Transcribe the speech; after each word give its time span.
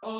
¿Qué 0.00 0.10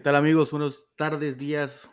tal 0.00 0.16
amigos? 0.16 0.50
Buenas 0.50 0.84
tardes, 0.96 1.38
días. 1.38 1.90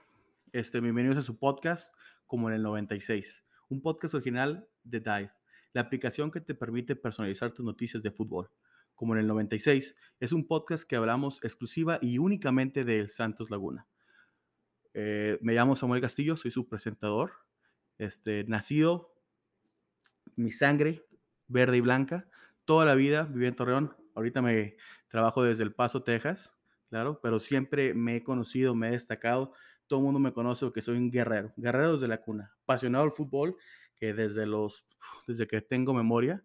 Este, 0.52 0.82
bienvenidos 0.82 1.18
a 1.18 1.22
su 1.22 1.40
podcast 1.40 1.96
como 2.28 2.50
en 2.50 2.56
el 2.56 2.64
96, 2.64 3.46
un 3.70 3.82
podcast 3.82 4.16
original 4.16 4.68
de 4.84 5.00
Dive, 5.00 5.32
la 5.72 5.82
aplicación 5.82 6.30
que 6.30 6.42
te 6.42 6.56
permite 6.56 6.98
personalizar 6.98 7.54
tus 7.54 7.66
noticias 7.66 8.04
de 8.04 8.12
fútbol. 8.12 8.50
Como 8.96 9.14
en 9.14 9.22
el 9.22 9.28
96, 9.28 9.96
es 10.20 10.32
un 10.34 10.46
podcast 10.46 10.84
que 10.84 10.98
hablamos 10.98 11.42
exclusiva 11.42 12.00
y 12.02 12.18
únicamente 12.18 12.84
del 12.84 13.08
Santos 13.08 13.50
Laguna. 13.50 13.88
Eh, 14.98 15.38
me 15.42 15.54
llamo 15.54 15.76
Samuel 15.76 16.02
Castillo, 16.02 16.38
soy 16.38 16.52
su 16.52 16.68
presentador. 16.68 17.34
Este, 17.98 18.46
nacido, 18.46 19.14
mi 20.36 20.52
sangre 20.52 21.06
verde 21.48 21.78
y 21.78 21.82
blanca, 21.82 22.28
toda 22.64 22.86
la 22.86 22.96
vida 22.96 23.24
viví 23.24 23.46
en 23.46 23.56
Torreón. 23.56 23.96
Ahorita 24.16 24.42
me 24.42 24.78
trabajo 25.10 25.44
desde 25.44 25.64
El 25.64 25.74
Paso, 25.74 26.02
Texas 26.02 26.56
claro, 26.90 27.20
pero 27.22 27.42
siempre 27.42 27.94
me 27.94 28.16
he 28.16 28.24
conocido, 28.24 28.74
me 28.74 28.88
he 28.88 28.92
destacado. 28.92 29.52
Todo 29.88 30.00
el 30.00 30.06
mundo 30.06 30.18
me 30.18 30.32
conoce 30.32 30.66
porque 30.66 30.82
soy 30.82 30.98
un 30.98 31.12
guerrero, 31.12 31.52
guerrero 31.58 31.94
desde 31.94 32.08
la 32.08 32.22
cuna, 32.22 32.54
apasionado 32.64 33.04
del 33.04 33.12
fútbol, 33.12 33.58
que 33.98 34.14
desde, 34.14 34.46
los, 34.46 34.88
desde 35.28 35.46
que 35.46 35.60
tengo 35.60 35.94
memoria 35.94 36.42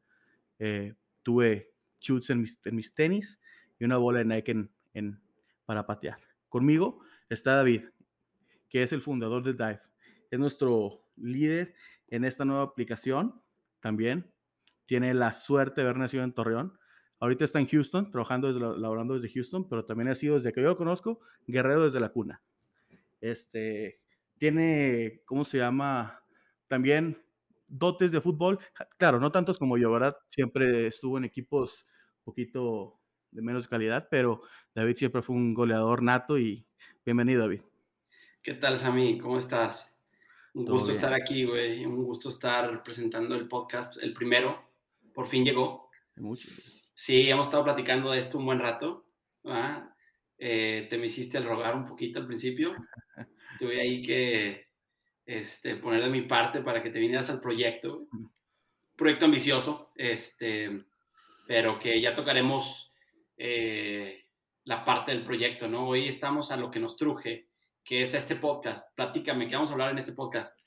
eh, 0.58 0.94
tuve 1.22 1.72
shoots 2.00 2.30
en 2.30 2.40
mis, 2.40 2.58
en 2.64 2.74
mis, 2.74 2.92
tenis 2.92 3.40
y 3.78 3.84
una 3.84 3.96
bola 3.96 4.18
de 4.18 4.24
Nike 4.24 4.50
en, 4.50 4.70
en, 4.92 5.20
para 5.66 5.86
patear. 5.86 6.18
Conmigo 6.48 7.00
está 7.28 7.54
David, 7.54 7.84
que 8.70 8.82
es 8.82 8.92
el 8.92 9.02
fundador 9.02 9.42
de 9.42 9.52
Dive. 9.52 9.80
Es 10.30 10.38
nuestro 10.38 11.04
líder 11.16 11.74
en 12.08 12.24
esta 12.24 12.46
nueva 12.46 12.62
aplicación 12.62 13.42
también. 13.80 14.32
Tiene 14.86 15.12
la 15.12 15.34
suerte 15.34 15.82
de 15.82 15.88
haber 15.88 15.98
nacido 15.98 16.24
en 16.24 16.32
Torreón 16.32 16.80
Ahorita 17.20 17.44
está 17.44 17.60
en 17.60 17.66
Houston, 17.66 18.10
trabajando 18.10 18.48
desde, 18.48 18.80
laborando 18.80 19.14
desde 19.14 19.30
Houston, 19.30 19.68
pero 19.68 19.84
también 19.84 20.08
ha 20.08 20.14
sido 20.14 20.36
desde 20.36 20.52
que 20.54 20.62
yo 20.62 20.68
lo 20.68 20.76
conozco, 20.78 21.20
guerrero 21.46 21.84
desde 21.84 22.00
la 22.00 22.08
cuna. 22.08 22.42
Este, 23.20 24.00
tiene, 24.38 25.20
¿cómo 25.26 25.44
se 25.44 25.58
llama? 25.58 26.24
También 26.66 27.22
dotes 27.68 28.10
de 28.10 28.22
fútbol. 28.22 28.58
Claro, 28.96 29.20
no 29.20 29.30
tantos 29.30 29.58
como 29.58 29.76
yo, 29.76 29.92
¿verdad? 29.92 30.16
Siempre 30.30 30.86
estuvo 30.86 31.18
en 31.18 31.24
equipos 31.24 31.86
un 32.20 32.24
poquito 32.24 32.98
de 33.30 33.42
menos 33.42 33.68
calidad, 33.68 34.08
pero 34.10 34.40
David 34.74 34.96
siempre 34.96 35.20
fue 35.20 35.36
un 35.36 35.52
goleador 35.52 36.02
nato 36.02 36.38
y 36.38 36.66
bienvenido, 37.04 37.42
David. 37.42 37.69
¿Qué 38.42 38.54
tal, 38.54 38.78
Sami? 38.78 39.18
¿Cómo 39.18 39.36
estás? 39.36 39.94
Un 40.54 40.64
gusto 40.64 40.92
estar 40.92 41.12
aquí, 41.12 41.44
güey. 41.44 41.84
Un 41.84 42.04
gusto 42.04 42.30
estar 42.30 42.82
presentando 42.82 43.34
el 43.34 43.46
podcast, 43.46 44.02
el 44.02 44.14
primero. 44.14 44.70
Por 45.12 45.26
fin 45.26 45.44
llegó. 45.44 45.90
Mucho. 46.16 46.48
Sí, 46.94 47.28
hemos 47.28 47.48
estado 47.48 47.64
platicando 47.64 48.10
de 48.10 48.18
esto 48.18 48.38
un 48.38 48.46
buen 48.46 48.58
rato. 48.58 49.04
Eh, 50.38 50.86
te 50.88 50.96
me 50.96 51.06
hiciste 51.06 51.36
el 51.36 51.44
rogar 51.44 51.76
un 51.76 51.84
poquito 51.84 52.18
al 52.18 52.26
principio. 52.26 52.74
Tuve 53.58 53.78
ahí 53.78 54.00
que 54.00 54.68
este, 55.26 55.76
poner 55.76 56.02
de 56.02 56.08
mi 56.08 56.22
parte 56.22 56.62
para 56.62 56.82
que 56.82 56.88
te 56.88 56.98
vinieras 56.98 57.28
al 57.28 57.42
proyecto. 57.42 58.06
Proyecto 58.96 59.26
ambicioso, 59.26 59.92
este, 59.96 60.86
pero 61.46 61.78
que 61.78 62.00
ya 62.00 62.14
tocaremos 62.14 62.94
eh, 63.36 64.24
la 64.64 64.82
parte 64.82 65.12
del 65.12 65.24
proyecto, 65.24 65.68
¿no? 65.68 65.88
Hoy 65.88 66.08
estamos 66.08 66.50
a 66.50 66.56
lo 66.56 66.70
que 66.70 66.80
nos 66.80 66.96
truje, 66.96 67.49
que 67.90 68.02
es 68.02 68.14
este 68.14 68.36
podcast. 68.36 68.94
Platícame, 68.94 69.48
¿qué 69.48 69.56
vamos 69.56 69.70
a 69.70 69.72
hablar 69.72 69.90
en 69.90 69.98
este 69.98 70.12
podcast? 70.12 70.60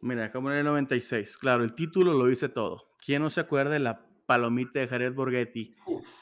Mira, 0.00 0.32
como 0.32 0.50
en 0.50 0.58
el 0.58 0.64
96, 0.64 1.36
claro, 1.36 1.62
el 1.62 1.76
título 1.76 2.12
lo 2.12 2.26
dice 2.26 2.48
todo. 2.48 2.88
¿Quién 2.98 3.22
no 3.22 3.30
se 3.30 3.38
acuerda 3.38 3.70
de 3.70 3.78
la 3.78 4.04
palomita 4.26 4.80
de 4.80 4.88
Jared 4.88 5.14
Borghetti, 5.14 5.76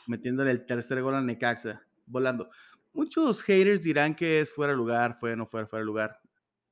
metiéndole 0.06 0.50
el 0.50 0.66
tercer 0.66 1.00
gol 1.00 1.14
a 1.14 1.22
Necaxa, 1.22 1.82
volando. 2.04 2.50
Muchos 2.92 3.42
haters 3.42 3.80
dirán 3.80 4.14
que 4.14 4.40
es 4.40 4.52
fuera 4.52 4.74
de 4.74 4.76
lugar, 4.76 5.16
fue 5.18 5.34
no 5.34 5.46
fuera, 5.46 5.66
fuera 5.66 5.80
de 5.80 5.86
lugar. 5.86 6.20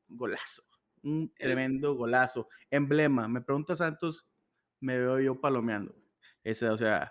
Golazo, 0.06 0.62
un 1.02 1.32
tremendo 1.32 1.94
golazo, 1.94 2.50
emblema. 2.70 3.26
Me 3.26 3.40
pregunta 3.40 3.74
Santos, 3.74 4.28
me 4.80 4.98
veo 4.98 5.18
yo 5.18 5.40
palomeando. 5.40 5.96
Ese, 6.44 6.68
o 6.68 6.76
sea, 6.76 7.10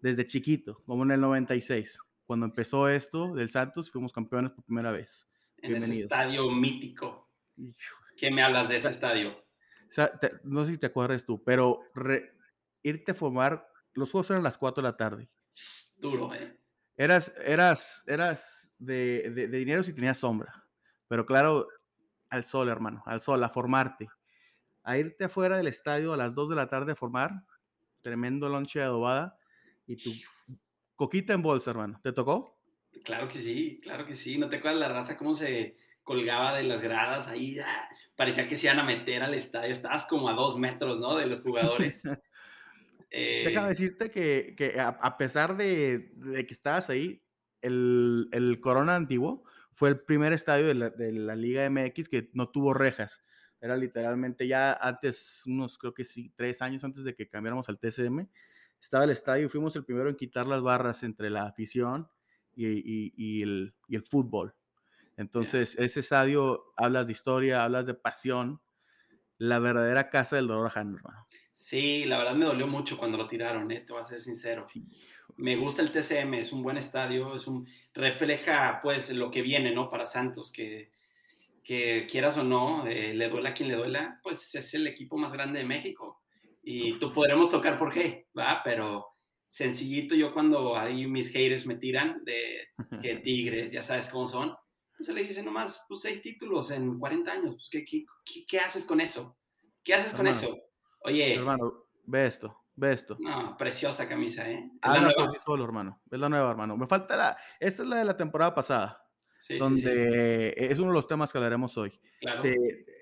desde 0.00 0.24
chiquito, 0.24 0.82
como 0.86 1.02
en 1.02 1.10
el 1.10 1.20
96, 1.20 1.98
cuando 2.24 2.46
empezó 2.46 2.88
esto 2.88 3.34
del 3.34 3.50
Santos, 3.50 3.90
fuimos 3.90 4.10
campeones 4.10 4.52
por 4.52 4.64
primera 4.64 4.90
vez. 4.90 5.28
En 5.62 5.76
ese 5.76 6.02
estadio 6.02 6.50
mítico. 6.50 7.30
¿Qué 8.16 8.30
me 8.30 8.42
hablas 8.42 8.68
de 8.68 8.76
ese 8.76 8.88
estadio? 8.88 9.30
O 9.30 9.92
sea, 9.94 10.12
no 10.42 10.64
sé 10.64 10.72
si 10.72 10.78
te 10.78 10.86
acuerdas 10.86 11.24
tú, 11.24 11.42
pero 11.42 11.80
irte 12.82 13.12
a 13.12 13.14
formar, 13.14 13.66
los 13.94 14.10
juegos 14.10 14.30
eran 14.30 14.40
a 14.40 14.44
las 14.44 14.58
4 14.58 14.82
de 14.82 14.88
la 14.88 14.96
tarde. 14.96 15.30
Duro, 15.96 16.34
¿eh? 16.34 16.58
Eras, 16.96 17.32
eras, 17.44 18.04
eras 18.06 18.72
de, 18.78 19.30
de, 19.34 19.48
dinero 19.48 19.82
si 19.82 19.92
tenías 19.92 20.18
sombra, 20.18 20.66
pero 21.08 21.24
claro, 21.24 21.68
al 22.28 22.44
sol, 22.44 22.68
hermano, 22.68 23.02
al 23.06 23.20
sol, 23.20 23.42
a 23.44 23.48
formarte. 23.48 24.08
A 24.82 24.98
irte 24.98 25.24
afuera 25.24 25.56
del 25.56 25.68
estadio 25.68 26.12
a 26.12 26.16
las 26.16 26.34
2 26.34 26.50
de 26.50 26.56
la 26.56 26.68
tarde 26.68 26.92
a 26.92 26.96
formar, 26.96 27.44
tremendo 28.02 28.48
lonche 28.48 28.80
de 28.80 28.84
adobada 28.84 29.38
y 29.86 29.96
tu 29.96 30.10
coquita 30.96 31.32
en 31.32 31.42
bolsa, 31.42 31.70
hermano. 31.70 32.00
¿Te 32.02 32.12
tocó? 32.12 32.61
Claro 33.04 33.28
que 33.28 33.38
sí, 33.38 33.80
claro 33.82 34.06
que 34.06 34.14
sí. 34.14 34.38
¿No 34.38 34.48
te 34.48 34.56
acuerdas 34.56 34.80
la 34.80 34.88
raza 34.88 35.16
cómo 35.16 35.34
se 35.34 35.76
colgaba 36.02 36.56
de 36.56 36.64
las 36.64 36.80
gradas 36.80 37.28
ahí? 37.28 37.58
Ah, 37.58 37.88
parecía 38.16 38.48
que 38.48 38.56
se 38.56 38.66
iban 38.66 38.78
a 38.78 38.84
meter 38.84 39.22
al 39.22 39.34
estadio. 39.34 39.72
Estabas 39.72 40.06
como 40.06 40.28
a 40.28 40.34
dos 40.34 40.58
metros, 40.58 41.00
¿no? 41.00 41.16
De 41.16 41.26
los 41.26 41.40
jugadores. 41.40 42.02
Déjame 43.10 43.66
eh, 43.66 43.68
decirte 43.70 44.10
que, 44.10 44.54
que 44.56 44.80
a, 44.80 45.18
pesar 45.18 45.56
de, 45.56 46.12
de, 46.14 46.46
que 46.46 46.54
estabas 46.54 46.88
ahí, 46.88 47.22
el, 47.60 48.28
el, 48.32 48.58
Corona 48.60 48.96
antiguo 48.96 49.44
fue 49.74 49.90
el 49.90 50.00
primer 50.00 50.32
estadio 50.32 50.66
de 50.66 50.74
la, 50.74 50.90
de 50.90 51.12
la, 51.12 51.36
Liga 51.36 51.68
MX 51.68 52.08
que 52.08 52.30
no 52.32 52.48
tuvo 52.48 52.72
rejas. 52.72 53.22
Era 53.60 53.76
literalmente 53.76 54.48
ya 54.48 54.72
antes, 54.72 55.42
unos 55.46 55.76
creo 55.78 55.92
que 55.92 56.04
sí, 56.04 56.32
tres 56.36 56.62
años 56.62 56.84
antes 56.84 57.04
de 57.04 57.14
que 57.14 57.28
cambiáramos 57.28 57.68
al 57.68 57.78
TCM, 57.78 58.28
estaba 58.80 59.04
el 59.04 59.10
estadio 59.10 59.46
y 59.46 59.48
fuimos 59.48 59.76
el 59.76 59.84
primero 59.84 60.08
en 60.08 60.16
quitar 60.16 60.46
las 60.46 60.62
barras 60.62 61.02
entre 61.02 61.28
la 61.28 61.44
afición 61.44 62.08
y, 62.54 62.66
y, 62.66 63.12
y, 63.16 63.42
el, 63.42 63.74
y 63.88 63.96
el, 63.96 64.02
fútbol. 64.02 64.54
Entonces, 65.16 65.76
ese 65.78 66.00
estadio 66.00 66.72
hablas 66.76 67.06
de 67.06 67.12
historia, 67.12 67.64
hablas 67.64 67.86
de 67.86 67.94
pasión, 67.94 68.60
la 69.38 69.58
verdadera 69.58 70.10
casa 70.10 70.36
del 70.36 70.46
dolor 70.46 70.66
ajeno, 70.66 70.96
hermano. 70.96 71.26
Sí, 71.52 72.04
la 72.06 72.18
verdad 72.18 72.34
me 72.34 72.44
dolió 72.44 72.66
mucho 72.66 72.98
cuando 72.98 73.18
lo 73.18 73.26
tiraron, 73.26 73.70
¿eh? 73.70 73.80
te 73.80 73.92
voy 73.92 74.02
a 74.02 74.04
ser 74.04 74.20
sincero. 74.20 74.66
Me 75.36 75.56
gusta 75.56 75.82
el 75.82 75.92
TCM, 75.92 76.34
es 76.34 76.52
un 76.52 76.62
buen 76.62 76.76
estadio, 76.76 77.34
es 77.34 77.46
un 77.46 77.68
refleja 77.94 78.80
pues 78.82 79.10
lo 79.10 79.30
que 79.30 79.42
viene, 79.42 79.72
¿no? 79.72 79.88
Para 79.88 80.06
Santos, 80.06 80.50
que, 80.50 80.90
que 81.62 82.06
quieras 82.10 82.36
o 82.38 82.44
no, 82.44 82.86
eh, 82.86 83.14
le 83.14 83.28
duela 83.28 83.50
a 83.50 83.54
quien 83.54 83.68
le 83.68 83.76
duela, 83.76 84.18
pues 84.22 84.54
es 84.54 84.74
el 84.74 84.86
equipo 84.86 85.16
más 85.16 85.32
grande 85.32 85.60
de 85.60 85.64
México. 85.64 86.22
Y 86.62 86.94
tú 86.94 87.12
podremos 87.12 87.48
tocar 87.48 87.78
por 87.78 87.92
qué, 87.92 88.28
¿va? 88.36 88.60
Pero 88.64 89.11
sencillito, 89.52 90.14
yo 90.14 90.32
cuando 90.32 90.78
ahí 90.78 91.06
mis 91.06 91.30
haters 91.30 91.66
me 91.66 91.74
tiran 91.74 92.24
de 92.24 92.68
que 93.02 93.16
Tigres, 93.22 93.70
ya 93.70 93.82
sabes 93.82 94.08
cómo 94.08 94.26
son, 94.26 94.54
pues 94.96 95.06
se 95.06 95.12
le 95.12 95.22
dice 95.22 95.42
nomás, 95.42 95.84
pues 95.86 96.00
seis 96.00 96.22
títulos 96.22 96.70
en 96.70 96.98
40 96.98 97.30
años, 97.30 97.54
pues 97.56 97.68
¿qué, 97.70 97.84
qué, 97.84 98.06
qué 98.48 98.58
haces 98.60 98.86
con 98.86 98.98
eso? 98.98 99.36
¿Qué 99.84 99.92
haces 99.92 100.14
con 100.14 100.26
eso? 100.26 100.56
Oye. 101.04 101.34
Hermano, 101.34 101.84
ve 102.04 102.26
esto, 102.26 102.64
ve 102.76 102.94
esto. 102.94 103.14
No, 103.20 103.54
preciosa 103.58 104.08
camisa, 104.08 104.48
¿eh? 104.48 104.70
Es 104.82 104.90
la 104.90 105.00
nueva. 105.02 105.38
solo, 105.44 105.64
hermano. 105.64 106.00
Es 106.10 106.18
la 106.18 106.30
nueva, 106.30 106.50
hermano. 106.50 106.78
Me 106.78 106.86
falta 106.86 107.14
la. 107.14 107.36
Esta 107.60 107.82
es 107.82 107.88
la 107.88 107.96
de 107.96 108.04
la 108.06 108.16
temporada 108.16 108.54
pasada. 108.54 109.01
Sí, 109.42 109.58
donde 109.58 110.54
es 110.56 110.78
uno 110.78 110.88
de 110.88 110.94
los 110.94 111.08
temas 111.08 111.32
que 111.32 111.38
hablaremos 111.38 111.76
hoy. 111.76 111.92
Claro. 112.20 112.44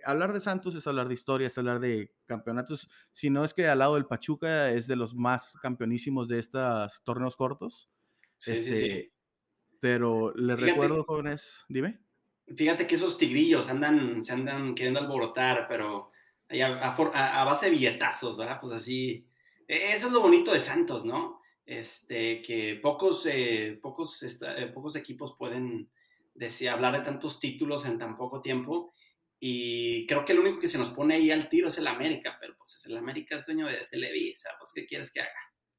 hablar 0.07 0.33
de 0.33 0.41
Santos 0.41 0.75
es 0.75 0.87
hablar 0.87 1.07
de 1.07 1.13
historia, 1.13 1.49
es 1.49 1.59
hablar 1.59 1.81
de 1.81 2.15
campeonatos. 2.25 2.89
Si 3.13 3.29
no 3.29 3.45
es 3.45 3.53
que 3.53 3.69
al 3.69 3.81
lado 3.81 3.97
del 3.97 4.07
Pachuca 4.07 4.71
es 4.71 4.87
de 4.87 4.97
los 4.97 5.15
más 5.15 5.59
campeonísimos 5.61 6.29
de 6.29 6.39
estos 6.39 7.03
torneos 7.05 7.37
cortos. 7.37 7.91
Sí, 8.39 8.57
sí, 8.57 8.65
sí. 8.65 8.71
Este, 8.71 9.13
pero 9.81 10.33
les 10.35 10.59
recuerdo, 10.59 11.05
jóvenes, 11.05 11.63
dime. 11.69 12.01
Fíjate 12.57 12.87
que 12.87 12.95
esos 12.95 13.19
tigrillos 13.19 13.69
andan, 13.69 14.25
se 14.25 14.33
andan 14.33 14.75
queriendo 14.75 15.01
alborotar, 15.01 15.67
pero 15.69 16.11
a, 16.49 17.45
base 17.45 17.67
de 17.67 17.73
billetazos, 17.73 18.39
¿verdad? 18.39 18.59
Pues 18.59 18.73
así, 18.73 19.29
e, 19.69 19.93
eso 19.95 20.07
es 20.07 20.13
lo 20.15 20.23
bonito 20.23 20.55
de 20.55 20.61
Santos, 20.61 21.05
¿no? 21.05 21.43
Este, 21.67 22.41
que 22.41 22.81
pocos, 22.83 23.27
eh, 23.27 23.79
pocos, 23.83 24.23
eh, 24.23 24.71
pocos 24.73 24.97
equipos 24.97 25.37
pueden 25.39 25.91
decir, 26.35 26.69
hablar 26.69 26.95
de 26.95 27.01
tantos 27.01 27.41
títulos 27.41 27.85
en 27.85 27.99
tan 27.99 28.17
poco 28.17 28.41
tiempo. 28.41 28.93
Y 29.39 30.07
creo 30.07 30.25
que 30.25 30.33
el 30.33 30.41
único 30.41 30.59
que 30.59 30.69
se 30.69 30.79
nos 30.79 30.91
pone 30.91 31.15
ahí 31.15 31.31
al 31.31 31.49
tiro 31.49 31.69
es 31.69 31.79
el 31.79 31.87
América, 31.87 32.37
pero 32.41 32.55
pues 32.57 32.85
el 32.87 32.97
América 32.97 33.39
es 33.39 33.47
dueño 33.47 33.67
de 33.67 33.87
Televisa, 33.91 34.51
pues 34.59 34.73
¿qué 34.75 34.87
quieres 34.87 35.11
que 35.11 35.21
haga? 35.21 35.31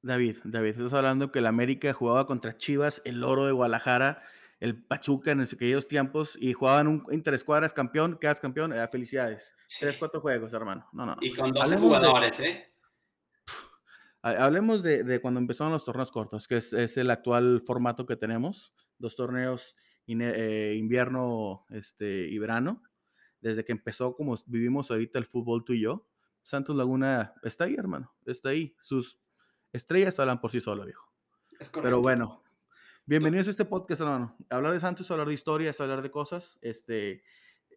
David, 0.02 0.38
David, 0.44 0.72
estás 0.72 0.94
hablando 0.94 1.32
que 1.32 1.40
el 1.40 1.46
América 1.46 1.94
jugaba 1.94 2.26
contra 2.26 2.58
Chivas, 2.58 3.04
el 3.06 3.24
oro 3.24 3.46
de 3.46 3.52
Guadalajara, 3.52 4.24
el 4.60 4.84
Pachuca 4.84 5.32
en 5.32 5.42
aquellos 5.42 5.88
tiempos 5.88 6.38
y 6.40 6.54
jugaban 6.54 6.88
un 6.88 7.06
interescuadras 7.12 7.74
campeón, 7.74 8.18
quedas 8.20 8.40
campeón, 8.40 8.74
eh, 8.74 8.88
felicidades. 8.88 9.54
Tres, 9.80 9.98
cuatro 9.98 10.22
juegos, 10.22 10.54
hermano. 10.54 10.88
No, 10.94 11.06
no, 11.06 11.18
Y 11.22 11.34
con 11.34 11.52
12 11.52 11.78
jugadores, 11.78 12.40
¿eh? 12.40 12.68
Hablemos 14.24 14.84
de, 14.84 15.20
cuando 15.20 15.40
empezaron 15.40 15.74
los 15.74 15.84
torneos 15.84 16.12
cortos, 16.12 16.48
que 16.48 16.58
es, 16.58 16.74
el 16.98 17.10
actual 17.10 17.64
formato 17.66 18.06
que 18.06 18.16
tenemos, 18.16 18.72
dos 19.00 19.16
torneos 19.16 19.76
eh, 20.08 20.76
invierno 20.78 21.66
este, 21.70 22.28
y 22.28 22.38
verano. 22.40 22.84
Desde 23.40 23.66
que 23.66 23.72
empezó, 23.72 24.16
como 24.16 24.36
vivimos 24.46 24.92
ahorita 24.92 25.18
el 25.18 25.26
fútbol 25.26 25.66
tú 25.66 25.74
y 25.74 25.82
yo, 25.82 26.08
Santos 26.44 26.76
Laguna 26.76 27.34
está 27.44 27.66
ahí, 27.66 27.76
hermano, 27.76 28.14
está 28.26 28.50
ahí. 28.50 28.76
Sus 28.82 29.20
estrellas 29.72 30.20
hablan 30.20 30.42
por 30.42 30.52
sí 30.52 30.60
solo, 30.60 30.86
viejo. 30.86 31.12
Pero 31.82 32.02
bueno, 32.02 32.44
bienvenidos 33.06 33.48
a 33.48 33.52
este 33.52 33.66
podcast, 33.66 34.02
hermano. 34.02 34.36
Hablar 34.50 34.74
de 34.74 34.80
Santos, 34.80 35.10
hablar 35.12 35.28
de 35.28 35.34
historias, 35.34 35.80
hablar 35.80 36.02
de 36.02 36.12
cosas. 36.12 36.60
Este, 36.62 37.24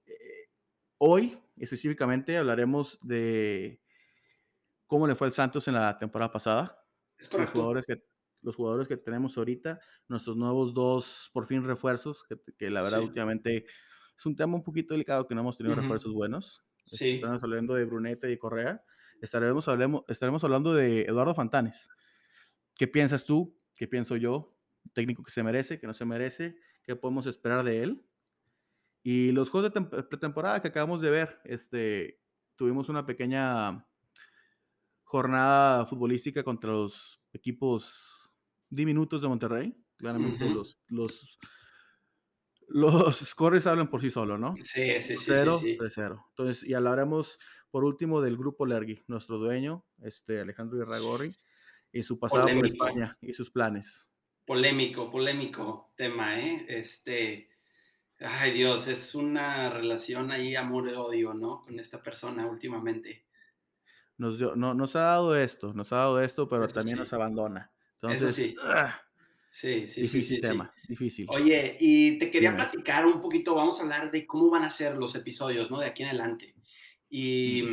eh, 0.06 0.48
hoy, 0.98 1.38
específicamente, 1.56 2.36
hablaremos 2.36 2.98
de 3.02 3.80
cómo 4.86 5.06
le 5.06 5.14
fue 5.14 5.26
al 5.26 5.32
Santos 5.32 5.68
en 5.68 5.74
la 5.74 5.98
temporada 5.98 6.32
pasada. 6.32 6.84
Es 7.18 7.28
correcto. 7.28 7.52
Los 7.52 7.52
jugadores 7.52 7.86
que, 7.86 8.02
los 8.44 8.56
jugadores 8.56 8.86
que 8.86 8.96
tenemos 8.96 9.36
ahorita, 9.36 9.80
nuestros 10.08 10.36
nuevos 10.36 10.74
dos, 10.74 11.30
por 11.32 11.46
fin, 11.46 11.64
refuerzos, 11.64 12.24
que, 12.58 12.70
la 12.70 12.82
verdad 12.82 13.00
últimamente 13.00 13.66
es 14.16 14.26
un 14.26 14.36
tema 14.36 14.54
un 14.54 14.62
poquito 14.62 14.94
delicado 14.94 15.26
que 15.26 15.34
no 15.34 15.40
hemos 15.40 15.56
tenido 15.56 15.74
refuerzos 15.74 16.12
buenos. 16.12 16.64
Sí. 16.84 17.12
Estamos 17.12 17.42
hablando 17.42 17.74
de 17.74 17.84
Brunete 17.84 18.30
y 18.30 18.38
Correa. 18.38 18.84
Estaremos, 19.20 19.66
hablemos, 19.68 20.04
estaremos 20.08 20.44
hablando 20.44 20.74
de 20.74 21.02
Eduardo 21.02 21.34
Fantanes. 21.34 21.88
¿Qué 22.76 22.86
piensas 22.86 23.24
tú? 23.24 23.58
¿Qué 23.74 23.88
pienso 23.88 24.16
yo? 24.16 24.54
Técnico 24.92 25.22
que 25.22 25.30
se 25.30 25.42
merece, 25.42 25.80
que 25.80 25.86
no 25.86 25.94
se 25.94 26.04
merece, 26.04 26.56
¿qué 26.82 26.94
podemos 26.94 27.26
esperar 27.26 27.64
de 27.64 27.82
él? 27.82 28.04
Y 29.02 29.32
los 29.32 29.50
juegos 29.50 29.72
de 29.72 29.80
pretemporada 29.80 30.60
que 30.60 30.68
acabamos 30.68 31.00
de 31.00 31.10
ver, 31.10 31.40
este, 31.44 32.20
tuvimos 32.56 32.88
una 32.88 33.06
pequeña 33.06 33.86
jornada 35.02 35.86
futbolística 35.86 36.42
contra 36.42 36.72
los 36.72 37.22
equipos 37.32 38.23
diminutos 38.74 39.22
de 39.22 39.28
Monterrey. 39.28 39.76
Claramente 39.96 40.48
los, 40.50 40.80
los, 40.88 41.38
los 42.68 43.16
scores 43.24 43.66
hablan 43.66 43.88
por 43.88 44.00
sí 44.00 44.10
solos, 44.10 44.38
¿no? 44.38 44.54
Sí, 44.56 45.00
sí, 45.00 45.16
sí. 45.16 45.24
0 45.26 45.58
sí, 45.60 45.78
0 45.88 46.26
Entonces, 46.30 46.64
y 46.64 46.74
hablaremos 46.74 47.38
por 47.70 47.84
último 47.84 48.20
del 48.20 48.36
grupo 48.36 48.66
Lergui, 48.66 49.02
nuestro 49.06 49.38
dueño, 49.38 49.84
este 50.02 50.40
Alejandro 50.40 50.78
Irragorri, 50.78 51.34
y 51.92 52.02
su 52.02 52.18
pasado 52.18 52.46
por 52.46 52.66
España 52.66 53.16
y 53.20 53.32
sus 53.32 53.50
planes. 53.50 54.08
Polémico, 54.44 55.10
polémico 55.10 55.92
tema, 55.96 56.38
¿eh? 56.40 56.66
Este, 56.68 57.48
ay 58.18 58.52
Dios, 58.52 58.88
es 58.88 59.14
una 59.14 59.70
relación 59.70 60.30
ahí 60.32 60.54
amor-odio, 60.54 61.34
¿no? 61.34 61.64
Con 61.64 61.78
esta 61.78 62.02
persona 62.02 62.46
últimamente 62.46 63.24
nos, 64.16 64.40
no, 64.56 64.74
nos 64.74 64.96
ha 64.96 65.00
dado 65.00 65.36
esto, 65.36 65.72
nos 65.74 65.92
ha 65.92 65.96
dado 65.96 66.20
esto, 66.20 66.48
pero 66.48 66.66
también 66.68 66.98
nos 66.98 67.12
abandona. 67.12 67.72
Entonces, 68.02 68.34
sí. 68.34 68.56
¡ah! 68.62 69.00
sí, 69.50 69.88
sí, 69.88 70.02
difícil 70.02 70.40
tema, 70.40 70.72
difícil. 70.88 71.26
Oye, 71.28 71.76
y 71.78 72.18
te 72.18 72.30
quería 72.30 72.54
platicar 72.54 73.06
un 73.06 73.20
poquito, 73.20 73.54
vamos 73.54 73.78
a 73.78 73.82
hablar 73.82 74.10
de 74.10 74.26
cómo 74.26 74.50
van 74.50 74.64
a 74.64 74.70
ser 74.70 74.96
los 74.96 75.14
episodios, 75.14 75.70
¿no? 75.70 75.78
De 75.80 75.86
aquí 75.86 76.02
en 76.02 76.08
adelante. 76.08 76.54
Y 77.08 77.64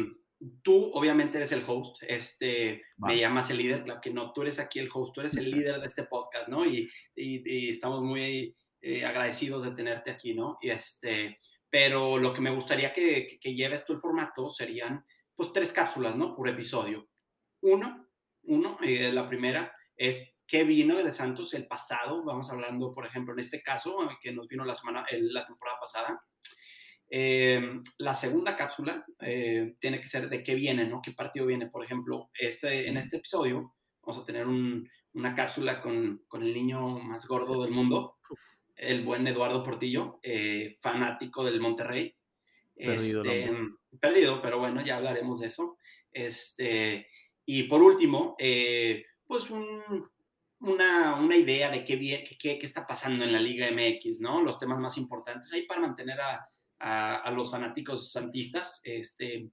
tú, 0.61 0.91
obviamente, 0.93 1.37
eres 1.37 1.51
el 1.51 1.63
host, 1.65 2.03
este, 2.07 2.83
me 2.97 3.17
llamas 3.17 3.49
el 3.49 3.57
líder, 3.57 3.83
claro 3.83 4.01
que 4.01 4.11
no, 4.11 4.31
tú 4.33 4.41
eres 4.41 4.59
aquí 4.59 4.79
el 4.79 4.89
host, 4.93 5.13
tú 5.13 5.21
eres 5.21 5.35
el 5.35 5.51
líder 5.51 5.79
de 5.79 5.87
este 5.87 6.03
podcast, 6.03 6.47
¿no? 6.47 6.65
Y, 6.65 6.89
y, 7.15 7.69
estamos 7.71 8.01
muy 8.03 8.55
eh, 8.81 9.05
agradecidos 9.05 9.63
de 9.63 9.71
tenerte 9.71 10.11
aquí, 10.11 10.33
¿no? 10.33 10.57
Y 10.61 10.69
este, 10.69 11.37
pero 11.69 12.17
lo 12.17 12.33
que 12.33 12.41
me 12.41 12.51
gustaría 12.51 12.93
que, 12.93 13.25
que, 13.25 13.39
que 13.39 13.55
lleves 13.55 13.85
tú 13.85 13.93
el 13.93 13.99
formato 13.99 14.49
serían 14.49 15.05
pues 15.35 15.53
tres 15.53 15.71
cápsulas, 15.71 16.15
¿no? 16.15 16.35
Por 16.35 16.47
episodio. 16.47 17.09
Uno, 17.61 18.07
uno, 18.43 18.77
eh, 18.83 19.11
la 19.11 19.27
primera 19.27 19.73
es 20.01 20.33
qué 20.47 20.63
vino 20.63 20.95
de 20.95 21.13
Santos 21.13 21.53
el 21.53 21.67
pasado. 21.67 22.23
Vamos 22.23 22.49
hablando, 22.49 22.91
por 22.91 23.05
ejemplo, 23.05 23.33
en 23.33 23.39
este 23.39 23.61
caso, 23.61 23.95
que 24.19 24.31
nos 24.31 24.47
vino 24.47 24.65
la 24.65 24.75
semana, 24.75 25.05
la 25.11 25.45
temporada 25.45 25.77
pasada. 25.79 26.25
Em, 27.07 27.83
la 27.99 28.15
segunda 28.15 28.55
cápsula 28.55 29.05
eh, 29.19 29.75
tiene 29.79 30.01
que 30.01 30.07
ser 30.07 30.27
de 30.27 30.41
qué 30.41 30.55
viene, 30.55 30.87
¿no? 30.87 31.01
¿Qué 31.03 31.11
partido 31.11 31.45
viene? 31.45 31.67
Por 31.67 31.83
ejemplo, 31.83 32.31
este, 32.33 32.87
en 32.87 32.97
este 32.97 33.17
episodio 33.17 33.75
vamos 34.01 34.23
a 34.23 34.25
tener 34.25 34.47
una 34.47 35.35
cápsula 35.35 35.79
con, 35.79 36.23
con, 36.27 36.41
el 36.41 36.51
niño 36.51 36.81
más 36.97 37.27
gordo 37.27 37.61
del 37.61 37.71
mundo, 37.71 38.17
el 38.75 39.03
buen 39.03 39.27
Eduardo 39.27 39.61
Portillo, 39.61 40.19
eh, 40.23 40.77
fanático 40.81 41.43
del 41.43 41.61
Monterrey. 41.61 42.15
Perdido, 42.75 43.23
este, 43.23 43.51
perdido, 43.99 44.41
pero 44.41 44.57
bueno, 44.57 44.83
ya 44.83 44.97
hablaremos 44.97 45.41
de 45.41 45.47
eso. 45.47 45.77
Este, 46.11 47.05
y 47.45 47.63
por 47.63 47.83
último, 47.83 48.35
eh, 49.31 49.47
pues 49.49 49.49
una, 50.59 51.15
una, 51.15 51.35
idea 51.35 51.69
de 51.71 51.83
qué, 51.83 51.99
qué, 51.99 52.57
qué, 52.57 52.65
está 52.65 52.85
pasando 52.85 53.23
en 53.23 53.31
la 53.31 53.39
Liga 53.39 53.69
MX, 53.71 54.19
¿no? 54.19 54.41
Los 54.43 54.57
temas 54.57 54.79
más 54.79 54.97
importantes 54.97 55.51
ahí 55.53 55.63
para 55.63 55.81
mantener 55.81 56.19
a, 56.21 56.47
a, 56.79 57.31
los 57.31 57.51
fanáticos 57.51 58.11
santistas 58.11 58.81
este, 58.83 59.49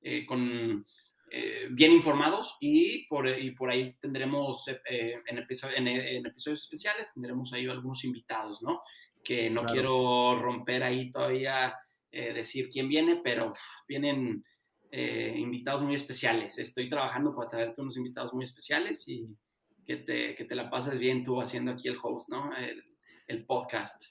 eh, 0.00 0.26
con, 0.26 0.84
eh, 1.30 1.66
bien 1.70 1.92
informados 1.92 2.56
y 2.60 3.06
por, 3.08 3.28
y 3.28 3.50
por 3.52 3.70
ahí 3.70 3.96
tendremos 4.00 4.64
en, 4.68 5.88
en, 5.88 6.26
episodios 6.26 6.62
especiales, 6.62 7.12
tendremos 7.12 7.52
ahí 7.52 7.66
algunos 7.66 8.04
invitados, 8.04 8.62
¿no? 8.62 8.82
Que 9.24 9.50
no 9.50 9.64
quiero 9.64 10.38
romper 10.40 10.84
ahí 10.84 11.10
todavía 11.10 11.74
eh, 12.12 12.32
decir 12.32 12.68
quién 12.68 12.88
viene, 12.88 13.20
pero 13.24 13.52
vienen 13.88 14.44
eh, 14.90 15.34
invitados 15.36 15.82
muy 15.82 15.94
especiales. 15.94 16.58
Estoy 16.58 16.88
trabajando 16.88 17.34
para 17.34 17.48
traerte 17.48 17.80
unos 17.80 17.96
invitados 17.96 18.32
muy 18.32 18.44
especiales 18.44 19.06
y 19.08 19.36
que 19.84 19.96
te, 19.96 20.34
que 20.34 20.44
te 20.44 20.54
la 20.54 20.70
pases 20.70 20.98
bien 20.98 21.22
tú 21.22 21.40
haciendo 21.40 21.72
aquí 21.72 21.88
el 21.88 21.96
host, 22.02 22.28
¿no? 22.28 22.54
El, 22.56 22.82
el 23.26 23.44
podcast. 23.46 24.04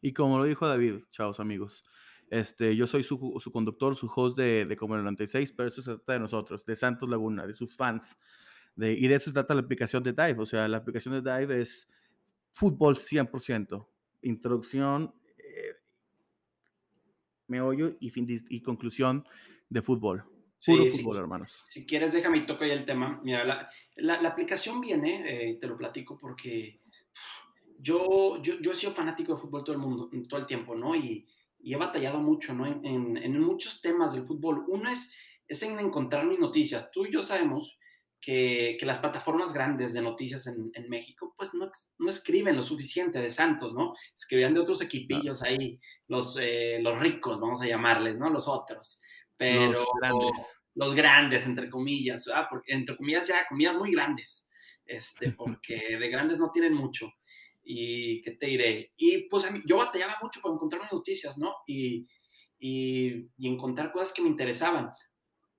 Y 0.00 0.12
como 0.12 0.38
lo 0.38 0.44
dijo 0.44 0.66
David, 0.66 1.04
chavos 1.10 1.40
amigos, 1.40 1.84
este, 2.30 2.76
yo 2.76 2.86
soy 2.86 3.02
su, 3.02 3.38
su 3.40 3.50
conductor, 3.50 3.96
su 3.96 4.10
host 4.14 4.36
de, 4.36 4.64
de 4.64 4.76
Como 4.76 4.96
96, 4.96 5.52
pero 5.52 5.68
eso 5.68 5.82
se 5.82 5.92
trata 5.92 6.12
de 6.14 6.20
nosotros, 6.20 6.64
de 6.64 6.76
Santos 6.76 7.08
Laguna, 7.08 7.46
de 7.46 7.54
sus 7.54 7.76
fans. 7.76 8.18
De, 8.76 8.92
y 8.92 9.08
de 9.08 9.16
eso 9.16 9.26
se 9.30 9.34
trata 9.34 9.54
la 9.54 9.62
aplicación 9.62 10.02
de 10.02 10.12
Dive. 10.12 10.36
O 10.38 10.46
sea, 10.46 10.68
la 10.68 10.76
aplicación 10.78 11.22
de 11.22 11.38
Dive 11.38 11.60
es 11.60 11.88
fútbol 12.52 12.96
100%. 12.96 13.86
Introducción, 14.22 15.14
meollo 17.48 17.96
y, 17.98 18.10
fin 18.10 18.26
y 18.48 18.60
conclusión 18.62 19.24
de 19.68 19.82
fútbol. 19.82 20.24
Puro 20.64 20.90
fútbol, 20.90 21.18
hermanos. 21.18 21.62
Si 21.66 21.86
quieres, 21.86 22.12
déjame 22.12 22.40
toco 22.40 22.64
ya 22.64 22.72
el 22.72 22.84
tema. 22.84 23.20
Mira, 23.22 23.44
la, 23.44 23.70
la, 23.96 24.28
aplicación 24.28 24.80
viene, 24.80 25.22
eh, 25.26 25.58
te 25.60 25.68
lo 25.68 25.76
platico 25.76 26.18
porque 26.18 26.80
yo, 27.78 28.42
yo, 28.42 28.58
yo 28.60 28.72
he 28.72 28.74
sido 28.74 28.92
fanático 28.92 29.34
de 29.34 29.40
fútbol 29.40 29.62
todo 29.62 29.76
el 29.76 29.82
mundo, 29.82 30.10
todo 30.28 30.40
el 30.40 30.46
tiempo, 30.46 30.74
¿no? 30.74 30.96
Y, 30.96 31.28
y 31.60 31.74
he 31.74 31.76
batallado 31.76 32.18
mucho, 32.18 32.54
¿no? 32.54 32.66
En, 32.66 32.84
en, 32.84 33.16
en, 33.16 33.40
muchos 33.40 33.80
temas 33.80 34.14
del 34.14 34.24
fútbol. 34.24 34.64
Uno 34.66 34.90
es, 34.90 35.12
es 35.46 35.62
en 35.62 35.78
encontrar 35.78 36.26
mis 36.26 36.40
noticias. 36.40 36.90
Tú 36.90 37.06
y 37.06 37.12
yo 37.12 37.22
sabemos 37.22 37.78
que, 38.20 38.76
que, 38.80 38.86
las 38.86 38.98
plataformas 38.98 39.52
grandes 39.52 39.92
de 39.92 40.02
noticias 40.02 40.46
en, 40.48 40.72
en 40.74 40.88
México, 40.88 41.34
pues 41.36 41.54
no, 41.54 41.70
no, 41.98 42.10
escriben 42.10 42.56
lo 42.56 42.62
suficiente 42.62 43.20
de 43.20 43.30
Santos, 43.30 43.74
¿no? 43.74 43.94
Escribían 44.14 44.54
de 44.54 44.60
otros 44.60 44.82
equipillos 44.82 45.42
ahí, 45.42 45.78
los, 46.08 46.36
eh, 46.40 46.80
los 46.82 46.98
ricos, 46.98 47.40
vamos 47.40 47.60
a 47.60 47.66
llamarles, 47.66 48.18
¿no? 48.18 48.28
Los 48.28 48.48
otros. 48.48 49.00
Pero 49.38 49.72
los 49.72 49.86
grandes, 50.00 50.64
los 50.74 50.94
grandes 50.94 51.46
entre 51.46 51.70
comillas, 51.70 52.28
ah, 52.34 52.46
porque 52.50 52.74
entre 52.74 52.96
comillas 52.96 53.26
ya, 53.26 53.46
comillas 53.46 53.76
muy 53.76 53.92
grandes, 53.92 54.48
este, 54.84 55.32
porque 55.38 55.96
de 55.98 56.08
grandes 56.08 56.38
no 56.38 56.50
tienen 56.50 56.74
mucho. 56.74 57.12
Y 57.62 58.20
qué 58.22 58.32
te 58.32 58.46
diré. 58.46 58.92
Y 58.96 59.28
pues 59.28 59.44
a 59.44 59.50
mí, 59.50 59.60
yo 59.66 59.76
batallaba 59.76 60.16
mucho 60.22 60.40
para 60.40 60.54
encontrar 60.54 60.82
noticias, 60.92 61.38
¿no? 61.38 61.54
Y, 61.66 62.06
y, 62.58 63.28
y 63.36 63.48
encontrar 63.48 63.92
cosas 63.92 64.12
que 64.12 64.22
me 64.22 64.28
interesaban 64.28 64.90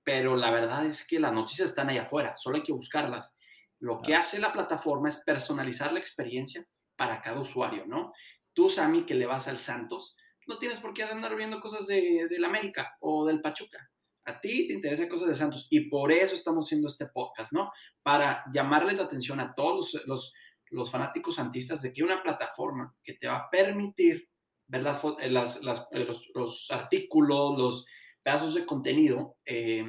pero 0.02 0.36
la 0.36 0.50
verdad 0.50 0.86
es 0.86 1.06
que 1.06 1.20
las 1.20 1.32
noticias 1.32 1.68
están 1.68 1.88
ahí 1.88 1.98
afuera, 1.98 2.36
solo 2.36 2.56
hay 2.56 2.62
que 2.62 2.72
buscarlas. 2.72 3.34
Lo 3.78 4.00
que 4.02 4.14
hace 4.14 4.38
la 4.38 4.52
plataforma 4.52 5.08
es 5.08 5.18
personalizar 5.18 5.92
la 5.92 6.00
experiencia 6.00 6.66
para 6.96 7.22
cada 7.22 7.40
usuario, 7.40 7.86
¿no? 7.86 8.12
Tú, 8.52 8.68
Sammy, 8.68 9.04
que 9.04 9.14
le 9.14 9.26
vas 9.26 9.48
al 9.48 9.58
Santos, 9.58 10.16
no 10.50 10.58
tienes 10.58 10.80
por 10.80 10.92
qué 10.92 11.04
andar 11.04 11.36
viendo 11.36 11.60
cosas 11.60 11.86
de, 11.86 12.26
del 12.28 12.44
América 12.44 12.96
o 13.00 13.24
del 13.24 13.40
Pachuca. 13.40 13.88
A 14.24 14.40
ti 14.40 14.66
te 14.66 14.74
interesan 14.74 15.08
cosas 15.08 15.28
de 15.28 15.34
Santos 15.34 15.68
y 15.70 15.88
por 15.88 16.10
eso 16.12 16.34
estamos 16.34 16.66
haciendo 16.66 16.88
este 16.88 17.06
podcast, 17.06 17.52
¿no? 17.52 17.70
Para 18.02 18.44
llamarles 18.52 18.96
la 18.96 19.04
atención 19.04 19.38
a 19.40 19.54
todos 19.54 20.02
los, 20.06 20.34
los, 20.70 20.90
fanáticos 20.90 21.36
santistas 21.36 21.80
de 21.82 21.92
que 21.92 22.02
una 22.02 22.22
plataforma 22.22 22.94
que 23.02 23.14
te 23.14 23.28
va 23.28 23.36
a 23.36 23.50
permitir 23.50 24.28
ver 24.66 24.82
las, 24.82 25.02
las, 25.30 25.62
las, 25.62 25.88
los, 25.92 26.28
los, 26.34 26.70
artículos, 26.70 27.56
los 27.56 27.86
pedazos 28.22 28.54
de 28.54 28.66
contenido 28.66 29.36
eh, 29.46 29.86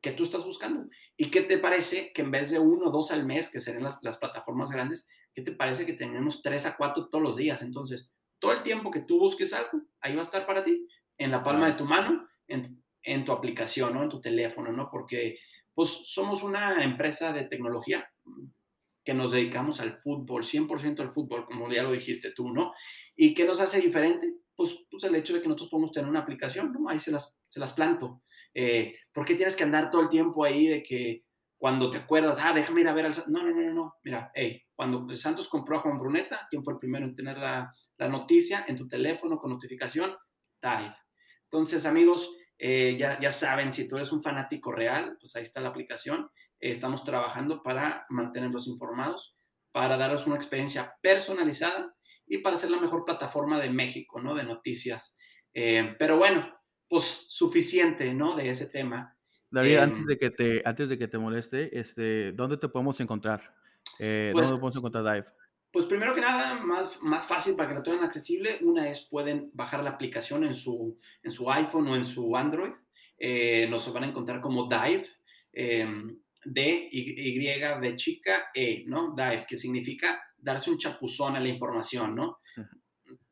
que 0.00 0.12
tú 0.12 0.22
estás 0.22 0.44
buscando. 0.44 0.88
¿Y 1.16 1.30
qué 1.30 1.42
te 1.42 1.58
parece 1.58 2.12
que 2.12 2.22
en 2.22 2.30
vez 2.30 2.50
de 2.50 2.60
uno 2.60 2.86
o 2.86 2.90
dos 2.90 3.10
al 3.10 3.26
mes, 3.26 3.50
que 3.50 3.60
serían 3.60 3.92
las, 4.00 4.18
plataformas 4.18 4.70
grandes, 4.70 5.08
qué 5.34 5.42
te 5.42 5.52
parece 5.52 5.84
que 5.84 5.94
tenemos 5.94 6.42
tres 6.42 6.64
a 6.64 6.76
cuatro 6.76 7.08
todos 7.08 7.22
los 7.22 7.36
días? 7.36 7.60
Entonces, 7.62 8.08
todo 8.38 8.52
el 8.52 8.62
tiempo 8.62 8.90
que 8.90 9.00
tú 9.00 9.18
busques 9.18 9.52
algo, 9.52 9.82
ahí 10.00 10.14
va 10.14 10.20
a 10.20 10.24
estar 10.24 10.46
para 10.46 10.64
ti, 10.64 10.86
en 11.18 11.30
la 11.30 11.42
palma 11.42 11.66
de 11.66 11.72
tu 11.72 11.84
mano, 11.84 12.28
en, 12.46 12.82
en 13.02 13.24
tu 13.24 13.32
aplicación, 13.32 13.94
¿no? 13.94 14.02
En 14.02 14.08
tu 14.08 14.20
teléfono, 14.20 14.72
¿no? 14.72 14.88
Porque, 14.90 15.38
pues, 15.74 15.90
somos 16.04 16.42
una 16.42 16.82
empresa 16.84 17.32
de 17.32 17.44
tecnología 17.44 18.10
que 19.04 19.14
nos 19.14 19.30
dedicamos 19.30 19.80
al 19.80 20.00
fútbol, 20.00 20.44
100% 20.44 21.00
al 21.00 21.12
fútbol, 21.12 21.46
como 21.46 21.70
ya 21.70 21.84
lo 21.84 21.92
dijiste 21.92 22.32
tú, 22.32 22.50
¿no? 22.50 22.72
¿Y 23.14 23.34
qué 23.34 23.44
nos 23.44 23.60
hace 23.60 23.80
diferente? 23.80 24.34
Pues, 24.54 24.76
pues 24.90 25.04
el 25.04 25.14
hecho 25.14 25.34
de 25.34 25.40
que 25.40 25.48
nosotros 25.48 25.70
podemos 25.70 25.92
tener 25.92 26.10
una 26.10 26.20
aplicación, 26.20 26.72
¿no? 26.72 26.88
Ahí 26.88 26.98
se 26.98 27.12
las, 27.12 27.38
se 27.46 27.60
las 27.60 27.72
planto. 27.72 28.22
Eh, 28.52 28.96
¿Por 29.12 29.24
qué 29.24 29.34
tienes 29.34 29.54
que 29.54 29.62
andar 29.62 29.90
todo 29.90 30.02
el 30.02 30.08
tiempo 30.08 30.44
ahí 30.44 30.66
de 30.66 30.82
que 30.82 31.24
cuando 31.56 31.88
te 31.88 31.98
acuerdas, 31.98 32.38
ah, 32.40 32.52
déjame 32.52 32.80
ir 32.80 32.88
a 32.88 32.92
ver 32.92 33.06
al 33.06 33.14
No, 33.28 33.42
no, 33.42 33.54
no, 33.54 33.72
no, 33.72 33.94
Mira, 34.02 34.30
hey, 34.34 34.65
cuando 34.76 35.12
Santos 35.16 35.48
compró 35.48 35.78
a 35.78 35.80
Juan 35.80 35.96
Bruneta, 35.96 36.46
¿quién 36.50 36.62
fue 36.62 36.74
el 36.74 36.78
primero 36.78 37.04
en 37.04 37.14
tener 37.14 37.38
la, 37.38 37.72
la 37.96 38.08
noticia 38.08 38.64
en 38.68 38.76
tu 38.76 38.86
teléfono 38.86 39.38
con 39.38 39.50
notificación? 39.50 40.14
Dive. 40.62 40.94
Entonces, 41.44 41.86
amigos, 41.86 42.30
eh, 42.58 42.94
ya, 42.98 43.18
ya 43.18 43.32
saben, 43.32 43.72
si 43.72 43.88
tú 43.88 43.96
eres 43.96 44.12
un 44.12 44.22
fanático 44.22 44.70
real, 44.70 45.16
pues 45.18 45.34
ahí 45.34 45.42
está 45.42 45.60
la 45.60 45.70
aplicación 45.70 46.30
estamos 46.60 47.04
trabajando 47.04 47.62
para 47.62 48.06
mantenerlos 48.08 48.66
informados, 48.66 49.36
para 49.72 49.96
darles 49.96 50.26
una 50.26 50.36
experiencia 50.36 50.94
personalizada 51.02 51.94
y 52.26 52.38
para 52.38 52.56
ser 52.56 52.70
la 52.70 52.80
mejor 52.80 53.04
plataforma 53.04 53.60
de 53.60 53.70
México, 53.70 54.20
¿no? 54.20 54.34
De 54.34 54.44
noticias. 54.44 55.16
Eh, 55.52 55.94
pero 55.98 56.16
bueno, 56.16 56.54
pues 56.88 57.26
suficiente, 57.28 58.12
¿no? 58.14 58.34
De 58.36 58.50
ese 58.50 58.66
tema. 58.66 59.16
David, 59.50 59.76
antes, 59.76 60.00
em, 60.00 60.06
de 60.06 60.18
que 60.18 60.30
te, 60.30 60.62
antes 60.64 60.88
de 60.88 60.98
que 60.98 61.08
te 61.08 61.18
moleste, 61.18 61.78
este, 61.78 62.32
¿dónde 62.32 62.56
te 62.56 62.68
podemos 62.68 62.98
encontrar? 63.00 63.54
Eh, 63.98 64.30
¿Dónde 64.34 64.48
pues 64.48 64.60
podemos 64.60 64.76
encontrar 64.76 65.04
Dive? 65.04 65.32
Pues 65.72 65.86
primero 65.86 66.14
que 66.14 66.20
nada, 66.20 66.60
más, 66.60 66.98
más 67.02 67.26
fácil 67.26 67.54
para 67.54 67.68
que 67.68 67.74
lo 67.74 67.82
tengan 67.82 68.04
accesible, 68.04 68.58
una 68.62 68.88
es 68.88 69.08
pueden 69.10 69.50
bajar 69.52 69.82
la 69.84 69.90
aplicación 69.90 70.44
en 70.44 70.54
su, 70.54 70.98
en 71.22 71.30
su 71.30 71.50
iPhone 71.50 71.88
o 71.88 71.96
en 71.96 72.04
su 72.04 72.34
Android. 72.36 72.72
Eh, 73.18 73.66
nos 73.68 73.92
van 73.92 74.04
a 74.04 74.08
encontrar 74.08 74.40
como 74.40 74.68
Dive. 74.68 75.06
Em, 75.52 76.18
D, 76.46 76.88
Y, 76.92 77.38
B 77.80 77.96
chica, 77.96 78.50
E, 78.54 78.84
¿no? 78.86 79.14
Dive, 79.16 79.44
que 79.48 79.56
significa 79.56 80.22
darse 80.36 80.70
un 80.70 80.78
chapuzón 80.78 81.36
a 81.36 81.40
la 81.40 81.48
información, 81.48 82.14
¿no? 82.14 82.38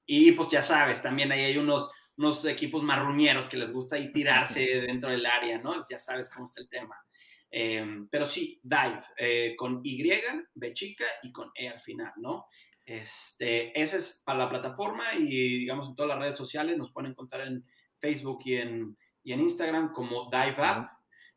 Y 0.05 0.33
pues 0.33 0.49
ya 0.51 0.63
sabes, 0.63 1.01
también 1.01 1.33
ahí 1.33 1.45
hay 1.45 1.57
unos, 1.57 1.91
unos 2.17 2.45
equipos 2.45 2.83
marruñeros 2.83 3.49
que 3.49 3.57
les 3.57 3.73
gusta 3.73 3.97
ahí 3.97 4.13
tirarse 4.13 4.61
dentro 4.89 5.11
del 5.11 5.25
área, 5.25 5.59
¿no? 5.59 5.77
Ya 5.89 5.99
sabes 5.99 6.29
cómo 6.29 6.45
está 6.45 6.61
el 6.61 6.69
tema. 6.69 6.97
Em, 7.57 8.09
pero 8.09 8.25
sí, 8.25 8.59
Dive, 8.65 8.99
eh, 9.17 9.55
con 9.57 9.81
Y, 9.85 10.03
B 10.55 10.73
chica 10.73 11.05
y 11.23 11.31
con 11.31 11.53
E 11.55 11.69
al 11.69 11.79
final, 11.79 12.13
¿no? 12.17 12.47
Este, 12.85 13.81
ese 13.81 13.99
es 13.99 14.23
para 14.27 14.41
la 14.41 14.51
plataforma 14.51 15.05
y 15.17 15.59
digamos 15.59 15.89
en 15.89 15.95
todas 15.95 16.09
las 16.09 16.19
redes 16.19 16.37
sociales 16.37 16.77
nos 16.77 16.91
pueden 16.91 17.13
encontrar 17.13 17.47
en 17.47 17.65
Facebook 18.01 18.41
y 18.45 18.57
en, 18.57 18.99
y 19.23 19.35
en 19.35 19.41
Instagram 19.41 19.93
como 19.93 20.29
Dive 20.33 20.57
App 20.59 20.91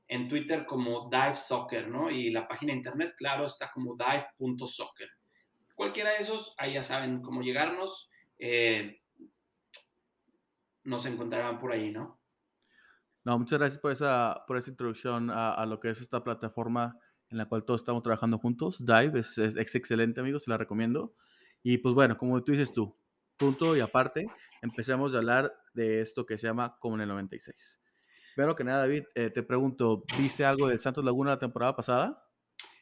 en 0.08 0.28
Twitter 0.28 0.66
como 0.66 1.08
Dive 1.08 1.36
Soccer, 1.36 1.88
¿no? 1.88 2.10
Y 2.10 2.32
la 2.32 2.48
página 2.48 2.72
de 2.72 2.80
internet, 2.80 3.14
claro, 3.16 3.46
está 3.46 3.72
como 3.72 3.96
dive.soccer. 3.96 5.10
Cualquiera 5.76 6.14
de 6.14 6.24
esos, 6.24 6.56
ahí 6.58 6.74
ya 6.74 6.82
saben 6.82 7.22
cómo 7.22 7.44
llegarnos. 7.44 8.10
Eh, 8.40 9.02
nos 10.84 11.06
encontrarán 11.06 11.60
por 11.60 11.74
ahí, 11.74 11.92
¿no? 11.92 12.17
No, 13.28 13.38
muchas 13.38 13.60
gracias 13.60 13.82
por 13.82 13.92
esa, 13.92 14.46
por 14.48 14.56
esa 14.56 14.70
introducción 14.70 15.30
a, 15.30 15.66
lo 15.66 15.82
que 15.82 15.90
es 15.90 16.00
esta 16.00 16.24
plataforma 16.24 16.98
en 17.30 17.38
la 17.38 17.46
cual 17.46 17.66
todos 17.66 17.82
estamos 17.82 18.02
trabajando 18.02 18.40
juntos. 18.40 18.78
Dive 18.80 19.20
es, 19.20 19.38
es, 19.38 19.58
excelente, 19.76 20.22
amigos, 20.22 20.44
se 20.44 20.50
la 20.50 20.56
recomiendo. 20.56 21.14
Y 21.62 21.80
pues 21.80 21.94
bueno, 21.94 22.18
como 22.18 22.42
tú 22.42 22.54
dices 22.54 22.72
tú, 22.72 22.96
punto 23.36 23.76
y 23.76 23.82
aparte, 23.82 24.28
empecemos 24.62 25.14
a 25.14 25.18
hablar 25.18 25.54
de 25.74 26.00
esto 26.00 26.26
que 26.26 26.38
se 26.38 26.48
llama 26.48 26.78
Como 26.80 26.96
en 26.96 27.02
el 27.02 27.10
96. 27.10 27.82
Primero 28.34 28.56
que 28.56 28.64
nada, 28.64 28.80
David, 28.80 29.04
eh, 29.14 29.30
te 29.30 29.44
pregunto, 29.44 30.06
¿viste 30.18 30.46
algo 30.46 30.70
del 30.70 30.80
Santos 30.80 31.04
Laguna 31.04 31.32
la 31.32 31.40
temporada 31.40 31.76
pasada? 31.76 32.18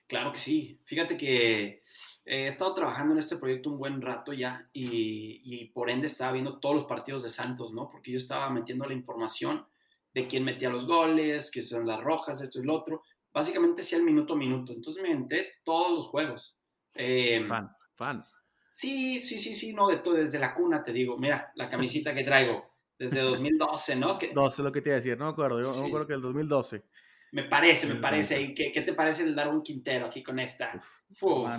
Claro 0.05 0.31
que 0.31 0.37
sí. 0.37 0.79
Fíjate 0.83 1.17
que 1.17 1.81
he 2.23 2.47
estado 2.49 2.71
trabajando 2.75 3.13
en 3.13 3.19
este 3.19 3.37
proyecto 3.37 3.71
un 3.71 3.79
buen 3.79 3.99
rato 3.99 4.31
ya 4.31 4.69
y, 4.73 5.71
por 5.73 5.89
ende 5.89 6.05
estaba 6.05 6.33
viendo 6.33 6.59
todos 6.59 6.75
los 6.75 6.85
partidos 6.85 7.23
de 7.23 7.31
Santos, 7.31 7.73
¿no? 7.73 7.89
Porque 7.89 8.11
yo 8.11 8.17
estaba 8.17 8.47
metiendo 8.51 8.85
la 8.85 8.93
información 8.93 9.65
de 10.15 10.27
quién 10.27 10.45
metía 10.45 10.69
los 10.69 10.87
goles, 10.87 11.51
qué 11.51 11.61
son 11.61 11.85
las 11.85 11.99
rojas, 11.99 12.39
esto 12.39 12.59
y 12.59 12.63
lo 12.63 12.73
otro. 12.73 13.03
Básicamente 13.33 13.81
hacía 13.81 13.97
el 13.97 14.05
minuto 14.05 14.33
a 14.33 14.37
minuto. 14.37 14.71
Entonces 14.71 15.03
me 15.03 15.11
entré 15.11 15.55
todos 15.61 15.91
los 15.91 16.07
juegos. 16.07 16.57
Em, 16.93 17.49
fan, 17.49 17.69
fan. 17.95 18.25
Sí, 18.71 19.21
sí, 19.21 19.37
sí, 19.37 19.53
sí, 19.53 19.73
no, 19.73 19.89
de 19.89 19.97
todo, 19.97 20.13
desde 20.13 20.39
la 20.39 20.53
cuna 20.53 20.81
te 20.81 20.93
digo, 20.93 21.17
mira, 21.17 21.51
la 21.55 21.69
camisita 21.69 22.15
que 22.15 22.23
traigo 22.23 22.65
desde 22.97 23.19
2012, 23.21 23.97
¿no? 23.97 24.17
12 24.33 24.63
lo 24.63 24.71
que 24.71 24.81
te 24.81 24.89
iba 24.89 24.95
a 24.95 24.99
decir, 24.99 25.17
no 25.17 25.25
me 25.25 25.31
acuerdo, 25.31 25.61
yo 25.61 25.73
no 25.73 25.81
me 25.81 25.87
acuerdo 25.87 26.07
que 26.07 26.13
el 26.13 26.21
2012. 26.21 26.85
Me 27.33 27.43
parece, 27.43 27.85
me 27.85 27.95
parece. 27.95 28.41
¿Y 28.41 28.53
qué, 28.53 28.71
qué, 28.71 28.81
te 28.83 28.93
parece 28.93 29.23
el 29.23 29.35
dar 29.35 29.49
un 29.49 29.61
Quintero 29.61 30.05
aquí 30.05 30.23
con 30.23 30.39
esta? 30.39 30.81
Uf, 31.19 31.51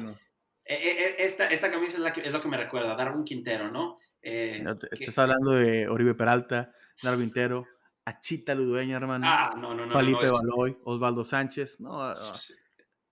e, 0.65 0.75
e, 0.75 0.91
e, 0.91 1.17
esta, 1.19 1.47
esta 1.49 1.71
camisa 1.71 1.99
es, 1.99 2.03
la 2.03 2.13
que, 2.15 2.23
es, 2.23 2.33
lo 2.33 2.41
que 2.41 2.49
me 2.49 2.57
recuerda, 2.57 2.97
Darwin 2.97 3.25
Quintero, 3.25 3.71
¿no? 3.71 3.99
Eh, 4.23 4.65
estás 4.93 5.19
hablando 5.19 5.53
de 5.53 5.87
Oribe 5.89 6.15
Peralta, 6.15 6.73
Darwin 7.03 7.27
Quintero, 7.27 7.67
Achita 8.07 8.55
Ludueña, 8.55 8.99
hermano. 8.99 9.27
Ah, 9.29 9.53
no, 9.59 9.75
no, 9.75 9.85
no. 9.85 9.99
Felipe 9.99 10.27
no, 10.27 10.33
Baloy, 10.33 10.77
Osvaldo 10.85 11.25
Sánchez. 11.25 11.81
No, 11.81 12.13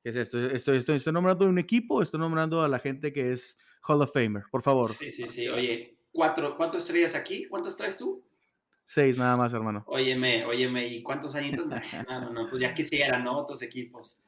¿Qué 0.00 0.10
es 0.10 0.16
esto? 0.16 0.38
Estoy, 0.38 0.76
estoy, 0.76 0.96
estoy 0.98 1.12
nombrando 1.12 1.46
un 1.46 1.58
equipo, 1.58 2.00
estoy 2.00 2.20
nombrando 2.20 2.62
a 2.62 2.68
la 2.68 2.78
gente 2.78 3.12
que 3.12 3.32
es 3.32 3.58
Hall 3.88 4.00
of 4.02 4.12
Famer, 4.12 4.44
por 4.52 4.62
favor. 4.62 4.92
Sí, 4.92 5.10
sí, 5.10 5.26
sí. 5.26 5.48
Oye, 5.48 5.98
cuatro, 6.12 6.56
cuatro 6.56 6.78
estrellas 6.78 7.16
aquí. 7.16 7.46
¿Cuántas 7.46 7.76
traes 7.76 7.98
tú? 7.98 8.24
Seis 8.84 9.18
nada 9.18 9.36
más, 9.36 9.52
hermano. 9.52 9.82
Óyeme, 9.88 10.44
óyeme, 10.44 10.86
¿y 10.86 11.02
cuántos 11.02 11.34
añitos? 11.34 11.66
No, 12.08 12.20
no, 12.20 12.30
no, 12.30 12.48
pues 12.48 12.62
ya 12.62 12.72
quisieran, 12.72 13.24
¿no? 13.24 13.36
Otros 13.36 13.62
equipos. 13.62 14.20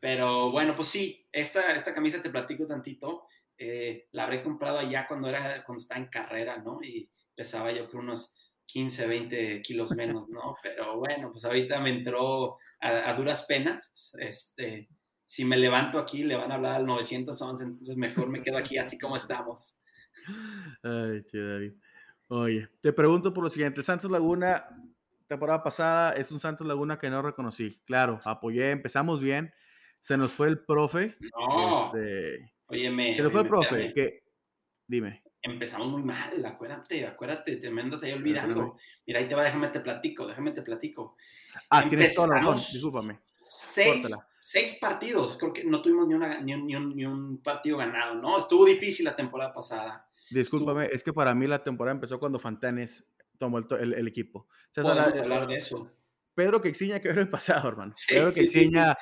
Pero 0.00 0.50
bueno, 0.50 0.74
pues 0.74 0.88
sí, 0.88 1.26
esta, 1.30 1.74
esta 1.74 1.92
camisa 1.92 2.22
te 2.22 2.30
platico 2.30 2.66
tantito. 2.66 3.26
Eh, 3.58 4.08
la 4.12 4.24
habré 4.24 4.42
comprado 4.42 4.78
allá 4.78 5.06
cuando, 5.06 5.28
era, 5.28 5.62
cuando 5.64 5.82
estaba 5.82 6.00
en 6.00 6.06
carrera, 6.06 6.56
¿no? 6.56 6.80
Y 6.82 7.08
pesaba 7.34 7.70
yo 7.72 7.88
creo 7.88 8.00
unos 8.00 8.35
15, 8.66 9.06
20 9.06 9.62
kilos 9.62 9.92
menos, 9.92 10.28
¿no? 10.28 10.56
Pero 10.62 10.98
bueno, 10.98 11.30
pues 11.30 11.44
ahorita 11.44 11.80
me 11.80 11.90
entró 11.90 12.58
a, 12.80 13.12
duras 13.14 13.44
penas. 13.44 14.12
Este, 14.18 14.88
si 15.24 15.44
me 15.44 15.56
levanto 15.56 15.98
aquí, 15.98 16.24
le 16.24 16.36
van 16.36 16.52
a 16.52 16.56
hablar 16.56 16.76
al 16.76 16.86
911, 16.86 17.64
entonces 17.64 17.96
mejor 17.96 18.28
me 18.28 18.42
quedo 18.42 18.58
aquí 18.58 18.76
así 18.78 18.98
como 18.98 19.16
estamos. 19.16 19.80
Ay, 20.82 21.22
che, 21.30 21.38
David. 21.38 21.72
Oye, 22.28 22.68
te 22.80 22.92
pregunto 22.92 23.32
por 23.32 23.44
lo 23.44 23.50
siguiente. 23.50 23.82
Santos 23.82 24.10
Laguna, 24.10 24.66
temporada 25.28 25.62
pasada, 25.62 26.12
es 26.12 26.32
un 26.32 26.40
Santos 26.40 26.66
Laguna 26.66 26.98
que 26.98 27.08
no 27.08 27.22
reconocí. 27.22 27.80
Claro, 27.84 28.18
apoyé, 28.24 28.70
empezamos 28.72 29.20
bien. 29.20 29.52
Se 30.00 30.16
nos 30.16 30.32
fue 30.32 30.48
el 30.48 30.58
profe. 30.58 31.16
No. 31.20 31.86
Este, 31.86 32.52
óyeme. 32.66 33.16
Se 33.16 33.22
nos 33.22 33.32
fue 33.32 33.42
el 33.42 33.48
profe. 33.48 33.92
Que, 33.94 34.24
dime. 34.86 35.22
Empezamos 35.42 35.88
muy 35.88 36.02
mal, 36.02 36.44
acuérdate, 36.44 37.06
acuérdate, 37.06 37.56
te 37.56 37.70
me 37.70 37.82
andas 37.82 38.02
ahí 38.02 38.12
olvidando. 38.12 38.76
Mira, 39.06 39.20
ahí 39.20 39.28
te 39.28 39.34
va, 39.34 39.44
déjame 39.44 39.68
te 39.68 39.80
platico, 39.80 40.26
déjame 40.26 40.50
te 40.50 40.62
platico. 40.62 41.16
Ah, 41.70 41.88
tienes 41.88 42.14
toda 42.14 42.28
la 42.28 42.34
razón, 42.36 42.56
discúlpame. 42.72 43.20
Seis, 43.48 44.12
seis, 44.40 44.76
partidos, 44.80 45.36
creo 45.38 45.52
que 45.52 45.64
no 45.64 45.80
tuvimos 45.80 46.08
ni, 46.08 46.14
una, 46.14 46.40
ni, 46.40 46.54
un, 46.54 46.96
ni, 46.96 47.04
un, 47.04 47.38
partido 47.42 47.76
ganado, 47.76 48.16
¿no? 48.16 48.38
Estuvo 48.38 48.64
difícil 48.64 49.04
la 49.04 49.14
temporada 49.14 49.52
pasada. 49.52 50.08
Discúlpame, 50.30 50.88
es 50.92 51.04
que 51.04 51.12
para 51.12 51.32
mí 51.32 51.46
la 51.46 51.62
temporada 51.62 51.94
empezó 51.94 52.18
cuando 52.18 52.40
Fantanes 52.40 53.04
tomó 53.38 53.58
el, 53.58 53.94
el, 53.94 54.08
equipo. 54.08 54.48
Podemos 54.74 55.20
hablar 55.20 55.46
de 55.46 55.56
eso. 55.56 55.88
Pedro 56.36 56.60
Quexiña 56.60 57.00
quedó 57.00 57.20
el 57.20 57.30
pasado, 57.30 57.68
hermano. 57.68 57.94
Pedro 58.08 58.30
Quexiña, 58.30 58.96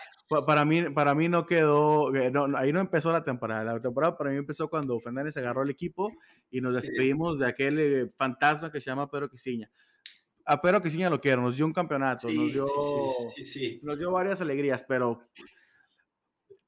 para, 0.47 0.65
mí, 0.65 0.89
para 0.91 1.15
mí 1.15 1.29
no 1.29 1.45
quedó, 1.45 2.15
eh, 2.15 2.31
no, 2.31 2.57
ahí 2.57 2.73
no 2.73 2.81
empezó 2.81 3.13
la 3.13 3.25
temporada. 3.25 3.65
La 3.65 3.81
temporada 3.81 4.17
para 4.17 4.31
mí 4.31 4.37
empezó 4.37 4.71
cuando 4.71 4.99
Fernández 5.01 5.37
agarró 5.37 5.63
el 5.63 5.71
equipo 5.71 6.13
y 6.51 6.61
nos 6.61 6.75
despedimos 6.75 7.39
de 7.41 7.47
aquel 7.47 7.79
eh, 7.81 8.11
fantasma 8.17 8.71
que 8.71 8.81
se 8.81 8.87
llama 8.87 9.11
Pedro 9.11 9.29
Quexiña. 9.29 9.69
A 10.47 10.61
Pedro 10.63 10.81
Quexiña 10.81 11.11
lo 11.11 11.21
quiero, 11.21 11.43
nos 11.43 11.57
dio 11.57 11.67
un 11.67 11.73
campeonato, 11.73 12.29
nos, 12.29 12.53
dio, 12.53 12.67
nos 13.83 13.99
dio 13.99 14.13
varias 14.13 14.41
alegrías, 14.41 14.85
pero 14.87 15.21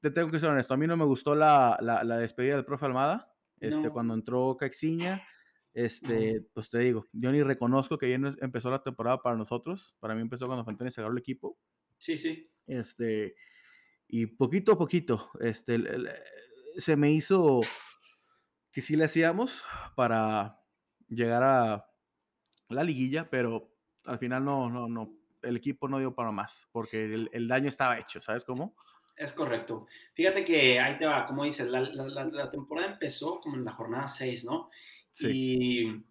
te 0.01 0.11
tengo 0.11 0.29
que 0.29 0.39
ser 0.39 0.49
honesto, 0.49 0.73
a 0.73 0.77
mí 0.77 0.85
no 0.85 0.97
me 0.97 1.05
gustó 1.05 1.33
la, 1.33 1.77
la, 1.79 2.03
la 2.03 2.17
despedida 2.17 2.55
del 2.55 2.65
profe 2.65 2.85
Almada. 2.85 3.33
Este, 3.59 3.89
Cuando 3.89 4.13
entró 4.13 4.55
Caxiña, 4.57 5.23
este, 5.77 6.41
pues 6.55 6.71
te 6.71 6.79
digo, 6.79 7.05
yo 7.11 7.31
ni 7.31 7.43
reconozco 7.43 7.99
que 7.99 8.09
ya 8.09 8.15
empezó 8.41 8.71
la 8.71 8.81
temporada 8.81 9.21
para 9.21 9.35
nosotros. 9.35 9.95
Para 9.99 10.15
mí 10.15 10.21
empezó 10.21 10.47
cuando 10.47 10.65
Fantani 10.65 10.89
se 10.89 11.01
agarró 11.01 11.13
el 11.13 11.19
equipo. 11.19 11.55
Sí, 11.99 12.17
sí. 12.17 12.49
Este, 12.65 13.35
y 14.07 14.25
poquito 14.25 14.71
a 14.71 14.77
poquito, 14.79 15.29
este, 15.39 15.79
se 16.77 16.95
me 16.95 17.11
hizo 17.11 17.61
que 18.71 18.81
sí 18.81 18.95
le 18.95 19.05
hacíamos 19.05 19.61
para 19.95 20.59
llegar 21.09 21.43
a 21.43 21.85
la 22.69 22.83
liguilla, 22.83 23.29
pero 23.29 23.71
al 24.03 24.17
final 24.17 24.43
no, 24.43 24.71
no, 24.71 24.87
no, 24.87 25.13
el 25.43 25.57
equipo 25.57 25.87
no 25.87 25.99
dio 25.99 26.15
para 26.15 26.31
más, 26.31 26.67
porque 26.71 27.27
el, 27.31 27.47
daño 27.47 27.69
estaba 27.69 27.99
hecho, 27.99 28.19
¿sabes 28.19 28.43
cómo? 28.43 28.75
Es 29.15 29.31
correcto. 29.31 29.85
Fíjate 30.15 30.43
que 30.43 30.79
ahí 30.79 30.97
te 30.97 31.05
va, 31.05 31.27
como 31.27 31.43
dices, 31.43 31.69
la, 31.69 32.49
temporada 32.49 32.93
empezó 32.93 33.39
como 33.41 33.57
en 33.57 33.65
la 33.65 33.71
jornada 33.71 34.07
6, 34.07 34.45
¿no? 34.45 34.71
Sí. 35.17 36.03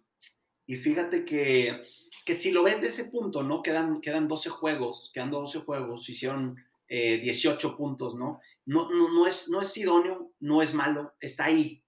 Y, 0.65 0.75
fíjate 0.75 1.23
que, 1.23 1.81
que, 2.25 2.33
si 2.33 2.51
lo 2.51 2.63
ves 2.63 2.81
de 2.81 2.87
ese 2.87 3.05
punto, 3.05 3.41
¿no? 3.41 3.61
Quedan, 3.61 4.01
quedan 4.01 4.27
12 4.27 4.49
juegos, 4.49 5.11
quedan 5.13 5.31
12 5.31 5.59
juegos, 5.59 6.09
hicieron 6.09 6.57
18 6.89 7.67
eh, 7.67 7.71
puntos, 7.77 8.15
¿no? 8.15 8.41
No, 8.65 8.89
no, 8.89 9.09
no, 9.09 9.25
es, 9.25 9.47
no 9.47 9.61
es 9.61 9.77
idóneo, 9.77 10.33
no 10.41 10.61
es 10.61 10.73
malo, 10.73 11.13
está 11.21 11.45
ahí. 11.45 11.83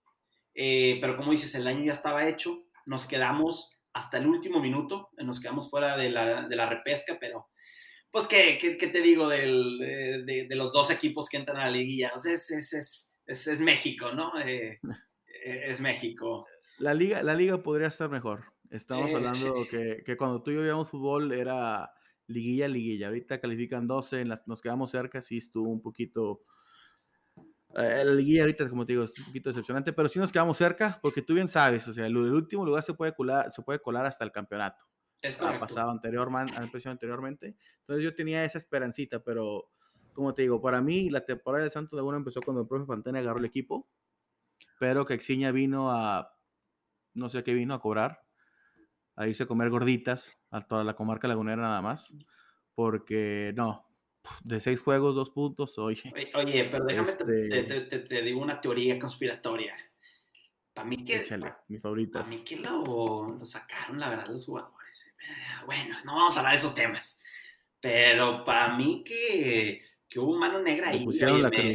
Eh, 0.54 0.98
pero 1.02 1.18
como 1.18 1.34
dices, 1.34 1.54
el 1.56 1.68
año 1.68 1.84
ya 1.84 1.92
estaba 1.92 2.28
hecho, 2.28 2.64
nos 2.86 3.06
quedamos 3.06 3.70
hasta 3.92 4.18
el 4.18 4.28
último 4.28 4.62
minuto, 4.62 5.10
nos 5.18 5.42
quedamos 5.42 5.70
fuera 5.70 5.98
de 5.98 6.10
la, 6.10 6.48
de 6.48 6.56
la 6.56 6.70
repesca, 6.70 7.18
pero 7.20 7.50
pues, 8.12 8.28
¿qué, 8.28 8.58
qué, 8.60 8.78
qué 8.78 8.88
te 8.88 9.02
digo 9.02 9.28
del, 9.28 9.78
de, 10.26 10.48
de, 10.48 10.56
los 10.56 10.72
dos 10.72 10.90
equipos 10.90 11.28
que 11.28 11.38
entran 11.38 11.58
a 11.58 11.66
la 11.66 11.72
liguilla? 11.72 12.12
es, 12.16 12.50
es, 12.50 12.74
es, 12.74 13.48
es, 13.48 13.62
México, 13.62 14.14
¿no? 14.14 14.32
Eh, 14.40 14.80
es 15.44 15.82
México. 15.82 16.48
La 16.80 16.94
liga, 16.94 17.22
la 17.24 17.36
liga 17.36 17.62
podría 17.62 17.88
estar 17.88 18.10
mejor. 18.10 18.46
Estamos 18.70 19.14
hablando 19.14 19.66
que, 19.70 20.04
que, 20.06 20.16
cuando 20.16 20.42
tú 20.42 20.52
y 20.52 20.56
yo 20.56 20.62
veíamos 20.62 20.90
fútbol 20.90 21.32
era 21.32 21.92
liguilla, 22.28 22.68
liguilla. 22.68 23.08
Ahorita 23.08 23.42
califican 23.42 23.88
12, 23.88 24.24
las, 24.26 24.48
nos 24.48 24.62
quedamos 24.62 24.92
cerca, 24.92 25.22
sí 25.22 25.38
estuvo 25.38 25.70
un 25.70 25.82
poquito... 25.82 26.42
Eh, 27.76 28.04
la 28.04 28.14
liguilla 28.14 28.42
ahorita, 28.42 28.70
como 28.70 28.86
te 28.86 28.94
digo, 28.94 29.04
es 29.04 29.18
un 29.20 29.26
poquito 29.26 29.50
decepcionante, 29.50 29.94
pero 29.94 30.08
sí 30.08 30.20
nos 30.20 30.32
quedamos 30.32 30.58
cerca, 30.58 31.00
porque 31.02 31.22
tú 31.22 31.34
bien 31.34 31.50
sabes, 31.50 31.88
o 31.88 31.94
sea, 31.94 32.08
el, 32.08 32.18
último 32.18 32.66
lugar 32.66 32.84
se 32.84 32.94
puede, 32.94 33.14
colar, 33.14 33.52
se 33.52 33.62
puede 33.62 33.80
colar 33.80 34.06
hasta 34.06 34.24
el 34.24 34.32
campeonato. 34.32 34.86
Es 35.22 35.40
Ha 35.42 35.60
pasado 35.60 35.92
anteriormente, 35.92 36.54
anteriormente. 36.86 37.56
Entonces 37.82 38.04
yo 38.04 38.16
tenía 38.16 38.46
esa 38.46 38.58
esperancita, 38.58 39.20
pero 39.20 39.70
como 40.14 40.34
te 40.34 40.44
digo, 40.44 40.62
para 40.62 40.82
mí 40.82 41.10
la 41.10 41.26
temporada 41.26 41.64
de 41.64 41.70
Santos 41.70 41.94
Laguna 41.94 42.18
empezó 42.18 42.40
cuando 42.42 42.62
el 42.62 42.68
profe 42.68 42.86
Fantana 42.86 43.20
agarró 43.20 43.40
el 43.40 43.46
equipo, 43.46 43.88
pero 44.80 45.06
que 45.06 45.14
Exiña 45.14 45.52
vino 45.52 45.92
a, 45.92 46.39
no 47.14 47.30
sé 47.30 47.44
qué 47.44 47.54
vino 47.54 47.74
a 47.74 47.82
cobrar, 47.82 48.22
a 49.16 49.28
irse 49.28 49.44
a 49.44 49.48
comer 49.48 49.70
gorditas 49.70 50.38
a 50.52 50.66
toda 50.66 50.84
la 50.84 50.96
comarca 50.96 51.28
lagunera 51.28 51.62
nada 51.62 51.82
más, 51.82 52.16
porque 52.76 53.54
no, 53.56 53.90
de 54.44 54.60
seis 54.60 54.80
juegos, 54.80 55.16
dos 55.16 55.30
puntos, 55.32 55.78
oye. 55.78 56.14
Oye, 56.34 56.66
pero 56.66 56.86
déjame, 56.86 57.12
te, 57.12 57.60
este 57.60 58.00
te, 58.00 58.22
digo 58.22 58.42
una 58.42 58.62
teoría 58.62 58.98
conspiratoria. 58.98 59.76
Para 60.74 60.88
mí 60.88 61.04
que... 61.04 61.26
mi 61.68 61.78
favorita. 61.80 62.20
Para 62.20 62.30
mí 62.30 62.44
que 62.44 62.58
lo, 62.58 63.36
lo, 63.38 63.46
sacaron, 63.46 64.00
la 64.00 64.10
verdad, 64.10 64.28
los 64.28 64.46
jugadores. 64.46 65.06
Eh, 65.08 65.66
bueno, 65.66 65.96
no 66.06 66.16
vamos 66.16 66.36
a 66.36 66.40
hablar 66.40 66.54
de 66.54 66.60
esos 66.60 66.76
temas. 66.76 67.20
Pero 67.82 68.44
para 68.44 68.76
mí 68.76 69.04
que, 69.04 69.82
que 70.08 70.20
hubo 70.20 70.38
mano 70.38 70.60
negra 70.60 70.90
ahí. 70.90 71.06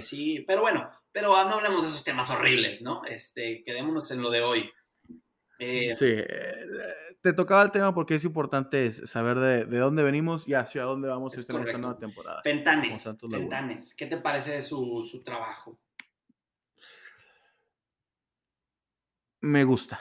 sí, 0.01 0.45
pero 0.47 0.63
bueno, 0.63 0.91
pero 1.13 1.29
no 1.29 1.55
hablemos 1.55 1.83
de 1.83 1.89
esos 1.89 2.05
temas 2.05 2.31
horribles, 2.31 2.83
¿no? 2.83 3.05
Este, 3.05 3.63
quedémonos 3.63 4.11
en 4.11 4.23
lo 4.23 4.31
de 4.31 4.43
hoy. 4.43 4.71
Eh, 5.59 5.95
sí, 5.95 6.07
eh, 6.09 6.67
te 7.21 7.33
tocaba 7.33 7.63
el 7.63 7.71
tema 7.71 7.95
porque 7.95 8.17
es 8.17 8.25
importante 8.25 8.93
saber 8.93 9.39
de, 9.39 9.65
de 9.67 9.79
dónde 9.79 10.03
venimos 10.03 10.49
y 10.49 10.55
hacia 10.55 10.83
dónde 10.83 11.09
vamos 11.09 11.37
esta, 11.37 11.59
esta 11.61 11.79
nueva 11.79 11.99
temporada. 11.99 12.43
Fentanes, 12.43 13.95
¿qué 13.97 14.07
te 14.07 14.17
parece 14.17 14.53
de 14.53 14.63
su, 14.63 15.03
su 15.09 15.23
trabajo? 15.23 15.79
Me 19.41 19.65
gusta, 19.65 20.01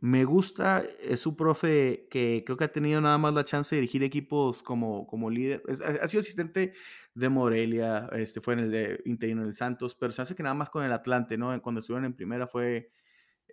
me 0.00 0.24
gusta, 0.24 0.84
es 1.00 1.26
un 1.26 1.36
profe 1.36 2.06
que 2.10 2.44
creo 2.46 2.56
que 2.56 2.64
ha 2.64 2.72
tenido 2.72 3.00
nada 3.00 3.18
más 3.18 3.34
la 3.34 3.44
chance 3.44 3.74
de 3.74 3.80
dirigir 3.80 4.04
equipos 4.04 4.62
como, 4.62 5.06
como 5.06 5.30
líder. 5.30 5.62
ha 6.00 6.08
sido 6.08 6.20
asistente 6.20 6.74
de 7.12 7.28
Morelia, 7.28 8.08
este, 8.12 8.40
fue 8.40 8.54
en 8.54 8.60
el 8.60 8.70
de 8.70 9.02
interino 9.04 9.44
del 9.44 9.54
Santos, 9.54 9.96
pero 9.96 10.12
se 10.12 10.22
hace 10.22 10.34
que 10.34 10.42
nada 10.42 10.54
más 10.54 10.70
con 10.70 10.84
el 10.84 10.92
Atlante, 10.92 11.36
¿no? 11.36 11.60
Cuando 11.60 11.80
estuvieron 11.80 12.04
en 12.04 12.14
primera 12.14 12.46
fue 12.46 12.92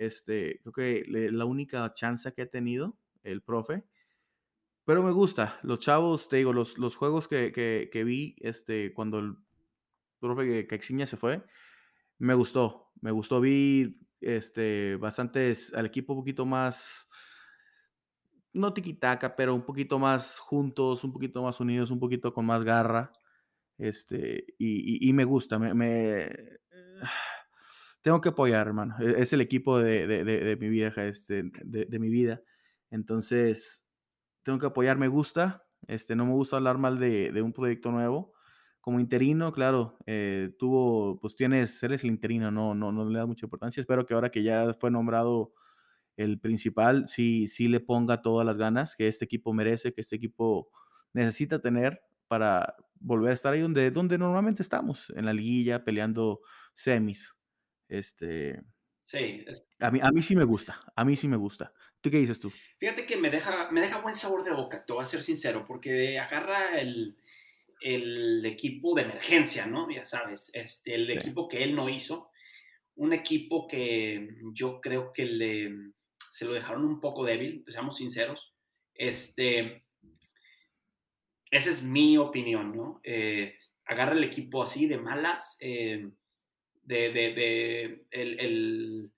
este, 0.02 0.60
creo 0.62 0.74
que 0.74 1.06
la 1.08 1.46
única 1.46 1.94
chance 1.94 2.34
que 2.34 2.42
ha 2.42 2.50
tenido 2.50 2.98
el 3.22 3.44
profe. 3.44 3.84
Pero 4.84 5.04
me 5.04 5.12
gusta. 5.12 5.60
Los 5.62 5.80
chavos, 5.80 6.28
te 6.28 6.38
digo, 6.38 6.54
los, 6.54 6.80
los 6.80 6.96
juegos 6.96 7.28
que, 7.28 7.52
que, 7.52 8.04
vi 8.04 8.36
este, 8.40 8.94
cuando 8.94 9.20
el 9.20 9.36
profe 10.20 10.66
Caxiña 10.66 11.06
se 11.06 11.18
fue, 11.18 11.44
me 12.18 12.34
gustó. 12.34 12.92
Me 13.00 13.12
gustó. 13.12 13.40
Vi 13.42 14.00
este, 14.22 14.96
bastantes 14.96 15.72
al 15.76 15.86
equipo 15.86 16.14
un 16.14 16.22
poquito 16.22 16.48
más, 16.48 17.08
no 18.54 18.74
tiquitaca, 18.74 19.36
pero 19.36 19.54
un 19.54 19.66
poquito 19.66 20.00
más 20.00 20.40
juntos, 20.40 21.04
un 21.04 21.14
poquito 21.14 21.44
más 21.44 21.60
unidos, 21.60 21.92
un 21.92 22.00
poquito 22.00 22.34
con 22.34 22.48
más 22.48 22.64
garra. 22.64 23.12
Este, 23.78 24.46
y, 24.58 25.08
y, 25.08 25.14
me 25.14 25.26
gusta. 25.26 25.60
me, 25.60 25.76
me 25.76 26.28
tengo 28.02 28.22
que 28.22 28.30
apoyar, 28.30 28.68
hermano. 28.68 28.96
E-, 29.00 29.22
es 29.22 29.34
el 29.34 29.42
equipo 29.42 29.80
de, 29.80 30.08
de, 30.08 30.58
mi 30.58 30.70
vieja, 30.70 31.06
este, 31.06 31.44
de, 31.64 32.00
mi 32.00 32.10
vida. 32.10 32.42
Entonces, 32.90 33.86
tengo 34.44 34.60
que 34.60 34.68
apoyar. 34.68 34.98
Me 34.98 35.08
gusta. 35.08 35.64
Este, 35.88 36.16
no 36.16 36.26
me 36.26 36.34
gusta 36.34 36.58
hablar 36.58 36.78
mal 36.78 37.00
de, 37.00 37.42
un 37.42 37.54
proyecto 37.54 37.92
nuevo. 37.92 38.34
Como 38.82 39.00
interino, 39.00 39.52
claro, 39.52 39.98
eh, 40.08 40.56
tuvo, 40.58 41.20
pues 41.20 41.36
tienes, 41.36 41.82
eres 41.84 42.04
el 42.04 42.10
interino, 42.10 42.50
no, 42.50 42.74
no, 42.74 42.92
no 42.92 43.08
le 43.08 43.20
da 43.20 43.28
mucha 43.28 43.46
importancia. 43.46 43.80
Espero 43.80 44.08
que 44.08 44.16
ahora 44.16 44.32
que 44.32 44.42
ya 44.42 44.74
fue 44.74 44.90
nombrado 44.90 45.54
el 46.18 46.40
principal, 46.40 47.08
sí, 47.08 47.48
sí 47.48 47.68
le 47.68 47.80
ponga 47.80 48.24
todas 48.24 48.46
las 48.46 48.58
ganas 48.58 48.96
que 48.96 49.08
este 49.08 49.26
equipo 49.26 49.54
merece, 49.54 49.94
que 49.94 50.02
este 50.02 50.16
equipo 50.16 50.70
necesita 51.14 51.60
tener 51.60 52.02
para 52.28 52.76
volver 53.00 53.32
a 53.32 53.34
estar 53.34 53.54
ahí 53.54 53.62
donde, 53.62 53.92
donde 53.92 54.18
normalmente 54.18 54.64
estamos, 54.64 55.12
en 55.16 55.26
la 55.26 55.34
liguilla, 55.34 55.84
peleando 55.84 56.42
semis. 56.74 57.36
Este, 57.92 58.58
sí. 59.04 59.44
A, 59.80 59.92
mí, 59.92 60.00
a 60.02 60.12
mí 60.12 60.24
sí 60.24 60.34
me 60.34 60.46
gusta, 60.46 60.82
a 60.96 61.04
mí 61.04 61.18
sí 61.18 61.28
me 61.28 61.36
gusta. 61.36 61.74
¿Tú 62.00 62.10
qué 62.10 62.20
dices 62.20 62.40
tú? 62.40 62.50
Fíjate 62.78 63.06
que 63.06 63.18
me 63.18 63.30
deja, 63.30 63.70
me 63.72 63.82
deja 63.82 64.02
buen 64.02 64.16
sabor 64.16 64.46
de 64.46 64.54
boca, 64.54 64.86
te 64.86 64.94
voy 64.94 65.04
a 65.04 65.08
ser 65.08 65.22
sincero, 65.22 65.66
porque 65.68 66.18
agarra 66.18 66.80
el, 66.80 67.18
el 67.82 68.46
equipo 68.46 68.96
de 68.96 69.02
emergencia, 69.02 69.66
¿no? 69.66 69.92
Ya 69.92 70.06
sabes, 70.06 70.52
este, 70.54 70.96
el 70.96 71.12
equipo 71.12 71.50
que 71.50 71.64
él 71.64 71.76
no 71.76 71.90
hizo, 71.90 72.32
un 72.96 73.12
equipo 73.12 73.68
que 73.68 74.38
yo 74.54 74.80
creo 74.80 75.12
que 75.12 75.26
le, 75.26 75.92
se 76.32 76.46
lo 76.46 76.54
dejaron 76.54 76.86
un 76.86 77.02
poco 77.02 77.26
débil, 77.26 77.66
seamos 77.68 77.98
sinceros. 77.98 78.56
Este, 78.94 79.84
esa 81.52 81.70
es 81.70 81.84
mi 81.84 82.18
opinión, 82.18 82.74
¿no? 82.74 83.02
Eh, 83.04 83.58
agarra 83.84 84.14
el 84.14 84.24
equipo 84.24 84.64
así 84.64 84.88
de 84.88 84.98
malas. 84.98 85.58
Eh, 85.60 86.10
de, 86.84 87.10
de, 87.12 88.06
el, 88.12 88.40
el, 88.40 89.12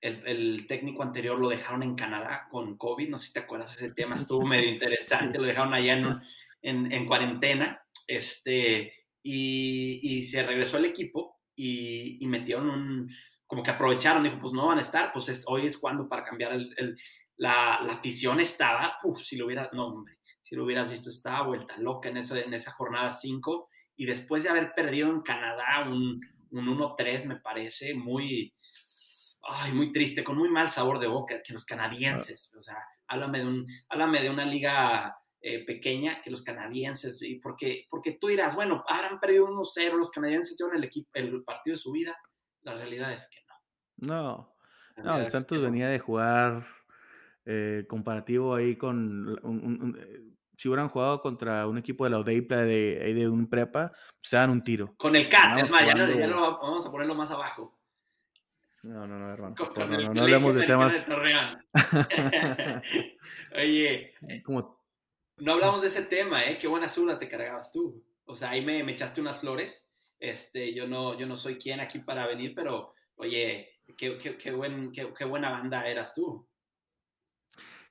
el, 0.00 0.66
técnico 0.66 1.02
anterior 1.02 1.38
lo 1.38 1.48
dejaron 1.48 1.82
en 1.82 1.94
Canadá 1.94 2.48
con 2.50 2.76
COVID, 2.76 3.08
no 3.08 3.18
sé 3.18 3.28
si 3.28 3.32
te 3.32 3.40
acuerdas 3.40 3.76
ese 3.76 3.92
tema, 3.92 4.16
estuvo 4.16 4.44
medio 4.44 4.68
interesante, 4.72 5.38
lo 5.38 5.46
dejaron 5.46 5.74
allá 5.74 5.94
en, 5.94 6.20
en, 6.62 6.92
en 6.92 7.06
cuarentena, 7.06 7.82
este, 8.06 8.92
y, 9.22 10.00
y, 10.02 10.22
se 10.22 10.42
regresó 10.42 10.78
el 10.78 10.84
equipo 10.84 11.40
y, 11.54 12.22
y, 12.24 12.26
metieron 12.28 12.70
un, 12.70 13.10
como 13.46 13.62
que 13.62 13.70
aprovecharon, 13.70 14.22
dijo, 14.22 14.38
pues 14.38 14.52
no 14.52 14.66
van 14.66 14.78
a 14.78 14.82
estar, 14.82 15.12
pues 15.12 15.28
es, 15.28 15.44
hoy 15.46 15.66
es 15.66 15.78
cuando 15.78 16.08
para 16.08 16.24
cambiar 16.24 16.52
el, 16.52 16.96
la, 17.36 17.80
la, 17.82 17.94
afición 17.94 18.40
estaba, 18.40 18.96
uff, 19.04 19.22
si 19.22 19.36
lo 19.36 19.46
hubiera, 19.46 19.70
no 19.72 19.86
hombre, 19.86 20.18
si 20.42 20.54
lo 20.54 20.64
hubieras 20.64 20.90
visto, 20.90 21.10
estaba 21.10 21.46
vuelta 21.46 21.76
loca 21.78 22.08
en 22.08 22.18
esa, 22.18 22.38
en 22.38 22.54
esa 22.54 22.70
jornada 22.72 23.10
5 23.10 23.68
y 23.96 24.06
después 24.06 24.42
de 24.42 24.50
haber 24.50 24.74
perdido 24.74 25.10
en 25.10 25.22
Canadá 25.22 25.88
un, 25.88 26.20
un 26.58 26.66
1-3 26.66 27.26
me 27.26 27.36
parece 27.36 27.94
muy, 27.94 28.52
ay, 29.42 29.72
muy 29.72 29.92
triste, 29.92 30.24
con 30.24 30.36
muy 30.36 30.48
mal 30.48 30.70
sabor 30.70 30.98
de 30.98 31.06
boca, 31.06 31.42
que 31.42 31.52
los 31.52 31.64
canadienses, 31.64 32.52
o 32.56 32.60
sea, 32.60 32.76
háblame 33.08 33.38
de, 33.38 33.46
un, 33.46 33.66
háblame 33.88 34.22
de 34.22 34.30
una 34.30 34.44
liga 34.44 35.16
eh, 35.40 35.64
pequeña 35.64 36.20
que 36.22 36.30
los 36.30 36.42
canadienses, 36.42 37.22
y 37.22 37.36
porque, 37.36 37.86
porque 37.90 38.18
tú 38.20 38.28
dirás, 38.28 38.54
bueno, 38.54 38.84
han 38.88 39.20
perdido 39.20 39.46
1-0, 39.48 39.96
los 39.96 40.10
canadienses 40.10 40.58
llevan 40.58 40.76
el, 40.76 40.84
equipo, 40.84 41.10
el 41.14 41.44
partido 41.44 41.74
de 41.74 41.80
su 41.80 41.92
vida, 41.92 42.16
la 42.62 42.74
realidad 42.74 43.12
es 43.12 43.28
que 43.28 43.40
no. 43.98 44.54
No, 44.96 45.02
no, 45.02 45.18
el 45.18 45.30
Santos 45.30 45.62
venía 45.62 45.88
de 45.88 45.98
jugar 45.98 46.66
eh, 47.44 47.84
comparativo 47.88 48.54
ahí 48.54 48.76
con 48.76 49.38
un, 49.44 49.96
eh, 50.00 50.35
si 50.56 50.68
hubieran 50.68 50.88
jugado 50.88 51.20
contra 51.20 51.66
un 51.66 51.78
equipo 51.78 52.04
de 52.04 52.10
la 52.10 52.18
Odeipla 52.18 52.62
de, 52.62 53.14
de 53.14 53.28
un 53.28 53.48
prepa, 53.48 53.92
se 54.20 54.36
dan 54.36 54.50
un 54.50 54.64
tiro. 54.64 54.94
Con 54.96 55.14
el 55.14 55.28
CAT, 55.28 55.58
es 55.58 55.70
más, 55.70 55.86
ya, 55.86 55.94
lo, 56.26 56.58
vamos 56.58 56.86
a 56.86 56.90
ponerlo 56.90 57.14
más 57.14 57.30
abajo. 57.30 57.78
No, 58.82 59.06
no, 59.06 59.18
no, 59.18 59.32
hermano. 59.32 59.54
Con, 59.56 59.90
no, 59.90 60.14
no, 60.14 60.22
hablemos 60.22 60.54
de 60.54 60.66
temas. 60.66 61.06
Oye, 63.56 64.14
no 65.38 65.52
hablamos 65.52 65.82
de 65.82 65.88
ese 65.88 66.02
tema, 66.02 66.44
¿eh? 66.44 66.56
Qué 66.56 66.68
buena 66.68 66.88
zurda 66.88 67.18
te 67.18 67.28
cargabas 67.28 67.72
tú. 67.72 68.02
O 68.24 68.34
sea, 68.34 68.50
ahí 68.50 68.64
me, 68.64 68.82
me, 68.84 68.92
echaste 68.92 69.20
unas 69.20 69.40
flores. 69.40 69.90
Este, 70.18 70.72
yo 70.72 70.86
no, 70.86 71.18
yo 71.18 71.26
no 71.26 71.36
soy 71.36 71.56
quien 71.58 71.80
aquí 71.80 71.98
para 71.98 72.26
venir, 72.26 72.54
pero 72.54 72.92
oye, 73.16 73.80
qué, 73.96 74.16
qué, 74.16 74.36
qué, 74.38 74.52
buen, 74.52 74.92
qué, 74.92 75.12
qué 75.12 75.24
buena 75.24 75.50
banda 75.50 75.86
eras 75.86 76.14
tú. 76.14 76.48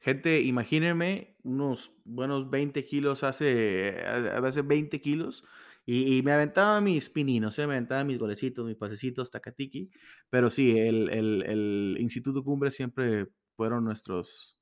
Gente, 0.05 0.39
imagínense 0.41 1.35
unos 1.41 1.91
buenos 2.03 2.51
20 2.51 2.85
kilos 2.85 3.23
hace, 3.23 4.05
a 4.05 4.39
veces 4.39 4.67
20 4.67 5.01
kilos, 5.01 5.43
y, 5.83 6.17
y, 6.17 6.21
me 6.21 6.31
aventaba 6.31 6.79
mis 6.79 7.09
pininos, 7.09 7.57
¿eh? 7.57 7.65
me 7.65 7.73
aventaba 7.73 8.03
mis 8.03 8.19
golecitos, 8.19 8.67
mis 8.67 8.75
pasecitos, 8.75 9.31
tacatiqui, 9.31 9.89
pero 10.29 10.51
sí, 10.51 10.77
el, 10.77 11.09
el, 11.09 11.41
el 11.41 11.97
Instituto 11.99 12.43
Cumbre 12.43 12.69
siempre 12.69 13.29
fueron 13.55 13.83
nuestros, 13.83 14.54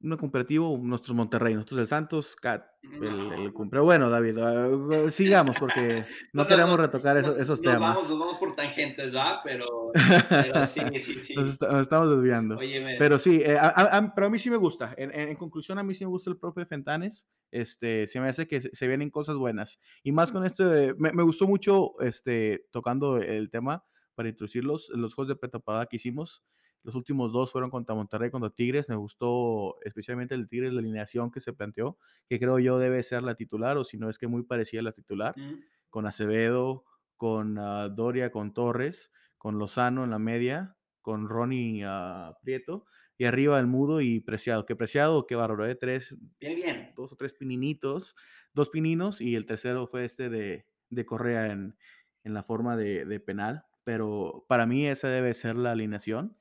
un 0.00 0.16
comparativo, 0.16 0.78
nuestros 0.80 1.16
Monterrey, 1.16 1.54
nosotros 1.54 1.80
el 1.80 1.86
Santos, 1.88 2.36
Cat, 2.36 2.64
el, 2.82 3.32
el 3.32 3.52
Pero 3.70 3.84
bueno, 3.84 4.08
David, 4.08 4.38
uh, 4.38 5.10
sigamos 5.10 5.56
porque 5.58 6.04
no, 6.32 6.42
no 6.42 6.48
queremos 6.48 6.76
no, 6.76 6.76
retocar 6.76 7.16
eso, 7.16 7.36
esos 7.36 7.60
temas. 7.60 7.80
Vamos, 7.80 8.08
nos 8.08 8.18
vamos 8.18 8.38
por 8.38 8.54
tangentes, 8.54 9.14
¿va? 9.14 9.40
Pero, 9.42 9.90
pero 10.28 10.66
sí, 10.66 10.80
sí, 11.02 11.22
sí. 11.22 11.34
Nos, 11.34 11.48
está, 11.48 11.72
nos 11.72 11.80
estamos 11.80 12.10
desviando. 12.10 12.58
Pero 12.98 13.18
sí, 13.18 13.42
eh, 13.44 13.58
a, 13.58 13.68
a, 13.68 14.14
pero 14.14 14.28
a 14.28 14.30
mí 14.30 14.38
sí 14.38 14.50
me 14.50 14.56
gusta. 14.56 14.94
En, 14.96 15.12
en, 15.12 15.30
en, 15.30 15.36
conclusión, 15.36 15.78
a 15.78 15.82
mí 15.82 15.94
sí 15.94 16.04
me 16.04 16.10
gusta 16.10 16.30
el 16.30 16.38
propio 16.38 16.64
Fentanes. 16.66 17.28
Este, 17.50 18.06
se 18.06 18.20
me 18.20 18.28
hace 18.28 18.46
que 18.46 18.60
se, 18.60 18.74
se 18.74 18.86
vienen 18.86 19.10
cosas 19.10 19.36
buenas. 19.36 19.80
Y 20.04 20.12
más 20.12 20.30
con 20.30 20.44
esto, 20.46 20.64
me, 20.96 21.12
me, 21.12 21.22
gustó 21.24 21.48
mucho 21.48 21.98
este, 22.00 22.66
tocando 22.70 23.16
el 23.16 23.50
tema 23.50 23.84
para 24.14 24.28
introducirlos, 24.28 24.90
los 24.94 25.14
juegos 25.14 25.28
de 25.28 25.36
pretapada 25.36 25.86
que 25.86 25.96
hicimos. 25.96 26.44
Los 26.84 26.94
últimos 26.94 27.32
dos 27.32 27.52
fueron 27.52 27.70
contra 27.70 27.94
Monterrey, 27.94 28.30
contra 28.30 28.50
Tigres. 28.50 28.88
Me 28.88 28.96
gustó 28.96 29.76
especialmente 29.82 30.34
el 30.34 30.48
Tigres, 30.48 30.72
la 30.72 30.80
alineación 30.80 31.30
que 31.30 31.40
se 31.40 31.52
planteó, 31.52 31.98
que 32.28 32.38
creo 32.38 32.58
yo 32.58 32.78
debe 32.78 33.02
ser 33.02 33.22
la 33.22 33.34
titular, 33.34 33.76
o 33.76 33.84
si 33.84 33.98
no 33.98 34.08
es 34.08 34.18
que 34.18 34.26
muy 34.26 34.42
parecida 34.42 34.80
a 34.80 34.84
la 34.84 34.92
titular, 34.92 35.34
mm. 35.36 35.60
con 35.90 36.06
Acevedo, 36.06 36.84
con 37.16 37.58
uh, 37.58 37.88
Doria, 37.90 38.30
con 38.30 38.54
Torres, 38.54 39.12
con 39.36 39.58
Lozano 39.58 40.04
en 40.04 40.10
la 40.10 40.18
media, 40.18 40.76
con 41.02 41.28
Ronnie 41.28 41.84
uh, 41.84 42.32
Prieto, 42.42 42.86
y 43.18 43.24
arriba 43.24 43.58
el 43.58 43.66
Mudo 43.66 44.00
y 44.00 44.20
Preciado. 44.20 44.64
Que 44.64 44.76
Preciado, 44.76 45.26
qué 45.26 45.34
bárbaro, 45.34 45.66
¿eh? 45.66 45.74
Tres, 45.74 46.16
bien, 46.40 46.54
bien. 46.54 46.92
dos 46.96 47.12
o 47.12 47.16
tres 47.16 47.34
pininitos, 47.34 48.14
dos 48.54 48.70
pininos, 48.70 49.20
y 49.20 49.34
el 49.34 49.44
tercero 49.44 49.88
fue 49.88 50.04
este 50.04 50.30
de, 50.30 50.66
de 50.88 51.04
Correa 51.04 51.50
en, 51.52 51.76
en 52.22 52.34
la 52.34 52.44
forma 52.44 52.76
de, 52.76 53.04
de 53.04 53.18
penal. 53.18 53.64
Pero 53.82 54.44
para 54.48 54.66
mí 54.66 54.86
esa 54.86 55.08
debe 55.08 55.34
ser 55.34 55.56
la 55.56 55.72
alineación 55.72 56.37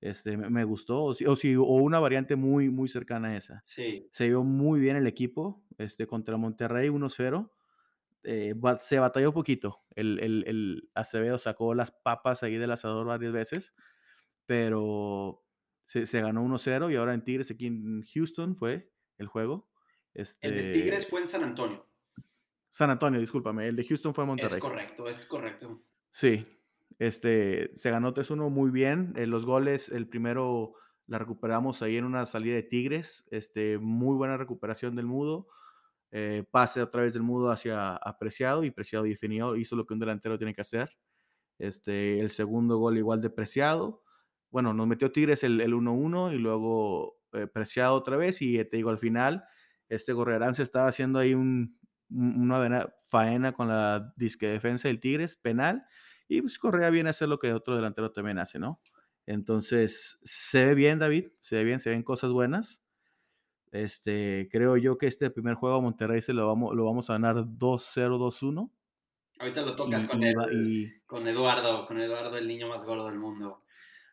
este, 0.00 0.36
me, 0.36 0.50
me 0.50 0.64
gustó, 0.64 1.04
o, 1.04 1.14
si, 1.14 1.26
o, 1.26 1.36
si, 1.36 1.56
o, 1.56 1.64
una 1.64 1.98
variante 1.98 2.36
muy, 2.36 2.68
muy 2.68 2.88
cercana 2.88 3.28
a 3.28 3.36
esa. 3.36 3.60
Sí. 3.62 4.08
Se 4.12 4.26
vio 4.26 4.42
muy 4.42 4.80
bien 4.80 4.96
el 4.96 5.06
equipo 5.06 5.64
este, 5.78 6.06
contra 6.06 6.36
Monterrey 6.36 6.88
1-0. 6.88 7.50
Eh, 8.24 8.54
se 8.82 8.98
batalló 8.98 9.28
un 9.28 9.34
poquito. 9.34 9.84
El, 9.94 10.18
el, 10.20 10.44
el, 10.46 10.90
Acevedo 10.94 11.38
sacó 11.38 11.74
las 11.74 11.92
papas 11.92 12.42
ahí 12.42 12.56
del 12.56 12.72
asador 12.72 13.06
varias 13.06 13.32
veces, 13.32 13.74
pero 14.44 15.44
se, 15.84 16.06
se 16.06 16.20
ganó 16.20 16.44
1-0 16.44 16.92
y 16.92 16.96
ahora 16.96 17.14
en 17.14 17.24
Tigres, 17.24 17.50
aquí 17.50 17.66
en 17.66 18.02
Houston 18.02 18.56
fue 18.56 18.90
el 19.18 19.28
juego. 19.28 19.70
Este... 20.12 20.48
El 20.48 20.56
de 20.56 20.72
Tigres 20.72 21.06
fue 21.06 21.20
en 21.20 21.26
San 21.26 21.44
Antonio. 21.44 21.86
San 22.68 22.90
Antonio, 22.90 23.20
discúlpame. 23.20 23.68
El 23.68 23.76
de 23.76 23.84
Houston 23.84 24.12
fue 24.12 24.24
en 24.24 24.28
Monterrey. 24.28 24.56
Es 24.56 24.60
correcto, 24.60 25.08
es 25.08 25.24
correcto. 25.26 25.82
Sí, 26.10 26.46
este, 26.98 27.70
se 27.76 27.90
ganó 27.90 28.14
3-1 28.14 28.50
muy 28.50 28.70
bien. 28.70 29.12
Eh, 29.16 29.26
los 29.26 29.44
goles, 29.44 29.88
el 29.88 30.08
primero 30.08 30.74
la 31.06 31.18
recuperamos 31.18 31.82
ahí 31.82 31.96
en 31.96 32.04
una 32.04 32.26
salida 32.26 32.54
de 32.54 32.62
Tigres. 32.62 33.24
Este, 33.30 33.78
muy 33.78 34.16
buena 34.16 34.36
recuperación 34.36 34.96
del 34.96 35.06
Mudo. 35.06 35.48
Eh, 36.12 36.44
pase 36.50 36.80
a 36.80 36.90
través 36.90 37.14
del 37.14 37.22
Mudo 37.22 37.50
hacia 37.50 37.96
Apreciado 37.96 38.64
y 38.64 38.70
Preciado 38.70 39.04
definió, 39.04 39.56
hizo 39.56 39.76
lo 39.76 39.86
que 39.86 39.94
un 39.94 40.00
delantero 40.00 40.38
tiene 40.38 40.54
que 40.54 40.62
hacer. 40.62 40.96
Este, 41.58 42.20
el 42.20 42.30
segundo 42.30 42.78
gol 42.78 42.96
igual 42.98 43.20
de 43.20 43.30
Preciado. 43.30 44.02
Bueno, 44.50 44.72
nos 44.72 44.86
metió 44.86 45.12
Tigres 45.12 45.42
el 45.42 45.60
1-1 45.60 46.34
y 46.34 46.38
luego 46.38 47.18
eh, 47.32 47.46
Preciado 47.46 47.94
otra 47.94 48.16
vez 48.16 48.40
y 48.40 48.56
te 48.64 48.76
digo 48.76 48.90
al 48.90 48.98
final, 48.98 49.44
este 49.88 50.12
Gorrerán 50.12 50.54
se 50.54 50.62
estaba 50.62 50.88
haciendo 50.88 51.18
ahí 51.18 51.34
un, 51.34 51.78
una 52.10 52.92
faena 53.10 53.52
con 53.52 53.68
la 53.68 54.12
disque 54.16 54.46
defensa 54.48 54.88
del 54.88 55.00
Tigres, 55.00 55.36
penal, 55.36 55.84
y 56.28 56.40
pues 56.40 56.58
Correa 56.58 56.90
viene 56.90 57.08
a 57.08 57.10
hacer 57.10 57.28
lo 57.28 57.38
que 57.38 57.52
otro 57.52 57.76
delantero 57.76 58.10
también 58.12 58.38
hace, 58.38 58.58
¿no? 58.58 58.80
Entonces, 59.26 60.18
se 60.22 60.66
ve 60.66 60.74
bien, 60.74 60.98
David, 60.98 61.28
se 61.40 61.56
ve 61.56 61.64
bien, 61.64 61.80
se 61.80 61.90
ven 61.90 62.02
cosas 62.02 62.30
buenas. 62.30 62.82
Este, 63.72 64.48
creo 64.50 64.76
yo 64.76 64.96
que 64.98 65.06
este 65.06 65.30
primer 65.30 65.54
juego 65.54 65.76
a 65.76 65.80
Monterrey 65.80 66.22
se 66.22 66.32
lo 66.32 66.46
vamos, 66.46 66.74
lo 66.74 66.84
vamos 66.84 67.10
a 67.10 67.14
ganar 67.14 67.36
2-0, 67.36 68.18
2-1. 68.18 68.70
Ahorita 69.38 69.62
lo 69.62 69.76
tocas 69.76 70.04
y, 70.04 70.06
con, 70.06 70.22
el, 70.22 70.34
y... 70.52 71.00
con 71.04 71.28
Eduardo, 71.28 71.86
con 71.86 72.00
Eduardo, 72.00 72.38
el 72.38 72.48
niño 72.48 72.68
más 72.68 72.84
gordo 72.84 73.06
del 73.06 73.18
mundo. 73.18 73.64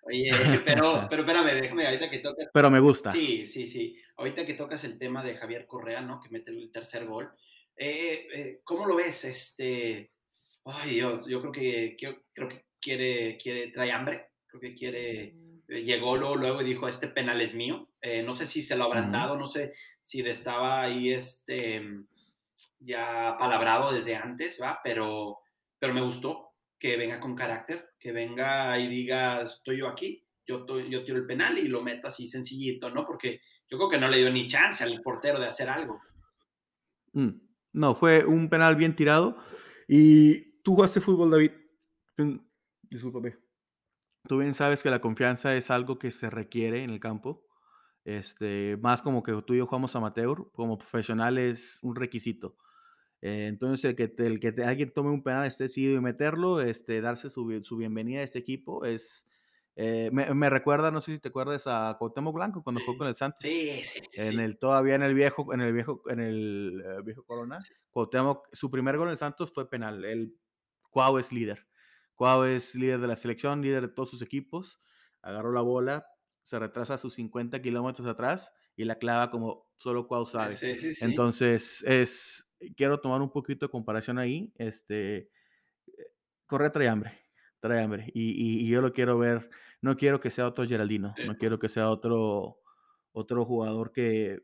Oye, 0.01 0.31
pero, 0.65 1.07
pero 1.09 1.21
espérame, 1.21 1.61
déjame, 1.61 1.85
ahorita 1.85 2.09
que 2.09 2.19
tocas. 2.19 2.47
Pero 2.53 2.69
me 2.69 2.79
gusta. 2.79 3.11
Sí, 3.11 3.45
sí, 3.45 3.67
sí. 3.67 3.97
Ahorita 4.17 4.45
que 4.45 4.53
tocas 4.53 4.83
el 4.83 4.97
tema 4.97 5.23
de 5.23 5.35
Javier 5.35 5.65
Correa, 5.65 6.01
¿no? 6.01 6.19
Que 6.19 6.29
mete 6.29 6.51
el 6.51 6.71
tercer 6.71 7.05
gol. 7.05 7.31
Eh, 7.75 8.27
eh, 8.33 8.61
¿Cómo 8.63 8.85
lo 8.85 8.95
ves? 8.95 9.23
Este, 9.23 10.12
ay 10.65 10.95
Dios, 10.95 11.25
yo 11.27 11.41
creo 11.41 11.51
que, 11.51 11.97
creo 12.33 12.49
que 12.49 12.65
quiere, 12.79 13.37
quiere, 13.37 13.71
trae 13.71 13.91
hambre, 13.91 14.31
creo 14.47 14.61
que 14.61 14.73
quiere, 14.73 15.33
mm. 15.33 15.73
llegó 15.73 16.17
luego, 16.17 16.35
luego 16.35 16.61
y 16.61 16.65
dijo, 16.65 16.87
este 16.87 17.07
penal 17.07 17.41
es 17.41 17.53
mío. 17.53 17.89
Eh, 18.01 18.23
no 18.23 18.33
sé 18.33 18.45
si 18.45 18.61
se 18.61 18.75
lo 18.75 18.83
habrán 18.85 19.11
dado, 19.11 19.37
no 19.37 19.47
sé 19.47 19.73
si 20.01 20.21
estaba 20.21 20.81
ahí 20.81 21.11
este, 21.11 21.81
ya 22.79 23.35
palabrado 23.39 23.93
desde 23.93 24.15
antes, 24.15 24.59
¿va? 24.61 24.79
Pero, 24.83 25.39
pero 25.79 25.93
me 25.93 26.01
gustó 26.01 26.53
que 26.77 26.97
venga 26.97 27.19
con 27.19 27.35
carácter, 27.35 27.93
que 27.99 28.11
venga 28.11 28.77
y 28.77 28.87
diga, 28.87 29.41
estoy 29.43 29.77
yo 29.77 29.87
aquí, 29.87 30.25
yo, 30.45 30.65
yo 30.67 31.03
tiro 31.03 31.17
el 31.17 31.25
penal 31.25 31.57
y 31.57 31.69
lo 31.69 31.81
meto 31.81 32.09
así 32.09 32.27
sencillito, 32.27 32.89
¿no? 32.89 33.05
Porque 33.05 33.39
yo 33.69 33.77
creo 33.77 33.89
que 33.89 33.97
no 33.97 34.09
le 34.09 34.17
dio 34.17 34.29
ni 34.29 34.47
chance 34.47 34.83
al 34.83 35.01
portero 35.01 35.39
de 35.39 35.47
hacer 35.47 35.69
algo. 35.69 36.01
Mm. 37.13 37.41
No, 37.73 37.95
fue 37.95 38.23
un 38.23 38.49
penal 38.49 38.75
bien 38.75 38.95
tirado. 38.95 39.37
Y 39.87 40.52
tú 40.63 40.73
jugaste 40.73 41.01
fútbol, 41.01 41.29
David. 41.29 41.51
Discúlpame. 42.89 43.37
Tú 44.27 44.37
bien 44.37 44.53
sabes 44.53 44.81
que 44.81 44.89
la 44.89 45.01
confianza 45.01 45.55
es 45.55 45.69
algo 45.69 45.99
que 45.99 46.11
se 46.11 46.29
requiere 46.29 46.83
en 46.83 46.89
el 46.89 46.99
campo. 46.99 47.45
Este, 48.05 48.77
más 48.81 49.01
como 49.01 49.23
que 49.23 49.33
tú 49.45 49.53
y 49.53 49.57
yo 49.57 49.65
jugamos 49.65 49.95
amateur, 49.95 50.49
como 50.53 50.77
profesional 50.77 51.37
es 51.37 51.79
un 51.83 51.95
requisito. 51.95 52.57
Eh, 53.21 53.47
entonces, 53.47 53.85
el 53.85 53.95
que, 53.95 54.13
el 54.17 54.39
que 54.39 54.53
alguien 54.63 54.91
tome 54.91 55.09
un 55.09 55.23
penal, 55.23 55.47
esté 55.47 55.65
decidido 55.65 55.97
y 55.97 56.01
meterlo, 56.01 56.61
este, 56.61 56.99
darse 56.99 57.29
su, 57.29 57.61
su 57.63 57.77
bienvenida 57.77 58.19
a 58.19 58.23
este 58.23 58.39
equipo 58.39 58.83
es, 58.83 59.29
eh, 59.75 60.09
me, 60.11 60.33
me, 60.33 60.49
recuerda, 60.49 60.91
no 60.91 60.99
sé 60.99 61.13
si 61.13 61.19
te 61.19 61.29
acuerdas 61.29 61.65
a 61.67 61.95
Cuauhtémoc 61.97 62.35
Blanco 62.35 62.61
cuando 62.63 62.79
sí. 62.79 62.85
jugó 62.85 62.97
con 62.99 63.07
el 63.07 63.15
Santos. 63.15 63.41
Sí, 63.41 63.79
sí, 63.85 64.01
sí. 64.09 64.21
En 64.21 64.41
el 64.41 64.57
todavía 64.57 64.95
en 64.95 65.03
el 65.03 65.13
viejo, 65.13 65.53
en 65.53 65.61
el 65.61 65.71
viejo, 65.71 66.01
en 66.09 66.19
el 66.19 66.83
uh, 66.99 67.03
viejo 67.03 67.23
Corona. 67.23 67.59
Cuauhtémoc, 67.91 68.47
su 68.51 68.69
primer 68.69 68.97
gol 68.97 69.07
en 69.07 69.13
el 69.13 69.17
Santos 69.17 69.53
fue 69.53 69.69
penal. 69.69 70.03
El 70.03 70.37
Cuau 70.93 71.17
es 71.17 71.33
líder. 71.33 71.67
Cuau 72.13 72.43
es 72.43 72.75
líder 72.75 73.01
de 73.01 73.07
la 73.07 73.15
selección, 73.15 73.61
líder 73.61 73.81
de 73.81 73.87
todos 73.87 74.11
sus 74.11 74.21
equipos. 74.21 74.79
Agarró 75.23 75.51
la 75.51 75.61
bola, 75.61 76.05
se 76.43 76.59
retrasa 76.59 76.93
a 76.93 76.97
sus 76.97 77.15
50 77.15 77.61
kilómetros 77.61 78.07
atrás 78.07 78.53
y 78.75 78.85
la 78.85 78.99
clava 78.99 79.31
como 79.31 79.67
solo 79.77 80.07
Cuau 80.07 80.25
sabe. 80.27 80.51
Sí, 80.51 80.77
sí, 80.77 80.93
sí. 80.93 81.03
Entonces, 81.03 81.83
es, 81.87 82.47
quiero 82.77 82.99
tomar 83.01 83.21
un 83.21 83.31
poquito 83.31 83.65
de 83.65 83.71
comparación 83.71 84.19
ahí. 84.19 84.53
Este, 84.55 85.31
Correa 86.45 86.71
trae 86.71 86.87
hambre, 86.87 87.19
trae 87.59 87.81
hambre. 87.81 88.11
Y, 88.13 88.29
y, 88.29 88.65
y, 88.65 88.67
yo 88.67 88.81
lo 88.81 88.93
quiero 88.93 89.17
ver, 89.17 89.49
no 89.81 89.97
quiero 89.97 90.19
que 90.19 90.29
sea 90.29 90.47
otro 90.47 90.67
Geraldino, 90.67 91.15
no 91.25 91.37
quiero 91.37 91.57
que 91.57 91.69
sea 91.69 91.89
otro, 91.89 92.59
otro 93.13 93.45
jugador 93.45 93.91
que 93.91 94.43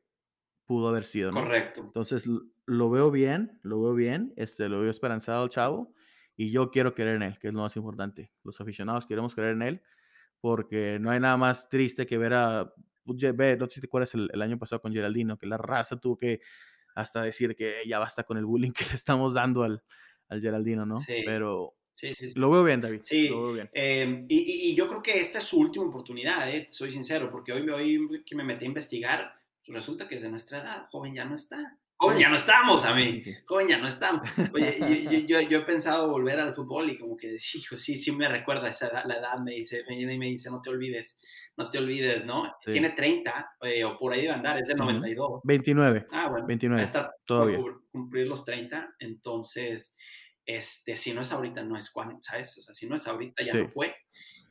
pudo 0.65 0.87
haber 0.87 1.03
sido. 1.03 1.31
¿no? 1.31 1.41
Correcto. 1.41 1.81
Entonces, 1.81 2.27
lo 2.65 2.89
veo 2.89 3.11
bien, 3.11 3.59
lo 3.61 3.79
veo 3.81 3.93
bien, 3.93 4.33
este, 4.35 4.67
lo 4.67 4.81
veo 4.81 4.89
esperanzado 4.89 5.43
al 5.43 5.49
chavo 5.49 5.93
y 6.39 6.51
yo 6.51 6.71
quiero 6.71 6.93
creer 6.93 7.17
en 7.17 7.23
él, 7.23 7.37
que 7.37 7.49
es 7.49 7.53
lo 7.53 7.59
más 7.59 7.75
importante. 7.75 8.31
Los 8.45 8.61
aficionados 8.61 9.05
queremos 9.05 9.35
creer 9.35 9.55
en 9.55 9.61
él 9.61 9.81
porque 10.39 10.97
no 10.97 11.11
hay 11.11 11.19
nada 11.19 11.35
más 11.35 11.67
triste 11.67 12.05
que 12.05 12.17
ver 12.17 12.33
a, 12.33 12.73
no 13.03 13.17
sé 13.19 13.67
si 13.67 13.81
te 13.81 13.87
acuerdas 13.87 14.13
el, 14.13 14.29
el 14.31 14.41
año 14.41 14.57
pasado 14.57 14.81
con 14.81 14.93
Geraldino, 14.93 15.37
que 15.37 15.47
la 15.47 15.57
raza 15.57 15.99
tuvo 15.99 16.17
que 16.17 16.39
hasta 16.95 17.23
decir 17.23 17.57
que 17.57 17.81
ya 17.85 17.99
basta 17.99 18.23
con 18.23 18.37
el 18.37 18.45
bullying 18.45 18.71
que 18.77 18.85
le 18.85 18.95
estamos 18.95 19.33
dando 19.33 19.63
al, 19.63 19.83
al 20.29 20.39
Geraldino, 20.39 20.85
¿no? 20.85 21.01
Sí. 21.01 21.23
Pero 21.25 21.75
Sí, 21.91 22.15
sí, 22.15 22.29
sí. 22.29 22.39
Lo 22.39 22.49
veo 22.49 22.63
bien, 22.63 22.79
David. 22.79 23.01
Sí, 23.01 23.27
lo 23.27 23.43
veo 23.43 23.53
bien. 23.55 23.69
Eh, 23.73 24.25
y, 24.29 24.69
y, 24.71 24.75
yo 24.75 24.87
creo 24.87 25.01
que 25.01 25.19
esta 25.19 25.39
es 25.39 25.43
su 25.43 25.59
última 25.59 25.85
oportunidad, 25.85 26.49
eh, 26.49 26.69
soy 26.71 26.91
sincero, 26.91 27.29
porque 27.29 27.51
hoy, 27.51 27.67
hoy 27.67 28.23
que 28.25 28.37
me 28.37 28.45
metí 28.45 28.63
a 28.63 28.69
investigar, 28.69 29.33
pues 29.65 29.75
resulta 29.75 30.07
que 30.07 30.15
es 30.15 30.21
de 30.21 30.29
nuestra 30.29 30.59
edad, 30.59 30.87
joven 30.91 31.13
ya 31.13 31.25
no 31.25 31.35
está. 31.35 31.77
Joven, 32.01 32.17
ya 32.17 32.29
no 32.29 32.37
estamos, 32.37 32.85
a 32.85 32.95
mí. 32.95 33.21
Joven, 33.45 33.67
ya 33.67 33.77
no 33.77 33.85
estamos. 33.85 34.21
Oye, 34.53 35.03
yo, 35.03 35.41
yo, 35.41 35.41
yo, 35.41 35.57
he 35.59 35.61
pensado 35.63 36.09
volver 36.09 36.39
al 36.39 36.53
fútbol 36.53 36.89
y 36.89 36.97
como 36.97 37.17
que, 37.17 37.37
hijo, 37.55 37.75
sí, 37.75 37.97
sí 37.97 38.13
me 38.13 38.29
recuerda 38.29 38.69
esa 38.69 38.87
edad, 38.87 39.03
la 39.05 39.15
edad, 39.15 39.37
me 39.39 39.51
dice, 39.51 39.83
me 39.89 39.97
viene 39.97 40.13
y 40.13 40.17
me 40.17 40.27
dice, 40.27 40.49
no 40.49 40.61
te 40.61 40.69
olvides, 40.69 41.17
no 41.57 41.69
te 41.69 41.77
olvides, 41.77 42.23
¿no? 42.23 42.45
Sí. 42.63 42.71
Tiene 42.71 42.91
30, 42.91 43.57
eh, 43.63 43.83
o 43.83 43.99
por 43.99 44.13
ahí 44.13 44.21
debe 44.21 44.33
andar, 44.33 44.57
es 44.57 44.69
de 44.69 44.75
92. 44.75 45.41
29. 45.43 46.05
Ah, 46.11 46.29
bueno. 46.29 46.47
29. 46.47 46.81
Está 46.81 47.13
todavía. 47.25 47.59
Cumplir 47.91 48.27
los 48.27 48.45
30, 48.45 48.95
entonces, 48.99 49.93
este, 50.45 50.95
si 50.95 51.13
no 51.13 51.23
es 51.23 51.33
ahorita, 51.33 51.63
no 51.63 51.75
es 51.75 51.91
cuando, 51.91 52.17
¿sabes? 52.21 52.57
O 52.59 52.61
sea, 52.61 52.73
si 52.73 52.87
no 52.87 52.95
es 52.95 53.05
ahorita, 53.07 53.43
ya 53.43 53.51
sí. 53.51 53.57
no 53.57 53.67
fue. 53.67 53.93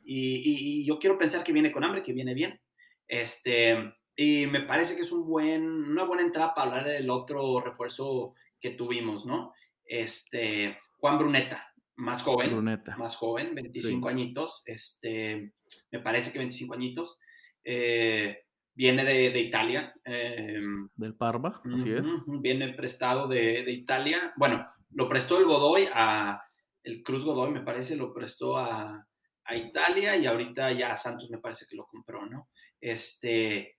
Y, 0.03 0.35
y, 0.35 0.81
y, 0.81 0.85
yo 0.85 0.99
quiero 0.99 1.17
pensar 1.17 1.43
que 1.43 1.51
viene 1.51 1.71
con 1.71 1.83
hambre, 1.83 2.03
que 2.03 2.13
viene 2.13 2.35
bien. 2.35 2.61
Este, 3.07 3.75
y 4.21 4.47
me 4.47 4.59
parece 4.59 4.97
que 4.97 5.03
es 5.03 5.13
un 5.13 5.25
buen, 5.25 5.65
una 5.65 6.03
buena 6.03 6.23
entrada 6.23 6.53
para 6.53 6.67
hablar 6.67 6.87
del 6.87 7.09
otro 7.09 7.61
refuerzo 7.61 8.33
que 8.59 8.71
tuvimos, 8.71 9.25
¿no? 9.25 9.53
Este, 9.85 10.77
Juan 10.97 11.17
Bruneta, 11.17 11.65
más 11.95 12.21
joven, 12.21 12.49
Bruneta. 12.49 12.97
más 12.97 13.15
joven, 13.15 13.55
25 13.55 14.09
añitos, 14.09 14.61
este, 14.65 15.53
me 15.89 15.99
parece 15.99 16.33
que 16.33 16.39
25 16.39 16.73
añitos, 16.73 17.17
eh, 17.63 18.43
viene 18.73 19.05
de, 19.05 19.29
de 19.29 19.39
Italia. 19.39 19.95
Eh, 20.03 20.59
Del 20.97 21.15
Parma, 21.15 21.61
así 21.73 21.89
es. 21.89 22.05
Viene 22.27 22.73
prestado 22.73 23.25
de, 23.25 23.63
de, 23.63 23.71
Italia, 23.71 24.33
bueno, 24.35 24.67
lo 24.91 25.07
prestó 25.07 25.37
el 25.37 25.45
Godoy 25.45 25.87
a, 25.93 26.43
el 26.83 27.03
Cruz 27.03 27.23
Godoy 27.23 27.51
me 27.51 27.61
parece, 27.61 27.95
lo 27.95 28.13
prestó 28.13 28.57
a, 28.57 29.07
a 29.45 29.55
Italia 29.55 30.17
y 30.17 30.25
ahorita 30.25 30.73
ya 30.73 30.93
Santos 30.93 31.29
me 31.29 31.37
parece 31.37 31.65
que 31.69 31.77
lo 31.77 31.87
compró, 31.87 32.25
¿no? 32.25 32.49
Este, 32.81 33.78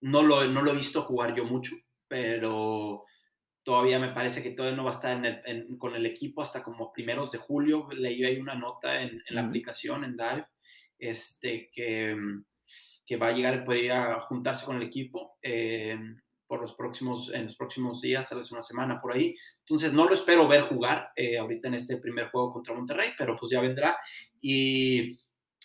no 0.00 0.22
lo, 0.22 0.44
no 0.46 0.62
lo 0.62 0.72
he 0.72 0.76
visto 0.76 1.02
jugar 1.02 1.34
yo 1.34 1.44
mucho, 1.44 1.76
pero 2.08 3.04
todavía 3.62 3.98
me 3.98 4.10
parece 4.10 4.42
que 4.42 4.50
todavía 4.50 4.76
no 4.76 4.84
va 4.84 4.90
a 4.90 4.94
estar 4.94 5.42
con 5.78 5.94
el 5.94 6.06
equipo 6.06 6.42
hasta 6.42 6.62
como 6.62 6.92
primeros 6.92 7.30
de 7.32 7.38
julio. 7.38 7.88
Leí 7.92 8.24
ahí 8.24 8.38
una 8.38 8.54
nota 8.54 9.02
en, 9.02 9.22
la 9.28 9.42
aplicación, 9.42 10.04
en 10.04 10.16
Dive, 10.16 10.46
este, 10.98 11.70
que, 11.72 12.16
que 13.06 13.16
va 13.16 13.28
a 13.28 13.32
llegar, 13.32 13.64
podría 13.64 14.20
juntarse 14.20 14.64
con 14.64 14.76
el 14.76 14.82
equipo 14.82 15.38
eh, 15.42 15.98
por 16.46 16.60
los 16.60 16.74
próximos, 16.74 17.30
en 17.32 17.44
los 17.44 17.56
próximos 17.56 18.00
días, 18.00 18.28
tal 18.28 18.38
vez 18.38 18.50
una 18.50 18.62
semana 18.62 19.00
por 19.00 19.12
ahí. 19.12 19.36
Entonces 19.60 19.92
no 19.92 20.06
lo 20.06 20.14
espero 20.14 20.48
ver 20.48 20.62
jugar 20.62 21.12
eh, 21.14 21.38
ahorita 21.38 21.68
en 21.68 21.74
este 21.74 21.98
primer 21.98 22.28
juego 22.30 22.52
contra 22.52 22.74
Monterrey, 22.74 23.10
pero 23.16 23.36
pues 23.36 23.52
ya 23.52 23.60
vendrá. 23.60 23.98
Y, 24.40 25.18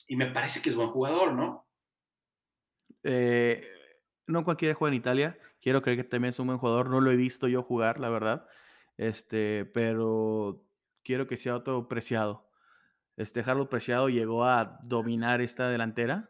y 0.07 0.15
me 0.15 0.27
parece 0.27 0.61
que 0.61 0.69
es 0.69 0.75
buen 0.75 0.89
jugador, 0.89 1.33
¿no? 1.33 1.65
Eh, 3.03 3.74
no 4.27 4.43
cualquiera 4.43 4.75
juega 4.75 4.93
en 4.93 4.99
Italia. 4.99 5.39
Quiero 5.61 5.81
creer 5.81 5.99
que 5.99 6.03
también 6.03 6.29
es 6.31 6.39
un 6.39 6.47
buen 6.47 6.59
jugador. 6.59 6.89
No 6.89 7.01
lo 7.01 7.11
he 7.11 7.15
visto 7.15 7.47
yo 7.47 7.63
jugar, 7.63 7.99
la 7.99 8.09
verdad. 8.09 8.47
Este, 8.97 9.65
pero 9.65 10.63
quiero 11.03 11.27
que 11.27 11.37
sea 11.37 11.55
otro 11.55 11.87
preciado. 11.87 12.49
Este 13.17 13.41
Harold 13.41 13.69
Preciado 13.69 14.09
llegó 14.09 14.45
a 14.45 14.79
dominar 14.83 15.41
esta 15.41 15.69
delantera, 15.69 16.29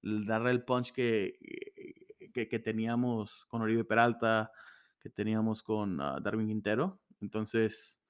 darle 0.00 0.50
el 0.50 0.64
punch 0.64 0.92
que, 0.92 1.38
que, 2.32 2.58
teníamos 2.58 3.44
con 3.46 3.60
Oribe 3.60 3.84
Peralta, 3.84 4.50
que 4.98 5.10
teníamos 5.10 5.62
con 5.62 6.00
ah, 6.00 6.18
Darwin 6.22 6.48
Quintero. 6.48 7.00
Entonces, 7.20 8.00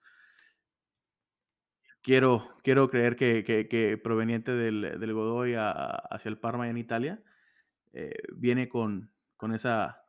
quiero, 2.00 2.56
quiero 2.62 2.88
creer 2.90 3.16
que, 3.16 3.42
que 3.44 3.98
proveniente 3.98 4.52
del, 4.52 5.00
del 5.00 5.12
Godoy 5.14 5.54
hacia 5.56 6.28
el 6.28 6.38
Parma 6.38 6.68
en 6.68 6.78
Italia, 6.78 7.22
eh, 7.92 8.14
viene 8.34 8.68
con, 8.68 9.11
con 9.42 9.52
esa 9.52 10.00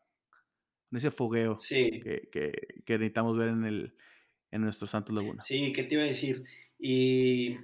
ese 0.92 1.10
fogueo 1.10 1.56
que, 1.68 2.30
que, 2.32 2.94
necesitamos 3.00 3.36
ver 3.36 3.48
en, 3.48 3.66
el, 3.66 3.96
en 4.52 4.62
nuestro 4.62 4.86
Santos 4.86 5.16
Laguna. 5.16 5.42
Sí, 5.42 5.74
¿qué 5.74 5.86
te 5.86 5.96
iba 5.96 6.04
a 6.04 6.06
decir? 6.06 6.44
Y, 6.78 7.58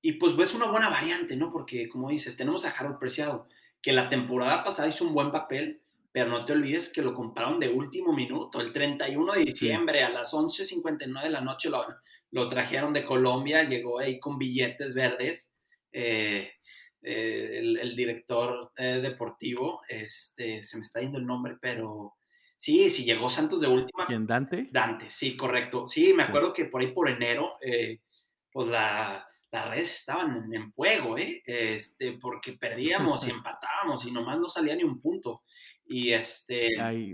y 0.00 0.14
pues 0.14 0.36
es 0.36 0.54
una 0.54 0.66
buena 0.66 0.90
variante, 0.90 1.36
¿no? 1.36 1.52
Porque 1.52 1.88
como 1.88 2.10
dices, 2.10 2.36
tenemos 2.36 2.64
a 2.64 2.70
Harold 2.70 2.98
Preciado, 2.98 3.46
que 3.80 3.92
la 3.92 4.08
temporada 4.08 4.64
pasada 4.64 4.88
hizo 4.88 5.04
un 5.04 5.14
buen 5.14 5.30
papel, 5.30 5.82
pero 6.10 6.30
no 6.30 6.44
te 6.44 6.52
olvides 6.52 6.88
que 6.88 7.02
lo 7.02 7.14
compraron 7.14 7.60
de 7.60 7.68
último 7.68 8.12
minuto, 8.12 8.60
el 8.60 8.72
31 8.72 9.34
de 9.34 9.44
diciembre 9.44 10.02
a 10.02 10.10
las 10.10 10.34
11.59 10.34 11.22
de 11.22 11.30
la 11.30 11.42
noche 11.42 11.70
lo, 11.70 11.86
lo, 12.32 12.48
trajeron 12.48 12.92
de 12.92 13.04
Colombia, 13.04 13.62
llegó 13.62 14.00
ahí 14.00 14.18
con 14.18 14.36
billetes 14.36 14.96
verdes. 14.96 15.54
Eh, 15.92 16.50
eh, 17.02 17.58
el, 17.60 17.96
director 17.96 18.72
eh, 18.76 19.00
deportivo, 19.02 19.80
este, 19.88 20.62
se 20.62 20.76
me 20.76 20.82
está 20.82 21.00
yendo 21.00 21.18
el 21.18 21.26
nombre, 21.26 21.56
pero 21.60 22.14
sí, 22.56 22.90
sí 22.90 23.04
llegó 23.04 23.28
Santos 23.28 23.60
de 23.60 23.68
última. 23.68 24.06
¿Quién, 24.06 24.26
Dante? 24.26 24.68
Dante, 24.70 25.10
sí, 25.10 25.36
correcto. 25.36 25.84
Sí, 25.86 26.14
me 26.14 26.22
acuerdo 26.22 26.52
que 26.52 26.66
por 26.66 26.80
ahí 26.80 26.92
por 26.92 27.08
enero, 27.08 27.54
eh, 27.60 28.00
pues 28.52 28.68
la, 28.68 29.26
las 29.50 29.68
redes 29.68 29.92
estaban 29.94 30.52
en, 30.52 30.72
fuego, 30.72 31.18
¿eh? 31.18 31.42
Este, 31.44 32.12
porque 32.12 32.52
perdíamos 32.52 33.26
y 33.26 33.30
empatábamos 33.42 34.04
y 34.06 34.12
nomás 34.12 34.38
no 34.38 34.48
salía 34.48 34.76
ni 34.76 34.84
un 34.84 35.00
punto. 35.00 35.42
Y 35.92 36.12
este. 36.14 36.70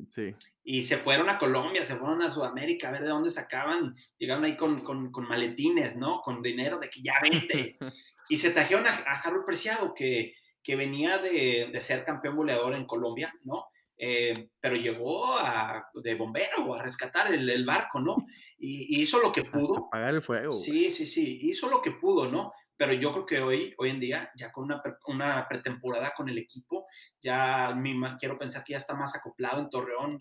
sí. 0.09 0.35
Y 0.63 0.83
se 0.85 0.99
fueron 0.99 1.29
a 1.29 1.39
Colombia, 1.39 1.85
se 1.85 1.97
fueron 1.97 2.23
a 2.23 2.31
Sudamérica 2.31 2.89
a 2.89 2.93
ver 2.93 3.03
de 3.03 3.09
dónde 3.09 3.31
sacaban. 3.31 3.97
Llegaron 4.19 4.45
ahí 4.45 4.57
con, 4.57 4.81
con, 4.81 5.11
con 5.11 5.27
maletines, 5.27 5.97
¿no? 5.97 6.21
Con 6.21 6.43
dinero 6.43 6.79
de 6.79 6.89
que 6.89 7.03
ya 7.03 7.15
vente. 7.23 7.77
Y 8.31 8.37
se 8.37 8.51
trajeron 8.51 8.87
a, 8.87 8.91
a 8.91 9.19
Harold 9.23 9.47
Preciado, 9.47 9.95
que, 9.95 10.35
que 10.63 10.77
venía 10.77 11.17
de, 11.17 11.71
de, 11.73 11.81
ser 11.81 12.05
campeón 12.05 12.37
goleador 12.37 12.75
en 12.75 12.85
Colombia, 12.85 13.33
¿no? 13.43 13.69
Eh, 13.97 14.51
pero 14.61 14.77
llegó 14.77 15.35
a, 15.39 15.89
de 15.95 16.15
bombero 16.15 16.75
a 16.75 16.83
rescatar 16.83 17.33
el, 17.33 17.49
el 17.49 17.65
barco, 17.65 18.01
¿no? 18.01 18.17
Y, 18.59 19.01
hizo 19.01 19.19
lo 19.19 19.33
que 19.33 19.45
pudo. 19.45 19.87
Apagar 19.87 20.15
el 20.15 20.23
fuego. 20.23 20.53
Sí, 20.53 20.91
sí, 20.91 21.07
sí, 21.07 21.41
hizo 21.43 21.71
lo 21.71 21.81
que 21.81 21.93
pudo, 21.93 22.31
¿no? 22.31 22.53
Pero 22.79 22.93
yo 22.93 23.13
creo 23.13 23.27
que 23.27 23.41
hoy, 23.41 23.75
hoy 23.77 23.91
en 23.91 24.01
día, 24.01 24.31
ya 24.37 24.53
con 24.53 24.65
una, 24.65 24.81
una 25.07 25.49
pretemporada 25.49 26.15
con 26.17 26.29
el 26.29 26.39
equipo, 26.39 26.87
ya 27.21 27.77
quiero 28.19 28.39
pensar 28.39 28.63
que 28.63 28.73
ya 28.73 28.79
está 28.79 28.95
más 28.95 29.17
acoplado 29.17 29.61
en 29.61 29.69
Torreón, 29.69 30.19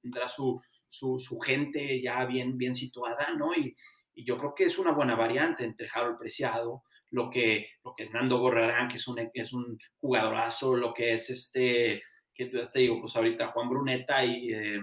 tendrá 0.00 0.26
su, 0.28 0.60
su, 0.88 1.18
su 1.18 1.38
gente 1.38 2.00
ya 2.00 2.24
bien, 2.24 2.56
bien 2.56 2.74
situada, 2.74 3.34
¿no? 3.36 3.54
Y, 3.54 3.76
y 4.14 4.24
yo 4.24 4.38
creo 4.38 4.54
que 4.54 4.64
es 4.64 4.78
una 4.78 4.92
buena 4.92 5.16
variante 5.16 5.64
entre 5.64 5.88
Harold 5.92 6.18
Preciado, 6.18 6.82
lo 7.10 7.28
que, 7.28 7.68
lo 7.84 7.94
que 7.94 8.04
es 8.04 8.12
Nando 8.12 8.38
Gorrarán, 8.38 8.88
que 8.88 8.96
es 8.96 9.06
un, 9.06 9.30
es 9.32 9.52
un 9.52 9.78
jugadorazo, 10.00 10.76
lo 10.76 10.94
que 10.94 11.12
es 11.12 11.28
este, 11.28 12.02
que 12.34 12.46
te 12.46 12.78
digo, 12.78 13.00
pues 13.00 13.14
ahorita 13.16 13.48
Juan 13.48 13.68
Bruneta 13.68 14.24
y, 14.24 14.52
eh, 14.52 14.80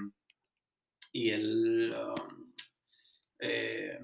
y 1.12 1.30
el... 1.32 1.96
Um, 1.96 2.54
eh, 3.40 4.00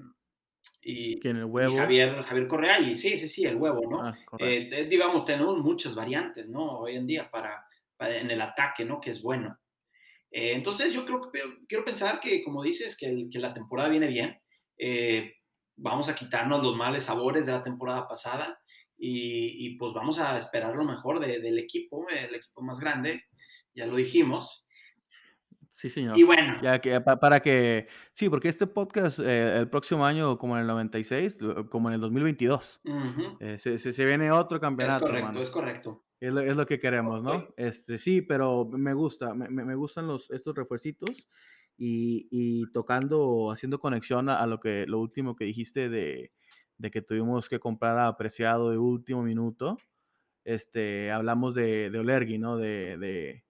y, 0.82 1.26
el 1.26 1.44
huevo? 1.44 1.76
Javier, 1.76 2.22
Javier 2.22 2.48
Correa, 2.48 2.80
y 2.80 2.96
sí, 2.96 3.16
sí, 3.16 3.28
sí, 3.28 3.44
el 3.44 3.56
huevo, 3.56 3.88
¿no? 3.88 4.02
Ah, 4.02 4.16
eh, 4.38 4.86
digamos, 4.90 5.24
tenemos 5.24 5.58
muchas 5.58 5.94
variantes, 5.94 6.48
¿no? 6.48 6.80
Hoy 6.80 6.96
en 6.96 7.06
día 7.06 7.30
para, 7.30 7.64
en 8.00 8.30
el 8.30 8.40
ataque, 8.40 8.84
¿no? 8.84 9.00
Que 9.00 9.10
es 9.10 9.22
bueno. 9.22 9.58
entonces 10.30 10.92
yo 10.92 11.04
creo 11.04 11.30
que 11.30 11.40
quiero 11.68 11.84
pensar 11.84 12.18
que, 12.20 12.42
como 12.42 12.62
dices, 12.62 12.96
que, 12.96 13.28
que 13.30 13.38
la 13.38 13.54
temporada 13.54 13.88
viene 13.88 14.08
bien 14.08 14.38
vamos 15.76 16.08
a 16.08 16.14
quitarnos 16.14 16.62
los 16.62 16.76
males 16.76 17.04
sabores 17.04 17.46
de 17.46 17.52
la 17.52 17.62
temporada 17.62 18.06
pasada 18.06 18.58
y, 18.96 19.76
pues 19.78 19.92
vamos 19.92 20.20
a 20.20 20.38
esperar 20.38 20.76
lo 20.76 20.84
mejor 20.84 21.18
del 21.18 21.58
equipo, 21.58 22.06
el 22.08 22.36
equipo 22.36 22.62
más 22.62 22.78
grande, 22.78 23.24
ya 23.74 23.84
lo 23.86 23.96
dijimos. 23.96 24.64
Sí, 25.72 25.90
señor. 25.90 26.16
Y 26.16 26.22
bueno. 26.22 26.60
Ya 26.62 26.80
que, 26.80 27.00
para 27.00 27.40
que, 27.40 27.88
sí, 28.12 28.28
porque 28.28 28.48
este 28.48 28.66
podcast 28.66 29.18
eh, 29.18 29.56
el 29.56 29.68
próximo 29.68 30.06
año, 30.06 30.38
como 30.38 30.54
en 30.54 30.60
el 30.60 30.68
96, 30.68 31.38
como 31.70 31.88
en 31.88 31.94
el 31.94 32.00
2022, 32.00 32.80
eh, 33.40 33.58
se, 33.58 33.78
se, 33.78 34.04
viene 34.04 34.30
otro 34.30 34.60
campeonato. 34.60 35.06
Es 35.06 35.10
correcto, 35.10 35.40
es 35.40 35.50
correcto. 35.50 36.04
Es 36.20 36.32
lo, 36.32 36.66
que 36.66 36.78
queremos, 36.78 37.20
¿no? 37.20 37.48
Este, 37.56 37.98
sí, 37.98 38.22
pero 38.22 38.64
me 38.66 38.94
gusta, 38.94 39.34
me, 39.34 39.48
me 39.48 39.74
gustan 39.74 40.06
los, 40.06 40.30
estos 40.30 40.54
refuercitos 40.54 41.28
y, 41.76 42.70
tocando, 42.72 43.50
haciendo 43.50 43.80
conexión 43.80 44.28
a, 44.28 44.46
lo 44.46 44.60
que 44.60 44.86
lo 44.86 45.00
último 45.00 45.34
que 45.34 45.44
dijiste 45.44 45.88
de, 45.88 46.32
que 46.92 47.02
tuvimos 47.02 47.48
que 47.48 47.58
comprar 47.58 47.98
apreciado 47.98 48.70
de 48.70 48.78
último 48.78 49.22
minuto, 49.22 49.78
este, 50.44 51.10
hablamos 51.10 51.54
de, 51.54 51.90
de 51.90 51.98
Olergi, 51.98 52.38
¿no? 52.38 52.56
De, 52.56 52.96
de, 52.98 53.44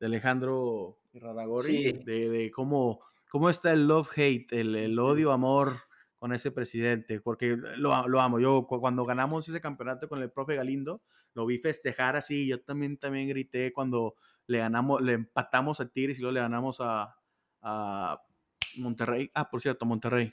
Alejandro 0.00 0.98
Radagori, 1.20 1.92
de, 1.92 2.50
cómo, 2.54 3.00
cómo 3.30 3.50
está 3.50 3.72
el 3.72 3.86
love-hate, 3.86 4.52
el, 4.52 4.98
odio-amor 4.98 5.80
con 6.16 6.32
ese 6.32 6.50
presidente, 6.50 7.20
porque 7.20 7.56
lo, 7.76 8.08
lo, 8.08 8.20
amo. 8.20 8.40
Yo 8.40 8.66
cuando 8.66 9.04
ganamos 9.04 9.48
ese 9.48 9.60
campeonato 9.60 10.08
con 10.08 10.22
el 10.22 10.30
profe 10.30 10.56
Galindo, 10.56 11.02
lo 11.34 11.46
vi 11.46 11.58
festejar 11.58 12.16
así, 12.16 12.46
yo 12.46 12.62
también, 12.62 12.96
también 12.96 13.28
grité 13.28 13.72
cuando 13.72 14.16
le 14.46 14.58
ganamos, 14.58 15.02
le 15.02 15.12
empatamos 15.12 15.80
a 15.80 15.88
Tigres 15.88 16.18
y 16.18 16.22
luego 16.22 16.34
le 16.34 16.40
ganamos 16.40 16.78
a, 16.80 17.14
a 17.62 18.22
Monterrey. 18.78 19.30
Ah, 19.34 19.50
por 19.50 19.60
cierto, 19.60 19.84
Monterrey. 19.84 20.30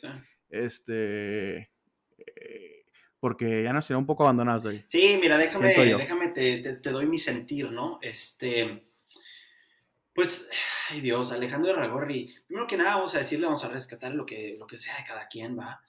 Este. 0.50 1.72
Eh, 2.18 2.86
porque 3.20 3.64
ya 3.64 3.74
nos 3.74 3.88
tiene 3.88 4.00
un 4.00 4.06
poco 4.06 4.24
abandonados 4.24 4.66
ahí. 4.66 4.84
Sí, 4.88 5.18
mira, 5.20 5.38
déjame, 5.38 5.74
déjame 5.74 6.30
te, 6.30 6.58
te, 6.58 6.90
doy 6.92 7.08
mi 7.08 7.18
sentir, 7.18 7.72
¿no? 7.72 8.00
Este. 8.02 8.93
Pues, 10.14 10.50
ay 10.90 11.02
Dios, 11.02 11.32
Alejandro 11.32 11.74
Ragorri, 11.74 12.34
primero 12.46 12.68
que 12.68 12.78
nada 12.78 12.98
vamos 12.98 13.16
a 13.16 13.20
decirle, 13.20 13.48
vamos 13.48 13.64
a 13.64 13.70
rescatar 13.70 14.14
lo 14.14 14.26
que, 14.26 14.56
lo 14.60 14.68
que 14.68 14.78
sea 14.78 14.98
de 14.98 15.04
cada 15.04 15.28
quien, 15.28 15.58
¿va? 15.58 15.82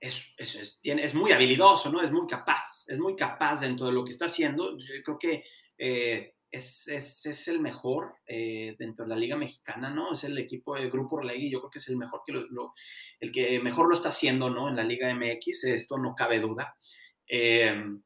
Es, 0.00 0.26
es, 0.36 0.56
es, 0.56 0.80
es 0.82 1.14
muy 1.14 1.30
habilidoso, 1.32 1.90
¿no? 1.90 2.02
Es 2.02 2.10
muy 2.10 2.26
capaz, 2.26 2.84
es 2.88 2.98
muy 2.98 3.14
capaz 3.14 3.60
dentro 3.60 3.86
de 3.86 3.92
lo 3.92 4.04
que 4.04 4.10
está 4.10 4.26
haciendo. 4.26 4.76
Yo 4.76 5.02
creo 5.04 5.18
que 5.18 5.44
eh, 5.78 6.34
es, 6.54 6.88
es, 6.88 7.48
el 7.48 7.60
mejor 7.60 8.16
eh, 8.26 8.76
dentro 8.78 9.04
de 9.04 9.10
la 9.10 9.16
Liga 9.16 9.36
Mexicana, 9.36 9.90
¿no? 9.90 10.12
Es 10.12 10.24
el 10.24 10.38
equipo 10.38 10.76
de 10.76 10.88
Grupo 10.88 11.16
Orlegui, 11.16 11.50
yo 11.50 11.60
creo 11.60 11.70
que 11.70 11.78
es 11.78 11.88
el 11.88 11.96
mejor 11.96 12.22
que 12.24 12.32
lo, 12.32 12.74
el 13.20 13.32
que 13.32 13.60
mejor 13.60 13.88
lo 13.88 13.94
está 13.94 14.08
haciendo, 14.08 14.50
¿no? 14.50 14.68
En 14.68 14.76
la 14.76 14.84
Liga 14.84 15.12
MX, 15.12 15.64
esto 15.64 15.98
no 15.98 16.14
cabe 16.14 16.38
duda. 16.38 16.76
Em, 17.26 18.02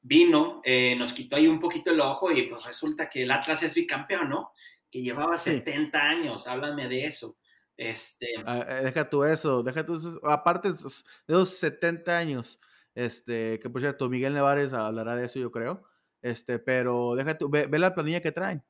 vino, 0.00 0.60
eh, 0.64 0.94
nos 0.96 1.12
quitó 1.12 1.36
ahí 1.36 1.46
un 1.46 1.60
poquito 1.60 1.90
el 1.90 2.00
ojo 2.00 2.30
y 2.30 2.42
pues 2.42 2.64
resulta 2.64 3.08
que 3.08 3.22
el 3.22 3.30
Atlas 3.30 3.62
es 3.62 3.74
bicampeón, 3.74 4.28
¿no? 4.30 4.52
Que 4.94 5.02
llevaba 5.02 5.36
70 5.36 6.00
años, 6.00 6.46
háblame 6.46 6.86
de 6.86 7.06
eso. 7.06 7.36
Este... 7.76 8.28
Ah, 8.46 8.64
eh, 8.68 8.84
deja 8.84 9.10
tú 9.10 9.24
eso, 9.24 9.64
deja 9.64 9.84
tú 9.84 10.20
aparte 10.22 10.70
de 10.72 10.78
esos 11.26 11.50
70 11.58 12.16
años, 12.16 12.60
este, 12.94 13.58
que 13.58 13.68
por 13.68 13.80
cierto, 13.80 14.08
Miguel 14.08 14.34
Nevares 14.34 14.72
hablará 14.72 15.16
de 15.16 15.26
eso, 15.26 15.40
yo 15.40 15.50
creo, 15.50 15.82
este, 16.22 16.60
pero 16.60 17.16
deja 17.16 17.36
tú, 17.36 17.50
ve, 17.50 17.68
la 17.76 17.92
planilla 17.92 18.20
que 18.20 18.30
traen. 18.30 18.62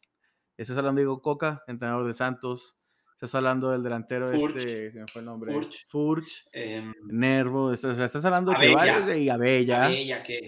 Estás 0.56 0.78
hablando 0.78 1.02
de 1.02 1.20
Coca, 1.20 1.62
entrenador 1.66 2.06
de 2.06 2.14
Santos, 2.14 2.74
estás 3.12 3.34
hablando 3.34 3.70
del 3.70 3.82
delantero 3.82 4.32
este, 4.32 4.92
se 4.92 5.00
me 5.00 5.06
fue 5.06 5.20
el 5.20 5.26
nombre, 5.26 5.52
Furch, 5.52 5.86
Furch 5.88 6.46
em, 6.52 6.94
Nervo, 7.04 7.70
estás, 7.70 7.98
estás, 7.98 8.24
hablando 8.24 8.50
de 8.58 8.74
varios 8.74 9.14
y 9.14 9.28
Abella, 9.28 9.84
Abella 9.84 10.22
que 10.22 10.40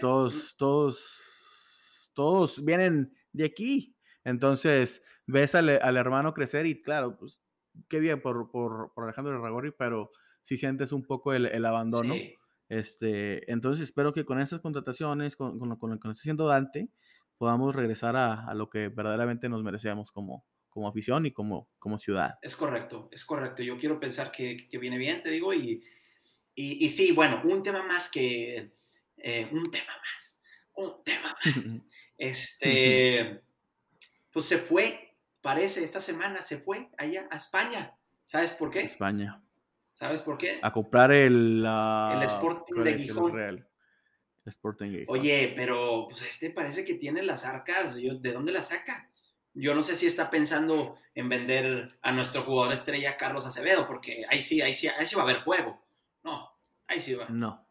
todos, 0.00 0.54
todos, 0.56 2.12
todos 2.14 2.64
vienen 2.64 3.12
de 3.32 3.46
aquí. 3.46 3.96
Entonces, 4.24 5.02
ves 5.26 5.54
al, 5.54 5.68
al, 5.82 5.96
hermano 5.96 6.34
crecer 6.34 6.66
y 6.66 6.82
claro, 6.82 7.16
pues 7.16 7.40
qué 7.88 8.00
bien 8.00 8.20
por, 8.20 8.50
por, 8.50 8.92
por 8.94 9.04
Alejandro 9.04 9.40
Ragori, 9.40 9.72
pero 9.72 10.10
si 10.42 10.56
sientes 10.56 10.92
un 10.92 11.04
poco 11.04 11.32
el, 11.32 11.46
el 11.46 11.64
abandono. 11.64 12.14
Este, 12.68 13.50
entonces 13.50 13.84
espero 13.84 14.12
que 14.12 14.24
con 14.24 14.40
esas 14.40 14.60
contrataciones, 14.60 15.34
con, 15.34 15.58
con, 15.58 15.68
lo, 15.68 15.78
con, 15.78 15.90
lo, 15.90 15.98
que 15.98 16.08
está 16.08 16.20
haciendo 16.20 16.46
Dante, 16.46 16.88
podamos 17.36 17.74
regresar 17.74 18.16
a, 18.16 18.46
a, 18.46 18.54
lo 18.54 18.70
que 18.70 18.88
verdaderamente 18.88 19.48
nos 19.48 19.64
merecemos 19.64 20.12
como, 20.12 20.44
como 20.68 20.88
afición 20.88 21.26
y 21.26 21.32
como, 21.32 21.68
como 21.78 21.98
ciudad. 21.98 22.38
Es 22.42 22.54
correcto, 22.54 23.08
es 23.10 23.24
correcto. 23.24 23.62
Yo 23.62 23.76
quiero 23.76 23.98
pensar 23.98 24.30
que, 24.30 24.68
que 24.68 24.78
viene 24.78 24.98
bien, 24.98 25.20
te 25.20 25.30
digo, 25.30 25.52
y, 25.52 25.82
y, 26.54 26.84
y, 26.84 26.90
sí, 26.90 27.12
bueno, 27.12 27.42
un 27.44 27.62
tema 27.62 27.82
más 27.82 28.08
que, 28.08 28.72
eh, 29.16 29.48
un 29.50 29.70
tema 29.70 29.92
más, 29.96 30.40
un 30.74 31.02
tema 31.02 31.36
más. 31.44 31.82
este, 32.16 33.42
pues 34.32 34.46
se 34.46 34.58
fue, 34.58 35.16
parece, 35.40 35.82
esta 35.82 36.00
semana 36.00 36.42
se 36.42 36.58
fue 36.58 36.90
allá 36.96 37.28
a 37.30 37.36
España. 37.36 37.96
¿Sabes 38.24 38.50
por 38.52 38.70
qué? 38.70 38.80
España. 38.80 39.42
¿Sabes 39.92 40.22
por 40.22 40.38
qué? 40.38 40.58
A 40.62 40.72
comprar 40.72 41.12
el, 41.12 41.64
el 41.66 42.22
Sporting 42.22 42.82
de 42.82 42.98
Gijón. 42.98 43.32
Real. 43.32 43.66
Sporting 44.46 45.04
Oye, 45.08 45.52
pero 45.54 46.06
pues 46.08 46.22
este 46.22 46.50
parece 46.50 46.84
que 46.84 46.94
tiene 46.94 47.22
las 47.22 47.44
arcas. 47.44 47.96
¿De 47.96 48.32
dónde 48.32 48.52
las 48.52 48.68
saca? 48.68 49.10
Yo 49.52 49.74
no 49.74 49.82
sé 49.82 49.96
si 49.96 50.06
está 50.06 50.30
pensando 50.30 50.96
en 51.14 51.28
vender 51.28 51.98
a 52.02 52.12
nuestro 52.12 52.42
jugador 52.42 52.72
estrella 52.72 53.16
Carlos 53.16 53.44
Acevedo, 53.44 53.84
porque 53.84 54.24
ahí 54.28 54.42
sí, 54.42 54.62
ahí 54.62 54.74
sí, 54.74 54.88
ahí 54.88 55.06
sí 55.06 55.16
va 55.16 55.22
a 55.22 55.24
haber 55.24 55.42
fuego. 55.42 55.84
No, 56.22 56.50
ahí 56.86 57.00
sí 57.00 57.14
va. 57.14 57.26
No. 57.28 57.66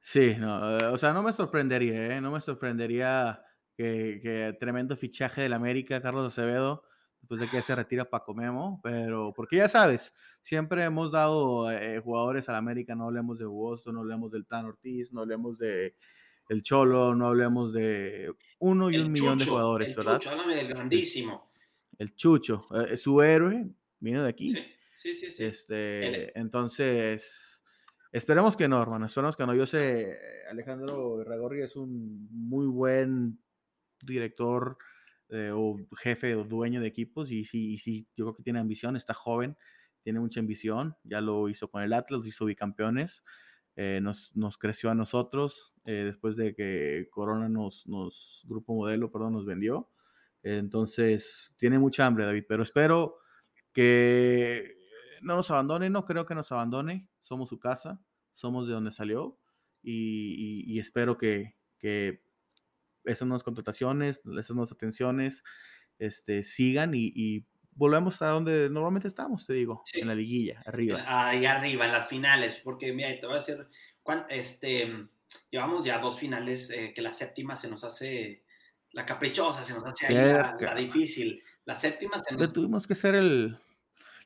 Sí, 0.00 0.34
no, 0.36 0.78
eh, 0.78 0.86
o 0.86 0.96
sea, 0.96 1.12
no 1.12 1.22
me 1.22 1.32
sorprendería, 1.32 2.16
¿eh? 2.16 2.20
No 2.20 2.30
me 2.30 2.40
sorprendería 2.40 3.44
que, 3.80 4.20
que 4.22 4.56
tremendo 4.60 4.96
fichaje 4.96 5.40
del 5.40 5.54
América, 5.54 6.02
Carlos 6.02 6.26
Acevedo 6.26 6.82
después 7.20 7.40
de 7.40 7.48
que 7.48 7.62
se 7.62 7.74
retira 7.74 8.08
Paco 8.08 8.34
Memo, 8.34 8.80
pero 8.82 9.32
porque 9.34 9.56
ya 9.56 9.68
sabes, 9.68 10.14
siempre 10.42 10.84
hemos 10.84 11.12
dado 11.12 11.70
eh, 11.70 12.00
jugadores 12.00 12.48
al 12.48 12.56
América, 12.56 12.94
no 12.94 13.04
hablemos 13.04 13.38
de 13.38 13.44
Boston, 13.46 13.94
no 13.94 14.00
hablemos 14.00 14.30
del 14.32 14.46
Tan 14.46 14.66
Ortiz, 14.66 15.12
no 15.12 15.20
hablemos 15.20 15.58
de 15.58 15.94
el 16.48 16.62
Cholo, 16.62 17.14
no 17.14 17.28
hablemos 17.28 17.72
de 17.72 18.32
uno 18.58 18.90
y 18.90 18.98
un 18.98 19.12
millón 19.12 19.38
de 19.38 19.46
jugadores, 19.46 19.90
el 19.90 19.96
¿verdad? 19.96 20.18
Chucho, 20.18 20.30
háblame 20.30 20.56
del 20.56 20.68
grandísimo. 20.68 21.48
El, 21.98 22.14
Chucho, 22.16 22.66
eh, 22.74 22.96
su 22.96 23.22
héroe, 23.22 23.66
vino 24.00 24.22
de 24.24 24.30
aquí. 24.30 24.48
Sí, 24.48 24.64
sí, 24.92 25.14
sí. 25.14 25.30
sí. 25.30 25.44
Este, 25.44 26.38
entonces, 26.38 27.62
esperemos 28.10 28.56
que 28.56 28.66
no, 28.66 28.82
hermano, 28.82 29.06
esperemos 29.06 29.36
que 29.36 29.46
no. 29.46 29.54
Yo 29.54 29.66
sé, 29.66 30.18
Alejandro 30.50 31.22
Ragorri 31.22 31.62
es 31.62 31.76
un 31.76 32.28
muy 32.30 32.66
buen 32.66 33.38
director 34.02 34.78
eh, 35.32 35.52
o 35.54 35.78
jefe 35.96 36.34
o 36.34 36.42
dueño 36.42 36.80
de 36.80 36.88
equipos 36.88 37.30
y 37.30 37.44
sí, 37.44 37.78
sí, 37.78 38.08
yo 38.16 38.24
creo 38.24 38.34
que 38.34 38.42
tiene 38.42 38.58
ambición, 38.58 38.96
está 38.96 39.14
joven, 39.14 39.56
tiene 40.02 40.18
mucha 40.18 40.40
ambición, 40.40 40.96
ya 41.04 41.20
lo 41.20 41.48
hizo 41.48 41.70
con 41.70 41.82
el 41.82 41.92
Atlas, 41.92 42.26
hizo 42.26 42.46
bicampeones, 42.46 43.22
eh, 43.76 44.00
nos, 44.02 44.34
nos, 44.34 44.58
creció 44.58 44.90
a 44.90 44.94
nosotros 44.96 45.72
eh, 45.84 46.02
después 46.04 46.34
de 46.34 46.54
que 46.56 47.06
Corona 47.10 47.48
nos, 47.48 47.86
nos, 47.86 48.42
Grupo 48.48 48.74
Modelo, 48.74 49.12
perdón, 49.12 49.34
nos 49.34 49.46
vendió. 49.46 49.88
entonces, 50.42 51.54
tiene 51.58 51.78
mucha 51.78 52.06
hambre, 52.06 52.24
David, 52.24 52.44
pero 52.48 52.64
espero 52.64 53.18
que 53.72 54.78
no 55.22 55.36
nos 55.36 55.50
abandone, 55.52 55.90
no 55.90 56.06
creo 56.06 56.26
que 56.26 56.34
nos 56.34 56.50
abandone, 56.50 57.08
somos 57.20 57.50
su 57.50 57.60
casa, 57.60 58.02
somos 58.32 58.66
de 58.66 58.74
donde 58.74 58.90
salió 58.90 59.38
y, 59.80 60.64
y, 60.66 60.74
y 60.74 60.78
espero 60.80 61.16
que, 61.16 61.54
que 61.78 62.24
esas 63.12 63.26
nuevas 63.28 63.42
contrataciones, 63.42 64.22
esas 64.38 64.50
nuevas 64.50 64.72
atenciones, 64.72 65.44
este, 65.98 66.42
sigan 66.42 66.92
y, 66.94 67.44
volvemos 67.72 68.20
a 68.20 68.28
donde 68.28 68.68
normalmente 68.68 69.08
estamos, 69.08 69.46
te 69.46 69.54
digo, 69.54 69.82
en 69.94 70.08
la 70.08 70.14
liguilla, 70.14 70.62
arriba. 70.66 71.02
Ahí 71.06 71.46
arriba, 71.46 71.86
en 71.86 71.92
las 71.92 72.08
finales, 72.08 72.60
porque 72.62 72.92
mira, 72.92 73.08
te 73.18 73.26
voy 73.26 73.36
a 73.36 73.38
decir, 73.38 73.66
este, 74.28 75.08
llevamos 75.50 75.84
ya 75.84 75.98
dos 75.98 76.18
finales, 76.18 76.68
eh, 76.70 76.92
que 76.94 77.00
la 77.00 77.12
séptima 77.12 77.56
se 77.56 77.70
nos 77.70 77.84
hace 77.84 78.44
la 78.92 79.06
caprichosa, 79.06 79.64
se 79.64 79.72
nos 79.72 79.84
hace 79.84 80.08
ahí 80.08 80.14
la, 80.14 80.74
difícil. 80.74 81.40
La 81.64 81.76
séptima 81.76 82.20
se 82.22 82.34
nos... 82.34 82.52
tuvimos 82.52 82.86
que 82.86 82.94
ser 82.94 83.14
el, 83.14 83.56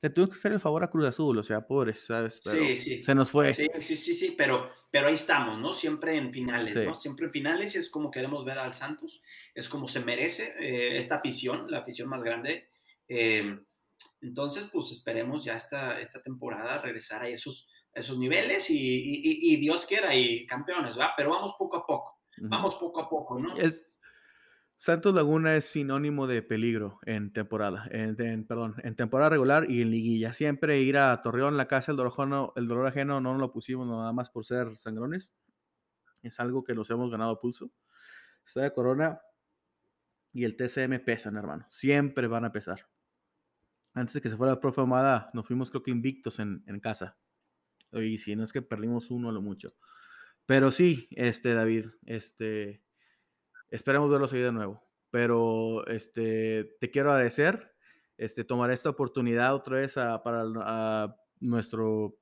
le 0.04 0.10
tuvo 0.10 0.28
que 0.28 0.34
hacer 0.34 0.52
el 0.52 0.60
favor 0.60 0.84
a 0.84 0.90
Cruz 0.90 1.06
Azul, 1.06 1.38
o 1.38 1.42
sea, 1.42 1.66
pobres, 1.66 2.04
¿sabes? 2.04 2.42
sí, 2.44 2.76
sí. 2.76 3.02
Se 3.02 3.14
nos 3.14 3.30
fue. 3.30 3.54
Sí, 3.54 3.70
sí, 3.80 3.96
sí, 3.96 4.12
sí, 4.12 4.34
pero, 4.36 4.70
pero 4.90 5.06
ahí 5.06 5.14
estamos, 5.14 5.58
¿no? 5.58 5.70
Siempre 5.70 6.18
en 6.18 6.30
finales, 6.30 6.76
¿no? 6.76 6.94
Siempre 6.94 7.24
en 7.24 7.32
finales 7.32 7.74
es 7.74 7.88
como 7.88 8.10
queremos 8.10 8.44
ver 8.44 8.58
al 8.58 8.74
Santos, 8.74 9.22
es 9.54 9.66
como 9.66 9.88
se 9.88 10.00
merece 10.00 10.56
eh, 10.60 10.98
esta 10.98 11.14
afición, 11.14 11.70
la 11.70 11.78
afición 11.78 12.10
más 12.10 12.22
grande. 12.22 12.68
Em, 13.08 13.64
entonces, 14.20 14.68
pues 14.70 14.92
esperemos 14.92 15.42
ya 15.42 15.56
esta, 15.56 15.98
esta 15.98 16.20
temporada 16.20 16.82
regresar 16.82 17.22
a 17.22 17.28
esos, 17.28 17.66
esos 17.94 18.18
niveles 18.18 18.68
y, 18.68 18.76
y, 18.76 19.54
y, 19.54 19.56
Dios 19.56 19.86
quiera 19.86 20.14
y 20.14 20.44
campeones, 20.44 20.98
¿va? 20.98 21.14
Pero 21.16 21.30
vamos 21.30 21.54
poco 21.58 21.78
a 21.78 21.86
poco, 21.86 22.20
vamos 22.42 22.74
poco 22.74 23.00
a 23.00 23.08
poco, 23.08 23.38
¿no? 23.38 23.56
Es, 23.56 23.82
Santos 24.76 25.14
Laguna 25.14 25.56
es 25.56 25.66
sinónimo 25.66 26.26
de 26.26 26.42
peligro 26.42 26.98
en 27.06 27.32
temporada, 27.32 27.88
perdón, 27.90 28.74
en 28.82 28.96
temporada 28.96 29.30
regular 29.30 29.70
y 29.70 29.80
en 29.82 29.90
liguilla. 29.90 30.32
Siempre 30.32 30.80
ir 30.80 30.98
a 30.98 31.22
Torreón, 31.22 31.56
la 31.56 31.68
casa, 31.68 31.92
el 31.92 31.96
dolor, 31.96 32.52
el 32.56 32.68
dolor 32.68 32.86
ajeno 32.86 33.20
no 33.20 33.38
lo 33.38 33.52
pusimos 33.52 33.86
nada 33.86 34.12
más 34.12 34.30
por 34.30 34.44
ser 34.44 34.76
sangrones. 34.76 35.32
Es 36.22 36.40
algo 36.40 36.64
que 36.64 36.74
nos 36.74 36.90
hemos 36.90 37.10
ganado 37.10 37.32
a 37.32 37.40
pulso. 37.40 37.70
Está 38.44 38.70
Corona 38.72 39.20
y 40.32 40.44
el 40.44 40.56
TCM 40.56 41.02
pesan, 41.04 41.36
hermano. 41.36 41.66
Siempre 41.70 42.26
van 42.26 42.44
a 42.44 42.52
pesar. 42.52 42.86
Antes 43.94 44.14
de 44.14 44.20
que 44.20 44.28
se 44.28 44.36
fuera 44.36 44.54
la 44.54 44.60
profe 44.60 44.80
Amada, 44.80 45.30
nos 45.32 45.46
fuimos 45.46 45.70
creo 45.70 45.82
que 45.82 45.92
invictos 45.92 46.40
en, 46.40 46.62
en 46.66 46.80
casa. 46.80 47.16
Y 47.92 48.18
si 48.18 48.34
no 48.34 48.42
es 48.42 48.52
que 48.52 48.60
perdimos 48.60 49.10
uno 49.10 49.28
a 49.28 49.32
lo 49.32 49.40
mucho. 49.40 49.76
Pero 50.46 50.70
sí, 50.72 51.08
este 51.12 51.54
David, 51.54 51.86
este 52.04 52.83
Esperemos 53.74 54.08
verlos 54.08 54.32
ahí 54.32 54.40
de 54.40 54.52
nuevo. 54.52 54.80
Pero 55.10 55.84
este, 55.88 56.76
te 56.78 56.92
quiero 56.92 57.10
agradecer. 57.10 57.74
Este, 58.16 58.44
tomar 58.44 58.70
esta 58.70 58.88
oportunidad 58.88 59.52
otra 59.52 59.78
vez 59.78 59.94
para 59.94 61.16
nuestro 61.40 62.16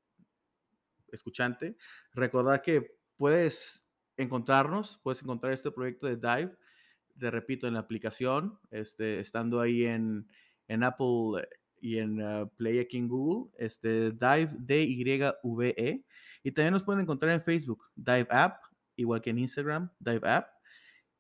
escuchante. 1.08 1.76
Recordar 2.14 2.62
que 2.62 2.96
puedes 3.18 3.86
encontrarnos, 4.16 4.98
puedes 5.02 5.22
encontrar 5.22 5.52
este 5.52 5.70
proyecto 5.70 6.06
de 6.06 6.16
Dive, 6.16 6.56
te 7.18 7.30
repito, 7.30 7.68
en 7.68 7.74
la 7.74 7.80
aplicación, 7.80 8.58
este, 8.70 9.20
estando 9.20 9.60
ahí 9.60 9.84
en, 9.84 10.26
en 10.68 10.82
Apple 10.84 11.46
y 11.82 11.98
en 11.98 12.22
uh, 12.22 12.48
Play 12.56 12.78
aquí 12.78 12.96
en 12.96 13.08
Google, 13.08 13.52
este, 13.58 14.12
Dive, 14.12 14.52
D-Y-V-E. 14.58 16.06
Y 16.44 16.52
también 16.52 16.72
nos 16.72 16.82
pueden 16.82 17.02
encontrar 17.02 17.34
en 17.34 17.42
Facebook, 17.42 17.84
Dive 17.94 18.28
App, 18.30 18.62
igual 18.96 19.20
que 19.20 19.28
en 19.28 19.38
Instagram, 19.38 19.90
Dive 20.00 20.26
App. 20.26 20.51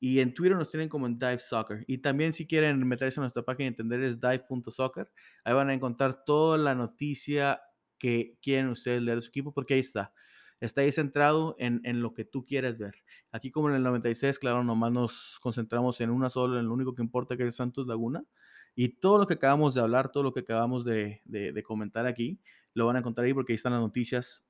Y 0.04 0.18
en 0.18 0.34
Twitter 0.34 0.56
nos 0.56 0.68
tienen 0.68 0.88
como 0.88 1.06
en 1.06 1.16
Dive 1.16 1.38
Soccer. 1.38 1.84
Y 1.86 1.98
también 1.98 2.32
si 2.32 2.44
quieren 2.44 2.84
meterse 2.88 3.20
a 3.20 3.22
nuestra 3.22 3.44
página 3.44 3.66
y 3.66 3.68
entender 3.68 4.02
es 4.02 4.20
dive.soccer. 4.20 5.08
Ahí 5.44 5.54
van 5.54 5.70
a 5.70 5.74
encontrar 5.74 6.24
toda 6.24 6.58
la 6.58 6.74
noticia 6.74 7.62
que 8.00 8.36
quieren 8.42 8.70
ustedes 8.70 9.00
leer 9.00 9.18
de 9.18 9.22
su 9.22 9.28
equipo 9.28 9.54
porque 9.54 9.74
ahí 9.74 9.80
está. 9.80 10.12
Está 10.58 10.80
ahí 10.80 10.90
centrado 10.90 11.54
en, 11.60 11.80
en, 11.84 12.02
lo 12.02 12.14
que 12.14 12.24
tú 12.24 12.44
quieres 12.44 12.78
ver. 12.78 12.96
Aquí 13.30 13.52
como 13.52 13.68
en 13.68 13.76
el 13.76 13.84
96, 13.84 14.40
claro, 14.40 14.64
nomás 14.64 14.90
nos 14.90 15.38
concentramos 15.40 16.00
en 16.00 16.10
una 16.10 16.30
sola, 16.30 16.58
en 16.58 16.66
lo 16.66 16.74
único 16.74 16.96
que 16.96 17.02
importa 17.02 17.36
que 17.36 17.46
es 17.46 17.54
Santos 17.54 17.86
Laguna. 17.86 18.24
Y 18.74 18.96
todo 18.98 19.18
lo 19.18 19.28
que 19.28 19.34
acabamos 19.34 19.74
de 19.74 19.82
hablar, 19.82 20.10
todo 20.10 20.24
lo 20.24 20.32
que 20.32 20.40
acabamos 20.40 20.84
de, 20.84 21.20
de, 21.24 21.52
de 21.52 21.62
comentar 21.62 22.08
aquí, 22.08 22.40
lo 22.74 22.86
van 22.86 22.96
a 22.96 22.98
encontrar 22.98 23.24
ahí 23.24 23.34
porque 23.34 23.52
ahí 23.52 23.56
están 23.56 23.74
las 23.74 23.80
noticias 23.80 24.44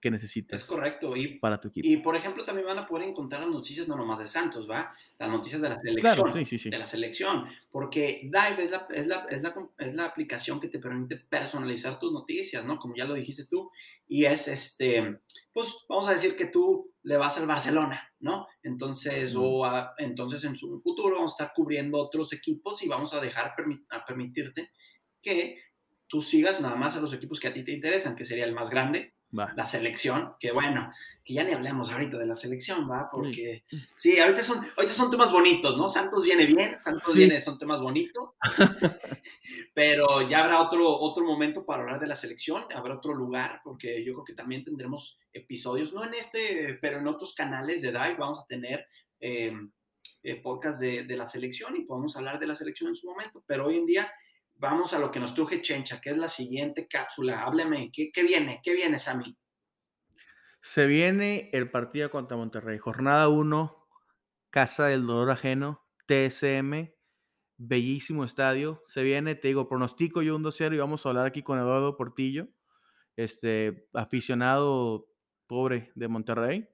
que 0.00 0.10
necesites. 0.10 0.60
Es 0.60 0.66
correcto. 0.66 1.16
Y, 1.16 1.38
para 1.38 1.60
tu 1.60 1.68
equipo. 1.68 1.86
Y 1.86 1.96
por 1.98 2.16
ejemplo, 2.16 2.44
también 2.44 2.66
van 2.66 2.78
a 2.78 2.86
poder 2.86 3.08
encontrar 3.08 3.42
las 3.42 3.50
noticias 3.50 3.88
no 3.88 3.96
nomás 3.96 4.18
de 4.18 4.26
Santos, 4.26 4.68
¿va? 4.70 4.94
Las 5.18 5.30
noticias 5.30 5.60
de 5.60 5.68
la 5.68 5.78
selección. 5.78 6.14
Claro, 6.14 6.32
sí, 6.32 6.46
sí, 6.46 6.58
sí. 6.58 6.70
De 6.70 6.78
la 6.78 6.86
selección. 6.86 7.46
Porque 7.70 8.20
Dive 8.22 8.64
es 8.64 8.70
la, 8.70 8.86
es, 8.90 9.06
la, 9.06 9.26
es, 9.28 9.42
la, 9.42 9.54
es 9.78 9.94
la, 9.94 10.04
aplicación 10.04 10.60
que 10.60 10.68
te 10.68 10.78
permite 10.78 11.16
personalizar 11.16 11.98
tus 11.98 12.12
noticias, 12.12 12.64
¿no? 12.64 12.78
Como 12.78 12.94
ya 12.94 13.04
lo 13.04 13.14
dijiste 13.14 13.46
tú. 13.46 13.70
Y 14.06 14.24
es 14.24 14.48
este, 14.48 15.20
pues 15.52 15.74
vamos 15.88 16.08
a 16.08 16.12
decir 16.12 16.36
que 16.36 16.46
tú 16.46 16.92
le 17.02 17.16
vas 17.16 17.36
al 17.38 17.46
Barcelona, 17.46 18.12
¿no? 18.20 18.46
Entonces, 18.62 19.34
o 19.36 19.64
entonces 19.98 20.44
en 20.44 20.54
su 20.56 20.78
futuro 20.80 21.16
vamos 21.16 21.32
a 21.32 21.42
estar 21.42 21.54
cubriendo 21.54 21.98
otros 21.98 22.32
equipos 22.32 22.82
y 22.82 22.88
vamos 22.88 23.14
a 23.14 23.20
dejar 23.20 23.54
a 23.90 24.04
permitirte 24.06 24.70
que 25.20 25.62
tú 26.06 26.22
sigas 26.22 26.60
nada 26.60 26.76
más 26.76 26.96
a 26.96 27.00
los 27.00 27.12
equipos 27.12 27.38
que 27.38 27.48
a 27.48 27.52
ti 27.52 27.62
te 27.64 27.72
interesan, 27.72 28.16
que 28.16 28.24
sería 28.24 28.44
el 28.44 28.54
más 28.54 28.70
grande, 28.70 29.14
la 29.30 29.66
selección, 29.66 30.34
que 30.40 30.52
bueno, 30.52 30.90
que 31.22 31.34
ya 31.34 31.44
ni 31.44 31.52
hablemos 31.52 31.90
ahorita 31.90 32.16
de 32.16 32.26
la 32.26 32.34
selección, 32.34 32.90
¿va? 32.90 33.08
Porque 33.10 33.62
sí, 33.94 34.18
ahorita, 34.18 34.42
son, 34.42 34.58
ahorita 34.76 34.94
son 34.94 35.10
temas 35.10 35.30
bonitos, 35.30 35.76
¿no? 35.76 35.88
Santos 35.88 36.24
viene 36.24 36.46
bien, 36.46 36.78
Santos 36.78 37.14
viene, 37.14 37.40
son 37.42 37.58
temas 37.58 37.80
bonitos, 37.80 38.30
pero 39.74 40.26
ya 40.26 40.44
habrá 40.44 40.62
otro, 40.62 40.88
otro 40.88 41.24
momento 41.24 41.66
para 41.66 41.82
hablar 41.82 42.00
de 42.00 42.06
la 42.06 42.16
selección, 42.16 42.64
habrá 42.74 42.94
otro 42.94 43.12
lugar, 43.12 43.60
porque 43.62 44.02
yo 44.02 44.14
creo 44.14 44.24
que 44.24 44.34
también 44.34 44.64
tendremos 44.64 45.18
episodios, 45.32 45.92
no 45.92 46.04
en 46.04 46.14
este, 46.14 46.78
pero 46.80 46.98
en 46.98 47.06
otros 47.06 47.34
canales 47.34 47.82
de 47.82 47.92
Dive 47.92 48.16
vamos 48.18 48.40
a 48.40 48.46
tener 48.46 48.86
eh, 49.20 49.52
eh, 50.22 50.36
podcast 50.36 50.80
de, 50.80 51.04
de 51.04 51.16
la 51.16 51.26
selección 51.26 51.76
y 51.76 51.84
podemos 51.84 52.16
hablar 52.16 52.38
de 52.38 52.46
la 52.46 52.56
selección 52.56 52.88
en 52.88 52.94
su 52.94 53.06
momento, 53.06 53.44
pero 53.46 53.66
hoy 53.66 53.76
en 53.76 53.84
día 53.84 54.10
vamos 54.58 54.92
a 54.92 54.98
lo 54.98 55.10
que 55.10 55.20
nos 55.20 55.34
truje 55.34 55.62
Chencha, 55.62 56.00
que 56.00 56.10
es 56.10 56.18
la 56.18 56.28
siguiente 56.28 56.86
cápsula. 56.86 57.42
Hábleme, 57.42 57.90
¿qué, 57.92 58.10
viene? 58.22 58.60
¿Qué 58.62 58.74
viene, 58.74 58.98
Sammy? 58.98 59.36
Se 60.60 60.86
viene 60.86 61.50
el 61.52 61.70
partido 61.70 62.10
contra 62.10 62.36
Monterrey. 62.36 62.78
Jornada 62.78 63.28
1, 63.28 63.88
Casa 64.50 64.86
del 64.86 65.06
Dolor 65.06 65.30
Ajeno, 65.30 65.86
TSM, 66.06 66.92
bellísimo 67.56 68.24
estadio. 68.24 68.82
Se 68.86 69.02
viene, 69.02 69.36
te 69.36 69.48
digo, 69.48 69.68
pronostico 69.68 70.22
yo 70.22 70.36
un 70.36 70.42
2-0 70.42 70.74
y 70.74 70.78
vamos 70.78 71.06
a 71.06 71.10
hablar 71.10 71.26
aquí 71.26 71.42
con 71.42 71.58
Eduardo 71.58 71.96
Portillo, 71.96 72.48
este 73.16 73.88
aficionado 73.94 75.08
pobre 75.46 75.92
de 75.94 76.08
Monterrey. 76.08 76.68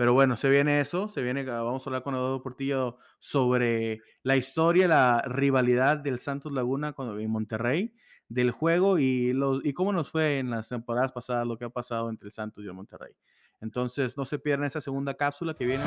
Pero 0.00 0.14
bueno, 0.14 0.38
se 0.38 0.48
viene 0.48 0.80
eso, 0.80 1.08
se 1.08 1.20
viene, 1.20 1.42
ah, 1.50 1.60
vamos 1.60 1.86
a 1.86 1.90
hablar 1.90 2.02
con 2.02 2.14
Eduardo 2.14 2.42
Portillo 2.42 2.96
sobre 3.18 4.00
la 4.22 4.34
historia, 4.34 4.88
la 4.88 5.20
rivalidad 5.26 5.98
del 5.98 6.18
Santos 6.18 6.52
Laguna 6.52 6.94
con 6.94 7.20
en 7.20 7.30
Monterrey, 7.30 7.92
del 8.26 8.50
juego 8.50 8.98
y, 8.98 9.34
los, 9.34 9.62
y 9.62 9.74
cómo 9.74 9.92
nos 9.92 10.10
fue 10.10 10.38
en 10.38 10.48
las 10.48 10.70
temporadas 10.70 11.12
pasadas, 11.12 11.46
lo 11.46 11.58
que 11.58 11.66
ha 11.66 11.68
pasado 11.68 12.08
entre 12.08 12.28
el 12.28 12.32
Santos 12.32 12.64
y 12.64 12.68
el 12.68 12.72
Monterrey. 12.72 13.12
Entonces, 13.60 14.16
no 14.16 14.24
se 14.24 14.38
pierdan 14.38 14.68
esa 14.68 14.80
segunda 14.80 15.12
cápsula 15.12 15.52
que 15.52 15.66
viene. 15.66 15.84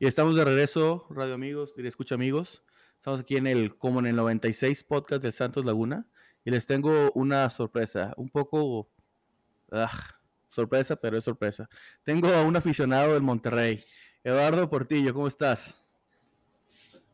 Y 0.00 0.06
estamos 0.06 0.36
de 0.36 0.44
regreso, 0.44 1.06
radio 1.10 1.34
amigos, 1.34 1.74
y 1.76 1.84
escucha 1.84 2.14
amigos. 2.14 2.62
Estamos 2.96 3.18
aquí 3.18 3.36
en 3.36 3.48
el, 3.48 3.76
como 3.76 3.98
en 3.98 4.06
el 4.06 4.14
96 4.14 4.84
podcast 4.84 5.20
del 5.20 5.32
Santos 5.32 5.64
Laguna. 5.64 6.06
Y 6.44 6.52
les 6.52 6.66
tengo 6.66 7.10
una 7.16 7.50
sorpresa, 7.50 8.14
un 8.16 8.28
poco 8.28 8.88
ah, 9.72 9.90
sorpresa, 10.50 10.94
pero 10.94 11.18
es 11.18 11.24
sorpresa. 11.24 11.68
Tengo 12.04 12.28
a 12.28 12.42
un 12.42 12.54
aficionado 12.54 13.14
del 13.14 13.22
Monterrey, 13.22 13.82
Eduardo 14.22 14.70
Portillo, 14.70 15.12
¿cómo 15.12 15.26
estás? 15.26 15.84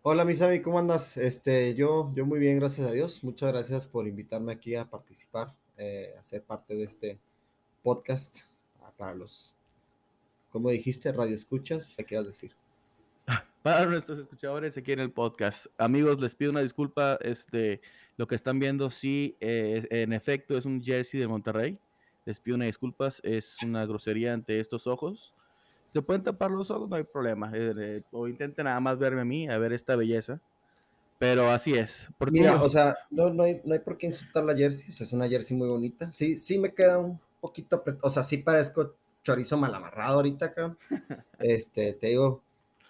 Hola, 0.03 0.27
Misami, 0.27 0.61
¿cómo 0.61 0.79
andas? 0.79 1.17
Este, 1.17 1.75
yo, 1.75 2.13
yo 2.15 2.27
muy 2.27 2.39
bien, 2.39 2.59
gracias 2.59 2.87
a 2.87 2.93
Dios. 2.93 3.25
Muchas 3.25 3.51
gracias 3.51 3.89
por 3.89 4.07
invitarme 4.07 4.53
aquí 4.53 4.75
a 4.75 4.91
participar, 4.91 5.57
eh, 5.79 6.15
a 6.21 6.23
ser 6.23 6.45
parte 6.45 6.75
de 6.75 6.85
este 6.85 7.19
podcast 7.83 8.41
ah, 8.83 8.93
para 8.95 9.15
los, 9.15 9.57
como 10.51 10.69
dijiste, 10.69 11.13
radio 11.13 11.35
escuchas, 11.35 11.95
¿qué 11.97 12.05
quieras 12.05 12.27
decir? 12.27 12.55
Para 13.65 13.87
nuestros 13.87 14.19
escuchadores 14.19 14.77
aquí 14.77 14.93
en 14.93 15.01
el 15.01 15.11
podcast. 15.11 15.69
Amigos, 15.79 16.21
les 16.21 16.35
pido 16.35 16.51
una 16.51 16.61
disculpa. 16.61 17.19
Este, 17.23 17.81
lo 18.19 18.27
que 18.27 18.35
están 18.35 18.59
viendo, 18.59 18.91
sí, 18.91 19.39
eh, 19.41 19.87
en 19.89 20.13
efecto, 20.13 20.59
es 20.59 20.67
un 20.67 20.83
jersey 20.83 21.19
de 21.19 21.27
Monterrey. 21.27 21.79
Les 22.27 22.39
pido 22.41 22.57
una 22.57 22.67
disculpas. 22.67 23.23
Es 23.25 23.57
una 23.63 23.87
grosería 23.87 24.35
ante 24.35 24.61
estos 24.61 24.87
ojos. 24.87 25.33
Se 25.95 26.03
pueden 26.03 26.23
tapar 26.23 26.51
los 26.51 26.71
ojos, 26.71 26.91
no 26.91 26.97
hay 26.97 27.05
problema. 27.05 27.53
Eh, 27.55 27.73
eh, 27.79 28.03
o 28.13 28.29
intenten 28.29 28.67
nada 28.67 28.79
más 28.81 28.99
verme 28.99 29.23
a 29.23 29.25
mí, 29.25 29.49
a 29.49 29.57
ver 29.57 29.73
esta 29.73 29.97
belleza. 29.97 30.43
Pero 31.19 31.49
así 31.49 31.73
es. 31.73 32.07
Mira, 32.31 32.63
o 32.63 32.69
sea, 32.69 32.95
no, 33.09 33.31
no, 33.31 33.45
hay, 33.45 33.63
no 33.65 33.73
hay 33.73 33.81
por 33.81 33.97
qué 33.97 34.09
insultar 34.09 34.45
la 34.45 34.55
jersey. 34.55 34.91
O 34.91 34.93
sea, 34.93 35.07
es 35.07 35.13
una 35.15 35.27
jersey 35.27 35.57
muy 35.57 35.69
bonita. 35.69 36.13
Sí, 36.13 36.37
sí 36.37 36.59
me 36.59 36.75
queda 36.75 36.99
un 36.99 37.19
poquito, 37.41 37.83
o 38.03 38.11
sea, 38.11 38.25
sí 38.25 38.37
parezco 38.37 38.95
chorizo 39.23 39.57
mal 39.57 39.75
amarrado 39.75 40.17
ahorita 40.17 40.45
acá. 40.45 40.77
Este, 41.39 41.95
te 41.95 42.09
digo, 42.09 42.43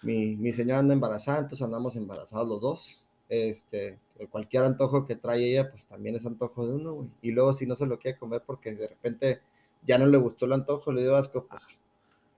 mi, 0.05 0.35
mi 0.35 0.51
señora 0.51 0.79
anda 0.79 0.93
embarazada, 0.93 1.39
entonces 1.39 1.65
andamos 1.65 1.95
embarazados 1.95 2.47
los 2.47 2.61
dos. 2.61 3.01
Este, 3.27 3.99
cualquier 4.29 4.63
antojo 4.63 5.05
que 5.05 5.15
trae 5.15 5.49
ella, 5.49 5.71
pues 5.71 5.87
también 5.87 6.15
es 6.15 6.25
antojo 6.25 6.67
de 6.67 6.73
uno, 6.73 7.09
Y 7.21 7.31
luego 7.31 7.53
si 7.53 7.65
no 7.65 7.75
se 7.75 7.87
lo 7.87 7.97
quiere 7.97 8.17
comer 8.17 8.43
porque 8.45 8.75
de 8.75 8.87
repente 8.87 9.41
ya 9.83 9.97
no 9.97 10.05
le 10.05 10.17
gustó 10.17 10.45
el 10.45 10.53
antojo, 10.53 10.91
le 10.91 11.01
dio 11.01 11.15
asco, 11.15 11.47
pues 11.47 11.79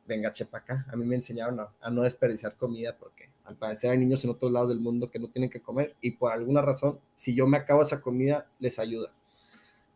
venga, 0.08 0.32
chepa 0.32 0.60
acá. 0.60 0.86
A 0.90 0.96
mí 0.96 1.06
me 1.06 1.16
enseñaron 1.16 1.60
a, 1.60 1.90
no 1.90 2.04
desperdiciar 2.04 2.56
comida 2.56 2.98
porque 2.98 3.30
al 3.44 3.58
parecer 3.58 3.92
hay 3.92 3.98
niños 3.98 4.24
en 4.24 4.30
otros 4.30 4.52
lados 4.52 4.70
del 4.70 4.80
mundo 4.80 5.10
que 5.10 5.20
no 5.20 5.28
tienen 5.28 5.50
que 5.50 5.62
comer 5.62 5.96
y 6.00 6.12
por 6.12 6.32
alguna 6.32 6.62
razón, 6.62 7.00
si 7.16 7.36
yo 7.36 7.48
me 7.48 7.58
acabo 7.58 7.82
esa 7.82 8.00
comida, 8.00 8.48
les 8.60 8.80
ayuda. 8.80 9.12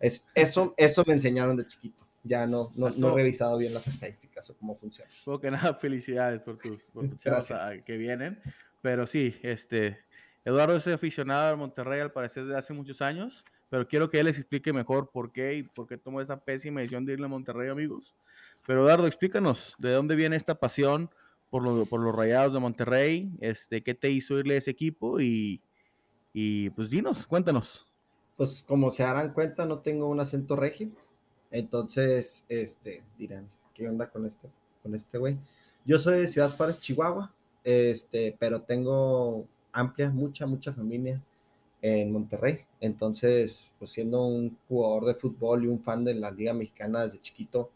Es, 0.02 0.26
eso, 0.36 0.74
eso 0.76 1.04
me 1.08 1.14
enseñaron 1.14 1.56
de 1.56 1.66
chiquito 1.66 2.11
ya 2.24 2.46
no, 2.46 2.72
no, 2.76 2.90
no, 2.92 3.12
he 3.12 3.16
revisado 3.16 3.58
bien 3.58 3.74
las 3.74 3.88
estadísticas 3.88 4.50
o 4.50 4.58
cómo 4.58 4.76
funciona. 4.76 5.10
Porque 5.26 5.50
nada, 5.50 5.74
felicidades 5.80 6.42
por 6.42 6.58
tus, 6.58 6.84
por 6.88 7.10
que 7.84 7.98
vienen. 7.98 8.40
Pero 8.82 9.08
sí, 9.08 9.36
este, 9.42 10.00
Eduardo 10.46 10.76
es 10.76 10.88
aficionado 10.88 11.50
al 11.50 11.58
Monterrey 11.58 12.00
al 12.02 12.12
parecer 12.12 12.46
desde 12.46 12.58
hace 12.58 12.74
muchos 12.74 13.02
años, 13.02 13.46
pero 13.70 13.88
quiero 13.88 14.10
que 14.10 14.20
él 14.20 14.26
les 14.26 14.38
explique 14.38 14.74
mejor 14.74 15.10
por 15.12 15.32
qué 15.32 15.56
y 15.56 15.64
por 15.64 15.88
qué 15.88 15.98
tomó 15.98 16.22
esa 16.22 16.40
pésima 16.40 16.82
decisión 16.82 17.06
de 17.06 17.14
irle 17.14 17.26
a 17.26 17.30
Monterrey, 17.30 17.70
amigos. 17.70 18.16
Pero 18.66 18.82
Eduardo, 18.84 19.08
explícanos 19.08 19.76
de 19.80 19.92
dónde 19.92 20.16
viene 20.16 20.36
esta 20.36 20.56
pasión 20.56 21.10
por, 21.50 21.64
lo, 21.64 21.86
por 21.86 22.02
los 22.02 22.16
Rayados 22.16 22.54
de 22.54 22.60
Monterrey, 22.60 23.32
este, 23.40 23.84
qué 23.84 23.94
te 23.94 24.10
hizo 24.10 24.38
irle 24.38 24.56
a 24.56 24.58
ese 24.60 24.72
equipo 24.72 25.20
y, 25.20 25.62
y 26.34 26.70
pues 26.72 26.90
dinos, 26.90 27.26
cuéntanos. 27.26 27.88
Pues 28.38 28.64
como 28.68 28.90
se 28.92 29.04
darán 29.04 29.34
cuenta, 29.34 29.66
no 29.66 29.80
tengo 29.80 30.08
un 30.08 30.20
acento 30.20 30.56
regio 30.56 30.92
entonces, 31.52 32.46
este, 32.50 33.04
dirán, 33.18 33.48
¿qué 33.74 33.88
onda 33.88 34.10
con 34.10 34.26
este, 34.26 34.48
con 34.82 34.96
este 34.96 35.18
güey? 35.18 35.38
Yo 35.86 36.00
soy 36.00 36.22
de 36.22 36.28
Ciudad 36.28 36.56
Juárez, 36.56 36.80
Chihuahua, 36.80 37.32
este, 37.64 38.36
pero 38.40 38.62
tengo 38.62 39.46
amplia, 39.72 40.10
mucha, 40.10 40.46
mucha 40.46 40.74
familia 40.74 41.22
en 41.82 42.12
Monterrey. 42.12 42.62
Entonces, 42.80 43.72
pues 43.80 43.92
siendo 43.92 44.26
un 44.26 44.58
jugador 44.68 45.06
de 45.06 45.16
fútbol 45.16 45.66
y 45.66 45.68
un 45.68 45.82
fan 45.82 46.04
de 46.06 46.14
la 46.14 46.32
Liga 46.32 46.54
Mexicana 46.54 47.04
desde 47.04 47.22
chiquito, 47.22 47.70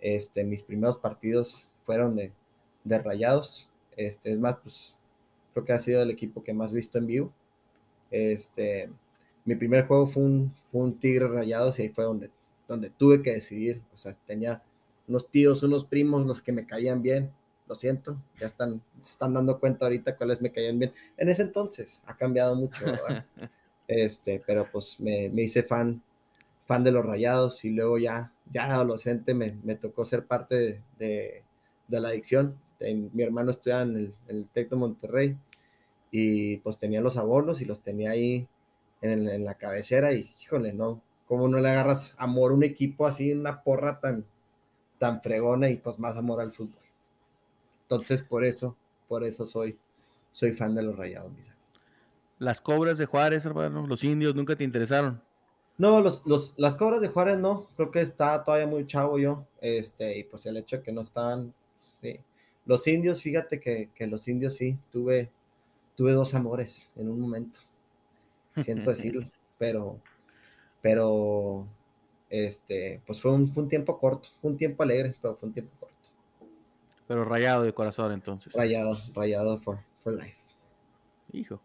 este, 0.00 0.44
mis 0.44 0.62
primeros 0.62 0.98
partidos 0.98 1.68
fueron 1.84 2.16
de, 2.16 2.32
rayados. 2.84 3.70
Este, 3.96 4.32
es 4.32 4.38
más, 4.38 4.58
pues 4.62 4.96
creo 5.52 5.64
que 5.64 5.72
ha 5.72 5.78
sido 5.78 6.02
el 6.02 6.10
equipo 6.10 6.42
que 6.44 6.52
más 6.52 6.72
visto 6.72 6.98
en 6.98 7.06
vivo. 7.06 7.32
Este, 8.10 8.90
mi 9.44 9.54
primer 9.56 9.86
juego 9.86 10.06
fue 10.06 10.22
un, 10.22 10.54
fue 10.70 10.82
un 10.82 10.98
Tigre 10.98 11.28
Rayados 11.28 11.78
y 11.78 11.82
ahí 11.82 11.88
fue 11.88 12.04
donde 12.04 12.30
donde 12.68 12.90
tuve 12.90 13.22
que 13.22 13.32
decidir, 13.32 13.82
o 13.92 13.96
sea, 13.96 14.14
tenía 14.26 14.62
unos 15.08 15.28
tíos, 15.30 15.62
unos 15.62 15.84
primos, 15.84 16.26
los 16.26 16.42
que 16.42 16.52
me 16.52 16.66
caían 16.66 17.02
bien, 17.02 17.32
lo 17.66 17.74
siento, 17.74 18.16
ya 18.38 18.46
están, 18.46 18.82
están 19.02 19.34
dando 19.34 19.58
cuenta 19.58 19.86
ahorita 19.86 20.16
cuáles 20.16 20.40
me 20.40 20.52
caían 20.52 20.78
bien. 20.78 20.92
En 21.16 21.28
ese 21.28 21.42
entonces 21.42 22.02
ha 22.06 22.16
cambiado 22.16 22.54
mucho, 22.54 22.84
¿verdad? 22.84 23.24
Este, 23.90 24.42
pero 24.46 24.70
pues 24.70 25.00
me, 25.00 25.30
me, 25.30 25.44
hice 25.44 25.62
fan, 25.62 26.02
fan 26.66 26.84
de 26.84 26.92
los 26.92 27.06
rayados 27.06 27.64
y 27.64 27.70
luego 27.70 27.96
ya, 27.96 28.34
ya 28.52 28.74
adolescente 28.74 29.32
me, 29.32 29.56
me 29.64 29.76
tocó 29.76 30.04
ser 30.04 30.26
parte 30.26 30.82
de, 30.98 31.42
de, 31.88 32.00
la 32.00 32.08
adicción. 32.08 32.58
mi 32.80 33.22
hermano 33.22 33.50
estudiaba 33.50 33.84
en 33.84 33.96
el, 33.96 34.14
en 34.28 34.36
el 34.36 34.46
Tec 34.48 34.68
de 34.68 34.76
Monterrey 34.76 35.38
y 36.10 36.58
pues 36.58 36.78
tenía 36.78 37.00
los 37.00 37.16
abonos 37.16 37.62
y 37.62 37.64
los 37.64 37.80
tenía 37.80 38.10
ahí 38.10 38.46
en, 39.00 39.26
en 39.26 39.46
la 39.46 39.54
cabecera 39.54 40.12
y 40.12 40.30
híjole, 40.42 40.74
no, 40.74 41.00
¿Cómo 41.28 41.46
no 41.46 41.60
le 41.60 41.68
agarras 41.68 42.14
amor 42.16 42.52
a 42.52 42.54
un 42.54 42.64
equipo 42.64 43.06
así, 43.06 43.32
una 43.32 43.62
porra 43.62 44.00
tan, 44.00 44.24
tan 44.98 45.20
fregona 45.20 45.68
y 45.68 45.76
pues 45.76 45.98
más 45.98 46.16
amor 46.16 46.40
al 46.40 46.52
fútbol? 46.52 46.82
Entonces, 47.82 48.22
por 48.22 48.44
eso, 48.44 48.76
por 49.06 49.24
eso 49.24 49.46
soy, 49.46 49.78
soy 50.32 50.52
fan 50.52 50.74
de 50.74 50.82
los 50.82 50.96
rayados, 50.96 51.30
Misa. 51.32 51.54
Las 52.38 52.60
cobras 52.60 52.98
de 52.98 53.06
Juárez, 53.06 53.44
hermano, 53.44 53.86
los 53.86 54.04
indios 54.04 54.34
nunca 54.34 54.56
te 54.56 54.64
interesaron. 54.64 55.20
No, 55.76 56.00
los, 56.00 56.26
los, 56.26 56.54
las 56.56 56.76
cobras 56.76 57.00
de 57.00 57.08
Juárez 57.08 57.38
no, 57.38 57.66
creo 57.76 57.90
que 57.90 58.00
está 58.00 58.42
todavía 58.42 58.66
muy 58.66 58.86
chavo 58.86 59.18
yo, 59.18 59.44
este, 59.60 60.18
y 60.18 60.24
pues 60.24 60.44
el 60.46 60.56
hecho 60.56 60.78
de 60.78 60.82
que 60.82 60.92
no 60.92 61.02
estaban, 61.02 61.54
sí. 62.00 62.18
Los 62.66 62.86
indios, 62.86 63.22
fíjate 63.22 63.60
que, 63.60 63.90
que 63.94 64.06
los 64.06 64.28
indios 64.28 64.54
sí, 64.54 64.76
tuve, 64.92 65.30
tuve 65.96 66.12
dos 66.12 66.34
amores 66.34 66.90
en 66.96 67.08
un 67.08 67.20
momento, 67.20 67.60
siento 68.60 68.90
decirlo, 68.90 69.30
pero, 69.56 69.98
pero, 70.82 71.66
este, 72.30 73.02
pues 73.06 73.20
fue 73.20 73.32
un, 73.32 73.52
fue 73.52 73.62
un 73.64 73.68
tiempo 73.68 73.98
corto, 73.98 74.28
fue 74.40 74.50
un 74.50 74.56
tiempo 74.56 74.82
alegre, 74.82 75.14
pero 75.20 75.36
fue 75.36 75.48
un 75.48 75.52
tiempo 75.52 75.72
corto. 75.78 75.96
Pero 77.06 77.24
rayado 77.24 77.62
de 77.62 77.72
corazón 77.72 78.12
entonces. 78.12 78.52
Rayado, 78.52 78.96
rayado 79.14 79.58
for, 79.60 79.78
for 80.02 80.12
life. 80.12 80.36
Hijo. 81.32 81.60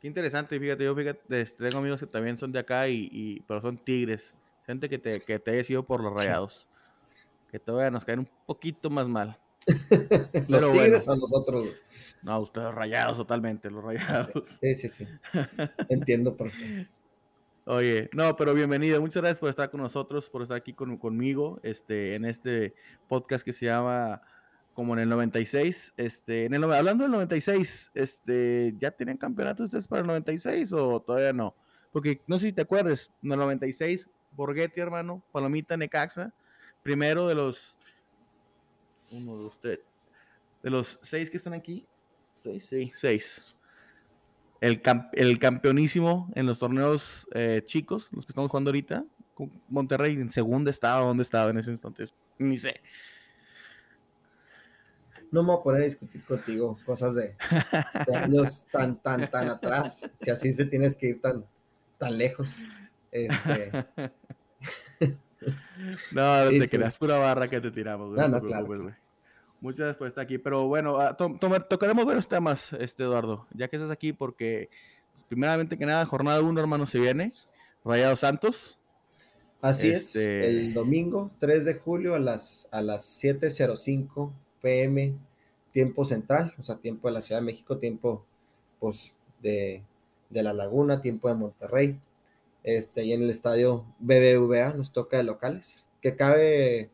Qué 0.00 0.08
interesante, 0.08 0.58
fíjate, 0.58 0.84
yo 0.84 0.94
fíjate, 0.94 1.40
este, 1.40 1.68
tengo 1.68 1.78
amigos 1.78 2.00
que 2.00 2.06
también 2.06 2.36
son 2.36 2.52
de 2.52 2.58
acá 2.58 2.88
y, 2.88 3.08
y 3.10 3.40
pero 3.48 3.60
son 3.60 3.78
tigres. 3.78 4.34
Gente 4.66 4.88
que 4.88 4.98
te, 4.98 5.20
que 5.20 5.38
te 5.38 5.50
haya 5.50 5.64
sido 5.64 5.82
por 5.84 6.02
los 6.02 6.12
rayados. 6.12 6.68
Que 7.50 7.60
todavía 7.60 7.88
nos 7.88 8.04
caen 8.04 8.18
un 8.18 8.28
poquito 8.46 8.90
más 8.90 9.06
mal. 9.06 9.38
los 10.48 10.72
tigres 10.72 11.08
a 11.08 11.14
nosotros. 11.14 11.68
No, 12.24 12.40
ustedes 12.40 12.74
rayados 12.74 13.16
totalmente, 13.16 13.70
los 13.70 13.84
rayados. 13.84 14.48
Sí, 14.60 14.74
sí, 14.74 14.88
sí. 14.88 15.06
Entiendo 15.88 16.36
por 16.36 16.50
qué. 16.50 16.88
Oye, 17.66 18.10
no, 18.12 18.36
pero 18.36 18.52
bienvenido. 18.52 19.00
Muchas 19.00 19.22
gracias 19.22 19.38
por 19.40 19.48
estar 19.48 19.70
con 19.70 19.80
nosotros, 19.80 20.28
por 20.28 20.42
estar 20.42 20.58
aquí 20.58 20.74
con, 20.74 20.98
conmigo, 20.98 21.60
este, 21.62 22.14
en 22.14 22.26
este 22.26 22.74
podcast 23.08 23.42
que 23.42 23.54
se 23.54 23.64
llama 23.64 24.20
como 24.74 24.92
en 24.92 24.98
el 24.98 25.08
96, 25.08 25.94
este, 25.96 26.44
en 26.44 26.52
el, 26.52 26.64
hablando 26.64 27.04
del 27.04 27.12
96, 27.12 27.92
este, 27.94 28.74
¿ya 28.78 28.90
tienen 28.90 29.16
campeonatos 29.16 29.64
ustedes 29.64 29.88
para 29.88 30.02
el 30.02 30.06
96 30.08 30.74
o 30.74 31.00
todavía 31.00 31.32
no? 31.32 31.54
Porque 31.90 32.20
no 32.26 32.38
sé 32.38 32.46
si 32.46 32.52
te 32.52 32.62
acuerdas, 32.62 33.10
en 33.22 33.32
el 33.32 33.38
96, 33.38 34.10
Borghetti, 34.32 34.80
hermano, 34.80 35.22
Palomita, 35.32 35.74
Necaxa, 35.76 36.34
primero 36.82 37.28
de 37.28 37.34
los, 37.34 37.78
uno, 39.10 39.36
dos, 39.36 39.58
tres, 39.58 39.80
de 40.62 40.68
los 40.68 40.98
seis 41.00 41.30
que 41.30 41.38
están 41.38 41.54
aquí, 41.54 41.86
seis, 42.42 42.66
sí, 42.68 42.92
seis. 42.94 43.56
El, 44.60 44.80
el 45.12 45.38
campeonísimo 45.38 46.32
en 46.34 46.46
los 46.46 46.58
torneos 46.58 47.28
eh, 47.34 47.62
chicos, 47.66 48.08
los 48.12 48.24
que 48.24 48.32
estamos 48.32 48.50
jugando 48.50 48.70
ahorita, 48.70 49.04
Monterrey 49.68 50.14
en 50.14 50.30
segunda 50.30 50.70
estaba, 50.70 51.04
¿dónde 51.04 51.22
estaba 51.22 51.50
en 51.50 51.58
ese 51.58 51.70
instante? 51.70 52.08
Ni 52.38 52.58
sé 52.58 52.80
no 55.34 55.42
me 55.42 55.48
voy 55.48 55.58
a 55.58 55.62
poner 55.64 55.82
a 55.82 55.84
discutir 55.86 56.24
contigo 56.24 56.78
cosas 56.86 57.16
de, 57.16 57.36
años 58.14 58.66
tan, 58.70 59.02
tan, 59.02 59.28
tan 59.28 59.48
atrás, 59.48 60.08
si 60.14 60.30
así 60.30 60.52
se 60.52 60.64
tienes 60.66 60.94
que 60.94 61.08
ir 61.08 61.20
tan, 61.20 61.44
tan 61.98 62.16
lejos. 62.16 62.62
Este... 63.10 63.72
no, 66.12 66.48
te 66.48 66.68
creas 66.68 66.96
pura 66.96 67.18
barra 67.18 67.48
que 67.48 67.60
te 67.60 67.72
tiramos. 67.72 68.16
No, 68.16 68.28
no, 68.28 68.40
claro. 68.40 68.94
Muchas 69.64 69.78
gracias 69.78 69.96
por 69.96 70.08
estar 70.08 70.24
aquí. 70.24 70.36
Pero 70.36 70.66
bueno, 70.68 71.00
ah, 71.00 71.16
tocaremos 71.16 72.04
varios 72.04 72.28
temas, 72.28 72.74
este 72.78 73.02
Eduardo, 73.02 73.46
ya 73.54 73.66
que 73.68 73.76
estás 73.76 73.90
aquí, 73.90 74.12
porque 74.12 74.68
pues, 75.14 75.24
primeramente 75.26 75.78
que 75.78 75.86
nada, 75.86 76.04
jornada 76.04 76.42
1, 76.42 76.60
hermano, 76.60 76.84
se 76.84 76.98
viene. 76.98 77.32
Rayado 77.82 78.14
Santos. 78.14 78.78
Así 79.62 79.88
es, 79.88 80.16
este 80.16 80.46
el 80.46 80.74
domingo 80.74 81.30
3 81.38 81.64
de 81.64 81.74
julio 81.76 82.14
a 82.14 82.18
las, 82.18 82.68
a 82.72 82.82
las 82.82 83.24
7.05 83.24 84.32
pm, 84.60 85.14
tiempo 85.72 86.04
central, 86.04 86.52
o 86.58 86.62
sea, 86.62 86.76
tiempo 86.76 87.08
de 87.08 87.14
la 87.14 87.22
Ciudad 87.22 87.40
de 87.40 87.46
México, 87.46 87.78
tiempo 87.78 88.26
pues 88.78 89.16
de, 89.40 89.82
La 90.28 90.52
Laguna, 90.52 91.00
tiempo 91.00 91.30
de 91.30 91.36
Monterrey. 91.36 91.98
Este, 92.64 93.06
y 93.06 93.14
en 93.14 93.22
el 93.22 93.30
estadio 93.30 93.86
BBVA 93.98 94.74
nos 94.74 94.92
toca 94.92 95.16
de 95.16 95.24
locales. 95.24 95.86
Que 96.02 96.16
cabe 96.16 96.90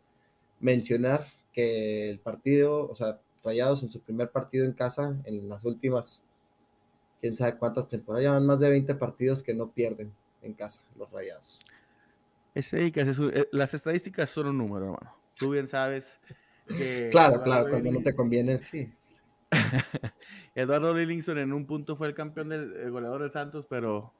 mencionar 0.61 1.27
que 1.53 2.11
el 2.11 2.19
partido, 2.19 2.89
o 2.89 2.95
sea, 2.95 3.21
Rayados 3.43 3.83
en 3.83 3.91
su 3.91 4.01
primer 4.01 4.31
partido 4.31 4.67
en 4.67 4.73
casa, 4.73 5.17
en 5.25 5.49
las 5.49 5.65
últimas, 5.65 6.23
quién 7.23 7.35
sabe 7.35 7.57
cuántas 7.57 7.89
temporadas, 7.89 8.25
llevan 8.25 8.45
más 8.45 8.61
de 8.61 8.69
20 8.69 8.95
partidos 8.97 9.43
que 9.43 9.55
no 9.55 9.71
pierden 9.71 10.13
en 10.43 10.53
casa, 10.53 10.83
los 10.99 11.11
Rayados. 11.11 11.65
Eh, 12.55 13.49
las 13.53 13.73
estadísticas 13.73 14.29
son 14.29 14.49
un 14.49 14.59
número, 14.59 14.87
hermano. 14.87 15.15
Tú 15.37 15.51
bien 15.51 15.69
sabes 15.69 16.19
claro, 17.11 17.43
claro, 17.43 17.71
cuando 17.71 17.93
no 17.93 18.01
te 18.01 18.15
conviene, 18.15 18.63
sí. 18.63 18.93
Eduardo 20.55 20.95
Lillingson 20.95 21.39
en 21.39 21.53
un 21.53 21.67
punto 21.67 21.97
fue 21.97 22.09
el 22.09 22.15
campeón 22.15 22.49
del 22.49 22.91
goleador 22.91 23.23
del 23.23 23.31
Santos, 23.31 23.67
pero 23.69 24.13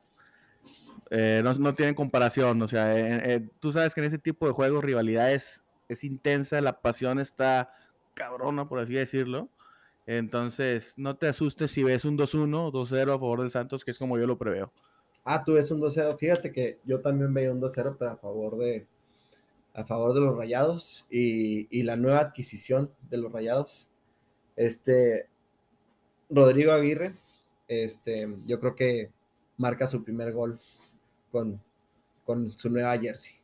eh, 1.11 1.43
no, 1.45 1.75
tienen 1.75 1.95
comparación. 1.95 2.61
O 2.63 2.69
sea, 2.69 2.97
eh, 2.97 3.35
eh, 3.35 3.49
tú 3.61 3.73
sabes 3.73 3.95
que 3.95 4.01
en 4.01 4.07
ese 4.07 4.19
tipo 4.19 4.47
de 4.47 4.53
juegos 4.53 4.85
rivalidad 4.85 5.33
es, 5.93 6.05
intensa, 6.05 6.61
la 6.61 6.81
pasión 6.81 7.19
está 7.19 7.73
cabrona, 8.15 8.69
por 8.69 8.79
así 8.79 8.95
decirlo. 8.95 9.49
Entonces, 10.07 10.95
no 10.97 11.17
te 11.17 11.29
asustes 11.29 11.71
si 11.71 11.85
ves 11.85 12.05
un 12.05 12.19
2-1, 12.19 12.73
2-0 12.73 13.03
a 13.03 13.19
favor 13.19 13.43
del 13.43 13.51
Santos, 13.51 13.85
que 13.85 13.93
es 13.93 13.99
como 13.99 14.19
yo 14.19 14.27
lo 14.27 14.39
preveo. 14.39 14.73
Ah, 15.25 15.45
tú 15.45 15.55
ves 15.55 15.71
un 15.71 15.81
2-0. 15.81 16.17
Fíjate 16.19 16.53
que 16.53 16.79
yo 16.85 17.01
también 17.01 17.33
veo 17.33 17.53
un 17.53 17.61
2-0, 17.61 17.97
pero 17.99 18.11
a 18.11 18.17
favor 18.17 18.59
de, 18.59 18.87
a 19.75 19.85
favor 19.85 20.15
de 20.15 20.21
los 20.21 20.37
Rayados 20.37 21.07
y, 21.11 21.83
la 21.83 21.97
nueva 21.97 22.21
adquisición 22.21 22.91
de 23.09 23.19
los 23.19 23.33
Rayados. 23.33 23.89
Este 24.57 25.29
Rodrigo 26.29 26.73
Aguirre, 26.73 27.15
este, 27.69 28.29
yo 28.47 28.61
creo 28.61 28.75
que 28.75 29.11
marca 29.57 29.87
su 29.87 30.05
primer 30.05 30.33
gol 30.33 30.59
con, 31.31 31.63
con 32.25 32.53
su 32.59 32.69
nueva 32.71 32.97
jersey. 32.99 33.40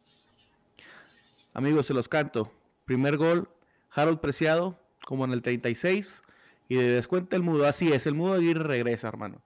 Amigos, 1.57 1.87
se 1.87 1.95
los 1.95 2.07
canto. 2.07 2.53
Primer 2.85 3.17
gol, 3.17 3.49
Harold 3.91 4.21
Preciado, 4.21 4.79
como 5.07 5.25
en 5.25 5.33
el 5.33 5.41
36, 5.41 6.23
y 6.69 6.77
de 6.77 6.91
descuenta 6.91 7.35
el 7.35 7.43
mudo. 7.43 7.67
Así 7.67 7.91
es, 7.95 8.07
el 8.07 8.15
mudo 8.15 8.35
Aguirre 8.35 8.63
regresa, 8.63 9.09
hermano. 9.09 9.41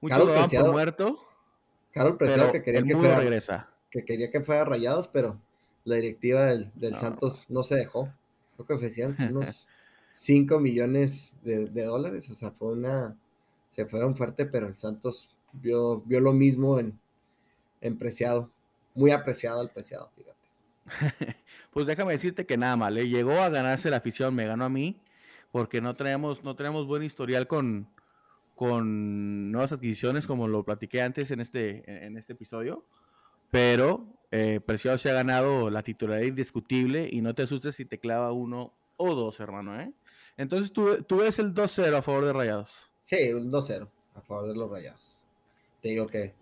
Muchos 0.00 0.18
lo 0.20 0.62
por 0.62 0.70
muerto. 0.70 1.18
Harold 1.96 2.16
Preciado 2.16 2.52
que 2.52 2.62
quería 2.62 2.84
que 2.84 2.96
fuera, 2.96 3.18
regresa. 3.18 3.68
que 3.90 4.04
quería 4.04 4.30
que 4.30 4.40
fuera 4.40 4.64
Rayados, 4.64 5.08
pero 5.08 5.36
la 5.82 5.96
directiva 5.96 6.44
del, 6.44 6.70
Santos 6.96 7.46
no 7.48 7.64
se 7.64 7.74
dejó. 7.74 8.08
Creo 8.54 8.66
que 8.68 8.74
ofrecían 8.74 9.16
unos 9.28 9.66
5 10.12 10.60
millones 10.60 11.32
de, 11.42 11.66
dólares. 11.82 12.30
O 12.30 12.36
sea, 12.36 12.52
fue 12.52 12.68
una. 12.68 13.16
Se 13.70 13.84
fueron 13.84 14.14
fuerte, 14.14 14.46
pero 14.46 14.68
el 14.68 14.76
Santos 14.76 15.28
vio, 15.54 16.02
vio 16.02 16.20
lo 16.20 16.32
mismo 16.32 16.78
en, 16.78 16.96
en 17.80 17.98
Preciado. 17.98 18.48
Muy 18.94 19.10
apreciado 19.10 19.60
el 19.60 19.70
Preciado, 19.70 20.08
fíjate. 20.14 21.34
pues 21.70 21.86
déjame 21.86 22.12
decirte 22.12 22.46
que 22.46 22.56
nada 22.56 22.76
mal. 22.76 22.94
Le 22.94 23.08
llegó 23.08 23.40
a 23.40 23.48
ganarse 23.48 23.90
la 23.90 23.98
afición, 23.98 24.34
me 24.34 24.46
ganó 24.46 24.64
a 24.64 24.68
mí, 24.68 24.96
porque 25.52 25.80
no 25.80 25.96
tenemos, 25.96 26.44
no 26.44 26.56
tenemos 26.56 26.86
buen 26.86 27.02
historial 27.02 27.46
con, 27.46 27.88
con 28.54 29.50
nuevas 29.52 29.72
adquisiciones, 29.72 30.26
como 30.26 30.48
lo 30.48 30.64
platiqué 30.64 31.02
antes 31.02 31.30
en 31.30 31.40
este, 31.40 32.06
en 32.06 32.16
este 32.16 32.32
episodio. 32.32 32.84
Pero 33.50 34.06
eh, 34.30 34.60
Preciado 34.64 34.98
se 34.98 35.10
ha 35.10 35.14
ganado 35.14 35.70
la 35.70 35.82
titularidad 35.82 36.28
indiscutible 36.28 37.08
y 37.10 37.22
no 37.22 37.34
te 37.34 37.42
asustes 37.42 37.76
si 37.76 37.84
te 37.84 37.98
clava 37.98 38.32
uno 38.32 38.72
o 38.96 39.14
dos, 39.14 39.40
hermano, 39.40 39.80
¿eh? 39.80 39.92
Entonces, 40.36 40.72
¿tú, 40.72 41.02
tú 41.02 41.18
ves 41.18 41.38
el 41.38 41.54
2-0 41.54 41.94
a 41.94 42.02
favor 42.02 42.24
de 42.24 42.32
Rayados? 42.32 42.90
Sí, 43.02 43.32
un 43.32 43.50
2-0 43.50 43.88
a 44.14 44.20
favor 44.20 44.48
de 44.48 44.54
los 44.54 44.70
Rayados. 44.70 45.18
Te 45.80 45.88
digo 45.88 46.06
que, 46.06 46.34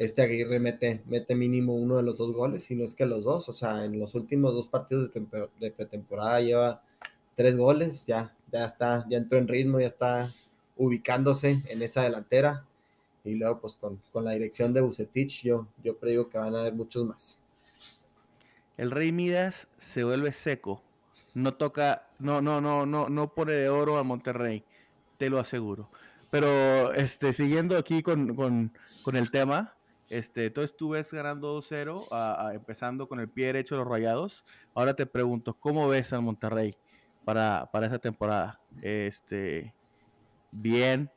este 0.00 0.22
Aguirre 0.22 0.58
mete, 0.60 1.02
mete 1.04 1.34
mínimo 1.34 1.74
uno 1.74 1.98
de 1.98 2.02
los 2.02 2.16
dos 2.16 2.32
goles, 2.32 2.64
si 2.64 2.74
no 2.74 2.86
es 2.86 2.94
que 2.94 3.04
los 3.04 3.22
dos. 3.22 3.50
O 3.50 3.52
sea, 3.52 3.84
en 3.84 4.00
los 4.00 4.14
últimos 4.14 4.54
dos 4.54 4.66
partidos 4.66 5.10
de, 5.12 5.70
pretemporada 5.70 6.40
lleva 6.40 6.82
tres 7.34 7.54
goles, 7.54 8.06
ya, 8.06 8.34
ya 8.50 8.64
está, 8.64 9.06
ya 9.10 9.18
entró 9.18 9.36
en 9.36 9.46
ritmo, 9.46 9.78
ya 9.78 9.88
está 9.88 10.30
ubicándose 10.76 11.62
en 11.68 11.82
esa 11.82 12.02
delantera 12.02 12.64
y 13.24 13.34
luego 13.34 13.60
pues 13.60 13.76
con, 13.76 14.00
la 14.24 14.30
dirección 14.32 14.72
de 14.72 14.80
Bucetich 14.80 15.42
yo, 15.42 15.66
yo 15.84 15.98
creo 15.98 16.30
que 16.30 16.38
van 16.38 16.56
a 16.56 16.60
haber 16.60 16.72
muchos 16.72 17.04
más. 17.04 17.42
El 18.78 18.90
Rey 18.90 19.12
Midas 19.12 19.68
se 19.76 20.02
vuelve 20.02 20.32
seco, 20.32 20.82
no 21.34 21.52
toca, 21.52 22.08
no, 22.18 22.40
no, 22.40 22.62
no, 22.62 22.86
no, 22.86 23.10
no 23.10 23.34
pone 23.34 23.52
de 23.52 23.68
oro 23.68 23.98
a 23.98 24.02
Monterrey, 24.02 24.64
te 25.18 25.28
lo 25.28 25.38
aseguro. 25.38 25.90
Pero 26.30 26.94
este, 26.94 27.34
siguiendo 27.34 27.76
aquí 27.76 28.02
con, 28.02 28.72
el 29.12 29.30
tema, 29.30 29.74
este, 30.10 30.46
entonces 30.46 30.76
tú 30.76 30.90
ves 30.90 31.10
ganando 31.12 31.58
2-0, 31.58 32.52
empezando 32.54 33.08
con 33.08 33.20
el 33.20 33.28
pie 33.28 33.46
derecho 33.46 33.76
de 33.76 33.80
los 33.80 33.88
rayados. 33.88 34.44
Ahora 34.74 34.94
te 34.94 35.06
pregunto, 35.06 35.54
¿cómo 35.58 35.88
ves 35.88 36.12
al 36.12 36.22
Monterrey 36.22 36.76
para, 37.24 37.70
para 37.72 37.86
esa 37.86 37.98
temporada? 37.98 38.58
Este, 38.82 39.72
bien, 40.50 41.10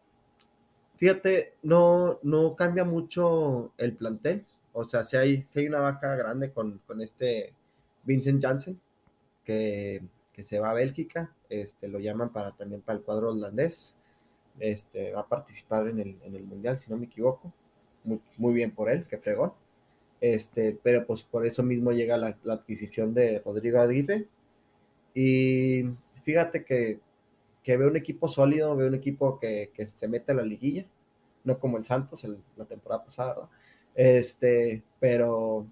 Fíjate, 1.04 1.56
no, 1.64 2.20
no 2.24 2.56
cambia 2.56 2.86
mucho 2.86 3.74
el 3.78 3.94
plantel. 3.94 4.46
O 4.72 4.86
sea, 4.86 5.04
si 5.04 5.18
hay, 5.18 5.44
si 5.44 5.60
hay 5.60 5.68
una 5.68 5.82
baja 5.82 6.16
grande 6.16 6.54
con, 6.54 6.82
este 7.02 7.54
Vincent 8.04 8.42
Janssen, 8.42 8.80
que, 9.44 10.02
se 10.42 10.60
va 10.60 10.72
a 10.72 10.74
Bélgica, 10.74 11.36
este, 11.50 11.90
lo 11.90 12.00
llaman 12.00 12.32
para 12.32 12.52
también 12.52 12.82
para 12.82 13.00
el 13.00 13.04
cuadro 13.04 13.32
holandés. 13.32 13.96
Este, 14.60 15.12
va 15.12 15.20
a 15.22 15.28
participar 15.28 15.90
en 15.90 16.00
el, 16.00 16.44
Mundial, 16.46 16.80
si 16.80 16.90
no 16.90 16.96
me 16.96 17.08
equivoco. 17.08 17.52
Muy, 18.38 18.54
bien 18.54 18.72
por 18.72 18.90
él, 18.90 19.06
que 19.08 19.18
fregón. 19.18 19.54
Este, 20.22 20.78
pero 20.82 21.06
pues 21.06 21.24
por 21.24 21.46
eso 21.46 21.64
mismo 21.64 21.92
llega 21.92 22.18
la, 22.18 22.38
adquisición 22.50 23.14
de 23.14 23.40
Rodrigo 23.40 23.80
Aguirre. 23.80 24.28
Y 25.14 25.84
fíjate 26.24 26.64
que, 26.64 27.00
que 27.64 27.78
veo 27.78 27.90
un 27.90 27.98
equipo 27.98 28.28
sólido, 28.28 28.76
veo 28.76 28.88
un 28.88 28.96
equipo 28.96 29.40
que, 29.40 29.72
que, 29.74 29.86
se 29.88 30.08
mete 30.08 30.32
a 30.32 30.36
la 30.36 30.44
liguilla, 30.44 30.86
no 31.44 31.60
como 31.60 31.78
el 31.78 31.86
Santos 31.86 32.26
la 32.56 32.66
temporada 32.66 33.04
pasada. 33.04 33.50
Este, 33.96 34.82
pero, 35.00 35.66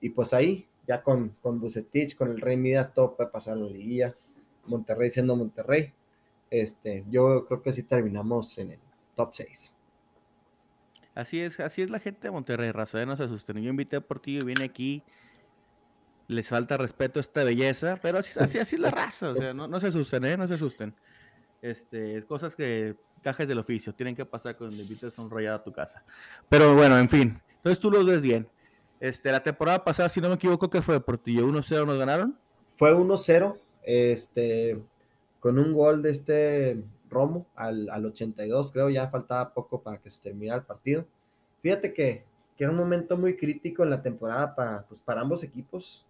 y 0.00 0.10
pues 0.10 0.32
ahí, 0.32 0.66
ya 0.86 1.02
con, 1.02 1.30
con 1.42 1.60
Bucetich, 1.60 2.16
con 2.16 2.28
el 2.30 2.40
Rey 2.40 2.56
Midas, 2.56 2.94
todo 2.94 3.16
puede 3.16 3.30
pasar 3.30 3.56
en 3.56 3.64
la 3.64 3.70
liguilla. 3.70 4.14
Monterrey 4.66 5.10
siendo 5.10 5.36
Monterrey. 5.36 5.92
Este, 6.50 7.04
yo 7.10 7.46
creo 7.46 7.62
que 7.62 7.72
sí 7.72 7.82
terminamos 7.82 8.56
en 8.58 8.72
el 8.72 8.78
top 9.16 9.30
6. 9.34 9.74
Así 11.18 11.40
es, 11.40 11.58
así 11.58 11.82
es 11.82 11.90
la 11.90 11.98
gente 11.98 12.28
de 12.28 12.30
Monterrey, 12.30 12.70
raza, 12.70 13.04
no 13.04 13.16
se 13.16 13.24
asusten. 13.24 13.60
Yo 13.60 13.70
invité 13.70 13.96
a 13.96 14.00
Portillo 14.00 14.42
y 14.42 14.44
viene 14.44 14.64
aquí, 14.64 15.02
les 16.28 16.46
falta 16.46 16.76
respeto 16.76 17.18
a 17.18 17.22
esta 17.22 17.42
belleza, 17.42 17.98
pero 18.00 18.18
así, 18.18 18.38
así, 18.38 18.60
así 18.60 18.76
es 18.76 18.80
la 18.80 18.92
raza, 18.92 19.30
o 19.30 19.34
sea, 19.36 19.52
no, 19.52 19.66
no 19.66 19.80
se 19.80 19.88
asusten, 19.88 20.24
¿eh? 20.26 20.36
no 20.36 20.46
se 20.46 20.54
asusten. 20.54 20.94
Este, 21.60 22.16
es 22.16 22.24
cosas 22.24 22.54
que 22.54 22.94
cajes 23.20 23.48
del 23.48 23.58
oficio, 23.58 23.92
tienen 23.92 24.14
que 24.14 24.24
pasar 24.24 24.56
cuando 24.56 24.80
invites 24.80 25.18
a 25.18 25.22
un 25.22 25.28
rayado 25.28 25.56
a 25.56 25.62
tu 25.64 25.72
casa. 25.72 26.04
Pero 26.48 26.76
bueno, 26.76 26.96
en 26.96 27.08
fin, 27.08 27.42
entonces 27.56 27.80
tú 27.80 27.90
los 27.90 28.06
ves 28.06 28.22
bien. 28.22 28.46
Este, 29.00 29.32
la 29.32 29.42
temporada 29.42 29.82
pasada, 29.82 30.08
si 30.08 30.20
no 30.20 30.28
me 30.28 30.36
equivoco, 30.36 30.70
que 30.70 30.82
fue 30.82 31.04
Portillo? 31.04 31.48
¿1-0 31.48 31.84
nos 31.84 31.98
ganaron? 31.98 32.38
Fue 32.76 32.94
1-0, 32.94 33.58
este, 33.82 34.80
con 35.40 35.58
un 35.58 35.72
gol 35.72 36.00
de 36.00 36.10
este 36.12 36.80
Romo 37.08 37.46
al, 37.54 37.88
al 37.90 38.06
82, 38.06 38.72
creo, 38.72 38.90
ya 38.90 39.08
faltaba 39.08 39.52
poco 39.52 39.82
para 39.82 39.98
que 39.98 40.10
se 40.10 40.20
terminara 40.20 40.60
el 40.60 40.66
partido. 40.66 41.06
Fíjate 41.62 41.92
que, 41.92 42.24
que, 42.56 42.64
era 42.64 42.72
un 42.72 42.78
momento 42.78 43.16
muy 43.16 43.36
crítico 43.36 43.82
en 43.82 43.90
la 43.90 44.02
temporada 44.02 44.54
para, 44.54 44.82
pues, 44.82 45.00
para 45.00 45.20
ambos 45.20 45.42
equipos. 45.42 46.04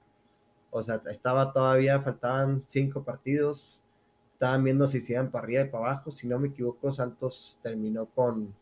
O 0.71 0.83
sea, 0.83 1.03
estaba 1.11 1.53
todavía, 1.53 2.01
faltaban 2.01 2.63
cinco 2.67 3.03
partidos, 3.03 3.81
estaban 4.31 4.63
viendo 4.65 4.87
si 4.87 5.01
se 5.01 5.15
iban 5.15 5.31
para 5.31 5.45
arriba 5.45 5.63
y 5.63 5.69
para 5.69 5.87
abajo. 5.93 6.11
Si 6.11 6.27
no 6.27 6.39
me 6.39 6.49
equivoco, 6.49 6.93
Santos 6.93 7.59
terminó 7.63 8.07
con, 8.07 8.55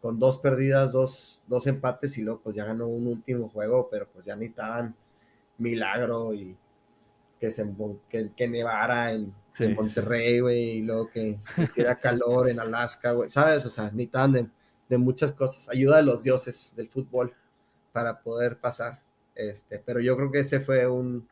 con 0.00 0.18
dos 0.18 0.38
perdidas, 0.38 0.92
dos, 0.92 1.42
dos 1.46 1.66
empates 1.66 2.16
y 2.18 2.22
luego 2.22 2.40
pues 2.42 2.56
ya 2.56 2.64
ganó 2.64 2.86
un 2.86 3.06
último 3.06 3.48
juego, 3.48 3.88
pero 3.90 4.06
pues 4.12 4.24
ya 4.24 4.36
necesitaban 4.36 4.94
milagro 5.58 6.34
y 6.34 6.56
que 7.38 7.50
se 7.50 7.68
que, 8.08 8.30
que 8.30 8.48
nevara 8.48 9.12
en, 9.12 9.32
en 9.58 9.74
Monterrey, 9.74 10.40
güey, 10.40 10.62
y 10.78 10.82
luego 10.82 11.06
que 11.06 11.36
hiciera 11.58 11.96
calor 11.96 12.48
en 12.48 12.58
Alaska, 12.60 13.12
güey, 13.12 13.30
¿sabes? 13.30 13.64
O 13.66 13.70
sea, 13.70 13.90
ni 13.92 14.06
tan 14.06 14.32
de, 14.32 14.98
muchas 14.98 15.32
cosas. 15.32 15.68
Ayuda 15.68 15.96
de 15.96 16.04
los 16.04 16.22
dioses 16.22 16.72
del 16.76 16.88
fútbol 16.88 17.32
para 17.92 18.20
poder 18.20 18.58
pasar. 18.58 19.00
Este, 19.34 19.78
pero 19.78 20.00
yo 20.00 20.16
creo 20.16 20.30
que 20.30 20.38
ese 20.40 20.60
fue 20.60 20.86
un, 20.86 21.26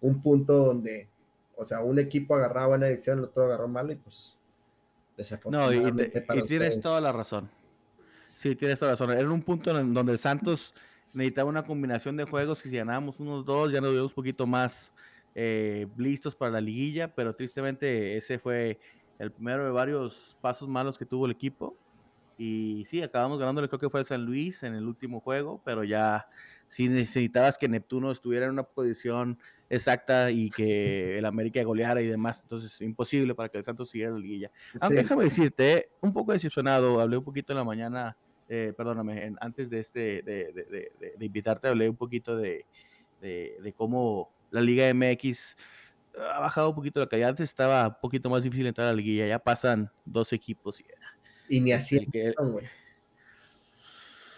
un 0.00 0.22
punto 0.22 0.54
donde, 0.58 1.08
o 1.56 1.64
sea, 1.64 1.80
un 1.80 1.98
equipo 1.98 2.36
agarraba 2.36 2.68
buena 2.68 2.86
dirección, 2.86 3.18
el 3.18 3.24
otro 3.24 3.44
agarró 3.44 3.66
malo 3.66 3.92
y 3.92 3.96
pues 3.96 4.38
desafortunadamente 5.16 6.24
no, 6.28 6.34
y, 6.36 6.40
y, 6.40 6.44
tienes 6.44 6.80
toda 6.80 7.00
la 7.00 7.10
razón. 7.10 7.50
Sí, 8.36 8.54
tienes 8.54 8.78
toda 8.78 8.92
la 8.92 8.96
razón. 8.96 9.10
Era 9.18 9.30
un 9.30 9.42
punto 9.42 9.76
en 9.76 9.92
donde 9.94 10.12
el 10.12 10.18
Santos 10.18 10.74
necesitaba 11.12 11.48
una 11.48 11.64
combinación 11.64 12.16
de 12.16 12.24
juegos 12.24 12.60
que 12.62 12.68
si 12.68 12.76
ganábamos 12.76 13.18
unos 13.18 13.44
dos, 13.44 13.72
ya 13.72 13.80
nos 13.80 13.92
vimos 13.92 14.10
un 14.10 14.14
poquito 14.14 14.46
más 14.46 14.92
eh, 15.34 15.86
listos 15.96 16.34
para 16.34 16.52
la 16.52 16.60
liguilla, 16.60 17.14
pero 17.14 17.34
tristemente 17.34 18.16
ese 18.16 18.38
fue 18.38 18.78
el 19.18 19.30
primero 19.30 19.64
de 19.64 19.70
varios 19.70 20.36
pasos 20.40 20.68
malos 20.68 20.98
que 20.98 21.06
tuvo 21.06 21.26
el 21.26 21.32
equipo. 21.32 21.74
Y 22.36 22.84
sí, 22.88 23.00
acabamos 23.00 23.38
ganándole, 23.38 23.68
creo 23.68 23.78
que 23.78 23.90
fue 23.90 24.04
San 24.04 24.24
Luis 24.24 24.62
en 24.64 24.74
el 24.74 24.86
último 24.86 25.20
juego, 25.20 25.60
pero 25.64 25.84
ya 25.84 26.26
si 26.66 26.88
necesitabas 26.88 27.56
que 27.58 27.68
Neptuno 27.68 28.10
estuviera 28.10 28.46
en 28.46 28.52
una 28.52 28.64
posición 28.64 29.38
exacta 29.70 30.30
y 30.30 30.50
que 30.50 31.18
el 31.18 31.24
América 31.24 31.62
goleara 31.62 32.00
y 32.02 32.06
demás, 32.06 32.40
entonces 32.42 32.80
imposible 32.80 33.34
para 33.34 33.48
que 33.48 33.58
el 33.58 33.64
Santos 33.64 33.90
siguiera 33.90 34.12
la 34.12 34.18
liguilla. 34.18 34.50
Aunque 34.80 34.98
déjame 34.98 35.24
decirte, 35.24 35.90
un 36.00 36.12
poco 36.12 36.32
decepcionado, 36.32 37.00
hablé 37.00 37.16
un 37.16 37.24
poquito 37.24 37.52
en 37.52 37.58
la 37.58 37.64
mañana, 37.64 38.16
eh, 38.48 38.72
perdóname, 38.76 39.34
antes 39.40 39.70
de 39.70 39.80
este, 39.80 40.00
de, 40.22 40.52
de, 40.52 41.14
de, 41.16 41.24
invitarte, 41.26 41.68
hablé 41.68 41.88
un 41.88 41.96
poquito 41.96 42.36
de, 42.36 42.66
cómo 43.76 44.30
la 44.54 44.60
Liga 44.60 44.92
MX 44.94 45.56
ha 46.16 46.38
bajado 46.38 46.68
un 46.68 46.76
poquito 46.76 47.00
la 47.00 47.08
calidad. 47.08 47.30
Antes 47.30 47.50
estaba 47.50 47.88
un 47.88 47.96
poquito 48.00 48.30
más 48.30 48.44
difícil 48.44 48.66
entrar 48.68 48.86
a 48.86 48.90
la 48.90 48.96
liguilla. 48.96 49.26
Ya 49.26 49.40
pasan 49.40 49.90
dos 50.04 50.32
equipos. 50.32 50.80
Y, 51.48 51.60
ni 51.60 51.72
así. 51.72 52.06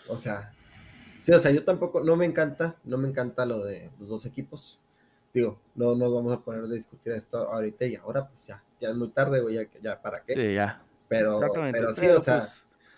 O 0.08 0.16
sea, 0.16 0.54
sí, 1.20 1.32
o 1.32 1.38
sea, 1.38 1.50
yo 1.50 1.64
tampoco, 1.64 2.02
no 2.02 2.16
me 2.16 2.24
encanta, 2.24 2.76
no 2.84 2.96
me 2.96 3.08
encanta 3.08 3.44
lo 3.44 3.62
de 3.62 3.90
los 4.00 4.08
dos 4.08 4.26
equipos. 4.26 4.78
Digo, 5.34 5.60
no 5.74 5.94
nos 5.94 6.14
vamos 6.14 6.32
a 6.32 6.40
poner 6.40 6.64
a 6.64 6.66
discutir 6.66 7.12
esto 7.12 7.52
ahorita 7.52 7.84
y 7.84 7.96
ahora, 7.96 8.26
pues 8.26 8.46
ya, 8.46 8.62
ya 8.80 8.88
es 8.88 8.94
muy 8.94 9.08
tarde, 9.10 9.40
güey, 9.40 9.56
ya, 9.56 9.80
ya 9.82 10.00
para 10.00 10.22
qué. 10.22 10.32
Sí, 10.32 10.54
ya. 10.54 10.82
Pero, 11.08 11.40
pero 11.72 11.92
sí, 11.92 12.06
o 12.06 12.20
sea, 12.20 12.40
pues 12.40 12.52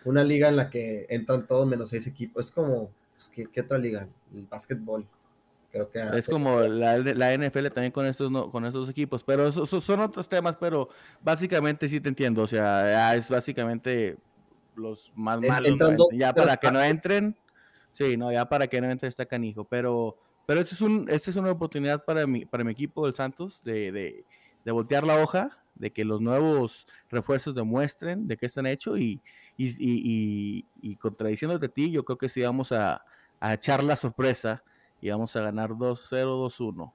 una 0.05 0.23
liga 0.23 0.49
en 0.49 0.57
la 0.57 0.71
que 0.71 1.07
entran 1.09 1.49
todos 1.49 1.66
menos 1.66 1.91
seis 1.91 2.07
equipos, 2.07 2.47
es 2.47 2.53
como, 2.53 2.93
pues, 3.16 3.29
¿qué, 3.29 3.47
¿qué, 3.47 3.62
otra 3.62 3.77
liga? 3.77 4.07
El 4.33 4.47
básquetbol 4.47 5.05
es 5.73 6.27
como 6.27 6.61
la, 6.61 6.99
la, 6.99 7.37
NFL 7.37 7.69
también 7.69 7.93
con 7.93 8.07
estos 8.07 8.31
con 8.51 8.64
estos 8.64 8.89
equipos, 8.89 9.23
pero 9.23 9.53
son 9.53 10.01
otros 10.01 10.29
temas, 10.29 10.57
pero 10.57 10.89
básicamente 11.23 11.89
sí 11.89 12.01
te 12.01 12.09
entiendo, 12.09 12.43
o 12.43 12.47
sea, 12.47 13.14
es 13.14 13.29
básicamente 13.29 14.16
los 14.77 15.12
más 15.14 15.41
malos, 15.41 15.77
ya 16.12 16.33
para 16.33 16.57
que 16.57 16.71
no 16.71 16.83
entren, 16.83 17.37
sí, 17.91 18.16
no, 18.16 18.33
ya 18.33 18.49
para 18.49 18.66
que 18.66 18.81
no 18.81 18.91
entre 18.91 19.09
está 19.09 19.27
canijo, 19.27 19.64
pero 19.64 20.16
pero 20.47 20.61
esto 20.61 20.75
es 20.75 20.81
un 20.81 21.07
esta 21.11 21.31
es 21.31 21.37
una 21.37 21.51
oportunidad 21.51 22.03
para 22.05 22.27
mi 22.27 22.47
para 22.47 22.64
mi 22.64 22.73
equipo 22.73 23.05
del 23.05 23.14
Santos 23.14 23.62
de, 23.62 23.93
de, 23.93 24.25
de 24.64 24.73
voltear 24.73 25.05
la 25.05 25.23
hoja, 25.23 25.59
de 25.75 25.93
que 25.93 26.05
los 26.05 26.23
nuevos 26.23 26.87
refuerzos 27.11 27.55
demuestren 27.55 28.27
de 28.27 28.39
qué 28.39 28.47
están 28.47 28.66
hechos 28.66 28.99
y, 28.99 29.21
y, 29.59 29.66
y, 29.79 30.64
y, 30.81 30.97
contradiciéndote 30.97 31.66
a 31.66 31.69
ti, 31.69 31.91
yo 31.91 32.05
creo 32.05 32.16
que 32.16 32.31
sí 32.31 32.41
vamos 32.41 32.73
a, 32.73 33.03
a 33.39 33.55
echar 33.55 33.85
la 33.85 33.97
sorpresa 33.97 34.62
y 35.01 35.11
vamos 35.11 35.34
a 35.36 35.42
ganar 35.42 35.70
2-0, 35.70 36.01
2-1. 36.11 36.92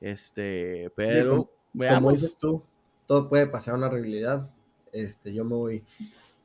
Este, 0.00 0.90
pero 0.94 1.50
veamos. 1.72 1.98
Como 1.98 2.10
dices 2.10 2.38
tú, 2.38 2.62
todo 3.06 3.28
puede 3.28 3.46
pasar 3.46 3.74
a 3.74 3.78
una 3.78 3.88
realidad. 3.88 4.50
Este, 4.92 5.32
yo 5.32 5.44
me 5.44 5.54
voy, 5.54 5.84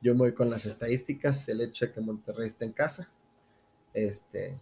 yo 0.00 0.14
me 0.14 0.20
voy 0.20 0.32
con 0.34 0.50
las 0.50 0.66
estadísticas, 0.66 1.48
el 1.48 1.60
hecho 1.60 1.86
de 1.86 1.92
que 1.92 2.00
Monterrey 2.00 2.46
esté 2.46 2.64
en 2.64 2.72
casa, 2.72 3.08
este, 3.94 4.56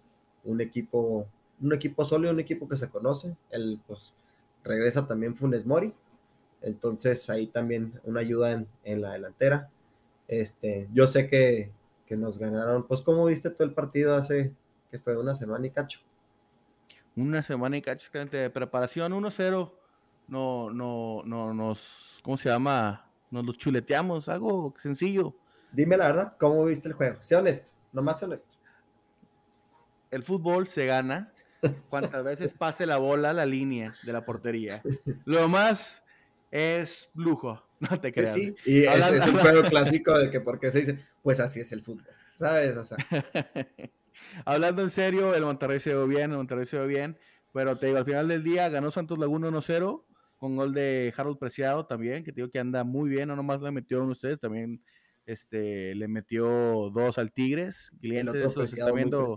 un 0.44 0.60
equipo, 0.60 1.26
un 1.60 1.74
equipo 1.74 2.04
sólido, 2.04 2.32
un 2.32 2.40
equipo 2.40 2.68
que 2.68 2.76
se 2.76 2.88
conoce, 2.88 3.36
el 3.50 3.80
pues 3.86 4.12
regresa 4.62 5.06
también 5.06 5.34
Funes 5.34 5.66
Mori, 5.66 5.92
entonces 6.62 7.28
ahí 7.30 7.46
también 7.46 8.00
una 8.04 8.20
ayuda 8.20 8.52
en, 8.52 8.68
en 8.84 9.02
la 9.02 9.12
delantera. 9.12 9.70
Este, 10.28 10.88
yo 10.92 11.08
sé 11.08 11.26
que, 11.26 11.72
que 12.06 12.16
nos 12.16 12.38
ganaron, 12.38 12.86
pues 12.86 13.02
como 13.02 13.24
viste 13.26 13.50
todo 13.50 13.66
el 13.66 13.74
partido 13.74 14.14
hace 14.14 14.52
que 14.90 14.98
fue 14.98 15.16
una 15.16 15.34
semana 15.34 15.66
y 15.66 15.70
cacho 15.70 16.00
una 17.16 17.42
semana 17.42 17.76
y 17.76 17.82
cacho 17.82 18.10
de 18.12 18.50
preparación, 18.50 19.12
1-0, 19.12 19.72
no, 20.28 20.70
no, 20.70 21.22
no, 21.24 21.54
nos, 21.54 22.20
¿cómo 22.22 22.36
se 22.36 22.48
llama? 22.48 23.10
Nos 23.30 23.44
los 23.44 23.58
chuleteamos, 23.58 24.28
algo 24.28 24.74
sencillo. 24.78 25.34
Dime 25.72 25.96
la 25.96 26.06
verdad, 26.06 26.36
¿cómo 26.38 26.64
viste 26.64 26.88
el 26.88 26.94
juego? 26.94 27.22
Sea 27.22 27.38
honesto, 27.38 27.70
nomás 27.92 28.22
honesto. 28.22 28.56
El 30.10 30.24
fútbol 30.24 30.68
se 30.68 30.86
gana 30.86 31.32
cuantas 31.88 32.24
veces 32.24 32.54
pase 32.54 32.86
la 32.86 32.96
bola 32.96 33.30
a 33.30 33.32
la 33.32 33.46
línea 33.46 33.94
de 34.02 34.12
la 34.12 34.24
portería. 34.24 34.82
Lo 35.24 35.48
más 35.48 36.02
es 36.50 37.08
lujo, 37.14 37.62
no 37.80 38.00
te 38.00 38.12
creas. 38.12 38.34
Sí, 38.34 38.54
y 38.64 38.84
es, 38.84 39.08
es, 39.08 39.26
un 39.26 39.38
juego 39.38 39.62
clásico 39.62 40.18
de 40.18 40.30
que 40.30 40.40
porque 40.40 40.70
se 40.70 40.80
dice, 40.80 41.04
pues 41.22 41.38
así 41.40 41.60
es 41.60 41.70
el 41.72 41.82
fútbol, 41.82 42.08
¿sabes? 42.36 42.76
O 42.76 42.84
sea. 42.84 42.96
hablando 44.44 44.82
en 44.82 44.90
serio, 44.90 45.34
el 45.34 45.44
Monterrey 45.44 45.80
se 45.80 45.94
ve 45.94 46.06
bien, 46.06 46.30
el 46.30 46.38
Monterrey 46.38 46.66
se 46.66 46.78
ve 46.78 46.86
bien, 46.86 47.18
pero 47.52 47.76
te 47.76 47.86
digo, 47.86 47.98
al 47.98 48.04
final 48.04 48.28
del 48.28 48.42
día 48.42 48.68
ganó 48.68 48.90
Santos 48.90 49.18
Laguna 49.18 49.48
1-0 49.48 50.04
con 50.36 50.56
gol 50.56 50.72
de 50.72 51.12
Harold 51.16 51.38
Preciado 51.38 51.86
también, 51.86 52.24
que 52.24 52.32
te 52.32 52.40
digo 52.40 52.50
que 52.50 52.58
anda 52.58 52.82
muy 52.82 53.10
bien, 53.10 53.28
no 53.28 53.36
nomás 53.36 53.60
le 53.60 53.70
metieron 53.70 54.08
ustedes, 54.08 54.40
también 54.40 54.82
este, 55.26 55.94
le 55.94 56.08
metió 56.08 56.90
dos 56.90 57.18
al 57.18 57.32
Tigres. 57.32 57.92
Clientes 58.00 58.52
se 58.52 58.62
está 58.62 58.90
viendo, 58.90 59.36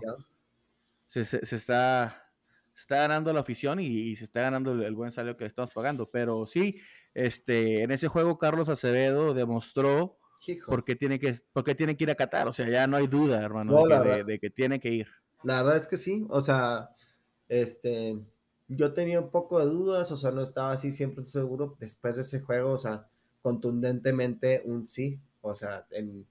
se, 1.08 1.20
está, 1.20 2.32
está 2.76 2.96
ganando 2.96 3.32
la 3.32 3.40
afición 3.40 3.80
y, 3.80 4.16
se 4.16 4.24
está 4.24 4.42
ganando 4.42 4.72
el, 4.72 4.94
buen 4.94 5.12
salario 5.12 5.36
que 5.36 5.44
le 5.44 5.48
estamos 5.48 5.72
pagando. 5.72 6.10
Pero 6.10 6.46
sí, 6.46 6.80
este, 7.12 7.82
en 7.82 7.90
ese 7.90 8.08
juego 8.08 8.38
Carlos 8.38 8.68
Acevedo 8.68 9.34
demostró 9.34 10.18
¿Por 10.66 10.84
qué, 10.84 10.96
tiene 10.96 11.18
que, 11.18 11.34
porque 11.52 11.74
tiene 11.74 11.96
que 11.96 12.04
ir 12.04 12.10
a 12.10 12.14
Qatar? 12.14 12.48
O 12.48 12.52
sea, 12.52 12.68
ya 12.68 12.86
no 12.86 12.96
hay 12.96 13.06
duda, 13.06 13.42
hermano, 13.42 13.82
de, 13.84 14.38
que, 14.38 14.50
tiene 14.50 14.78
que 14.80 14.90
ir. 14.90 15.08
La 15.42 15.62
verdad 15.62 15.76
es 15.76 15.86
que 15.86 15.96
sí, 15.96 16.26
o 16.28 16.40
sea, 16.40 16.90
este, 17.48 18.18
yo 18.68 18.92
tenía 18.92 19.20
un 19.20 19.30
poco 19.30 19.58
de 19.58 19.66
dudas, 19.66 20.10
o 20.12 20.16
sea, 20.16 20.30
no 20.30 20.42
estaba 20.42 20.72
así 20.72 20.92
siempre 20.92 21.26
seguro 21.26 21.76
después 21.80 22.16
de 22.16 22.22
ese 22.22 22.40
juego, 22.40 22.72
o 22.72 22.78
sea, 22.78 23.08
contundentemente 23.42 24.62
un 24.64 24.86
sí, 24.86 25.20
o 25.40 25.54
sea, 25.54 25.86
en 25.90 26.26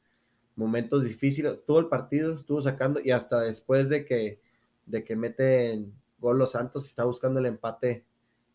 momentos 0.55 1.03
difíciles, 1.03 1.59
todo 1.65 1.79
el 1.79 1.87
partido 1.87 2.35
estuvo 2.35 2.61
sacando 2.61 2.99
y 3.03 3.11
hasta 3.11 3.41
después 3.41 3.89
de 3.89 4.05
que 4.05 4.39
de 4.85 5.03
que 5.03 5.15
meten 5.15 5.93
gol 6.19 6.37
los 6.37 6.51
Santos, 6.51 6.85
está 6.85 7.03
buscando 7.05 7.39
el 7.39 7.45
empate, 7.45 8.05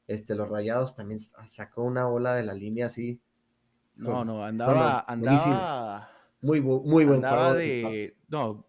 este, 0.06 0.34
los 0.34 0.48
Rayados 0.48 0.94
también 0.94 1.20
sacó 1.20 1.82
una 1.82 2.06
bola 2.06 2.34
de 2.34 2.42
la 2.42 2.54
línea 2.54 2.86
así. 2.86 3.20
No, 3.98 4.24
no, 4.24 4.44
andaba, 4.44 5.04
andaba 5.06 6.10
muy, 6.40 6.60
muy 6.60 7.04
buen 7.04 7.24
andaba 7.24 7.56
no, 8.28 8.66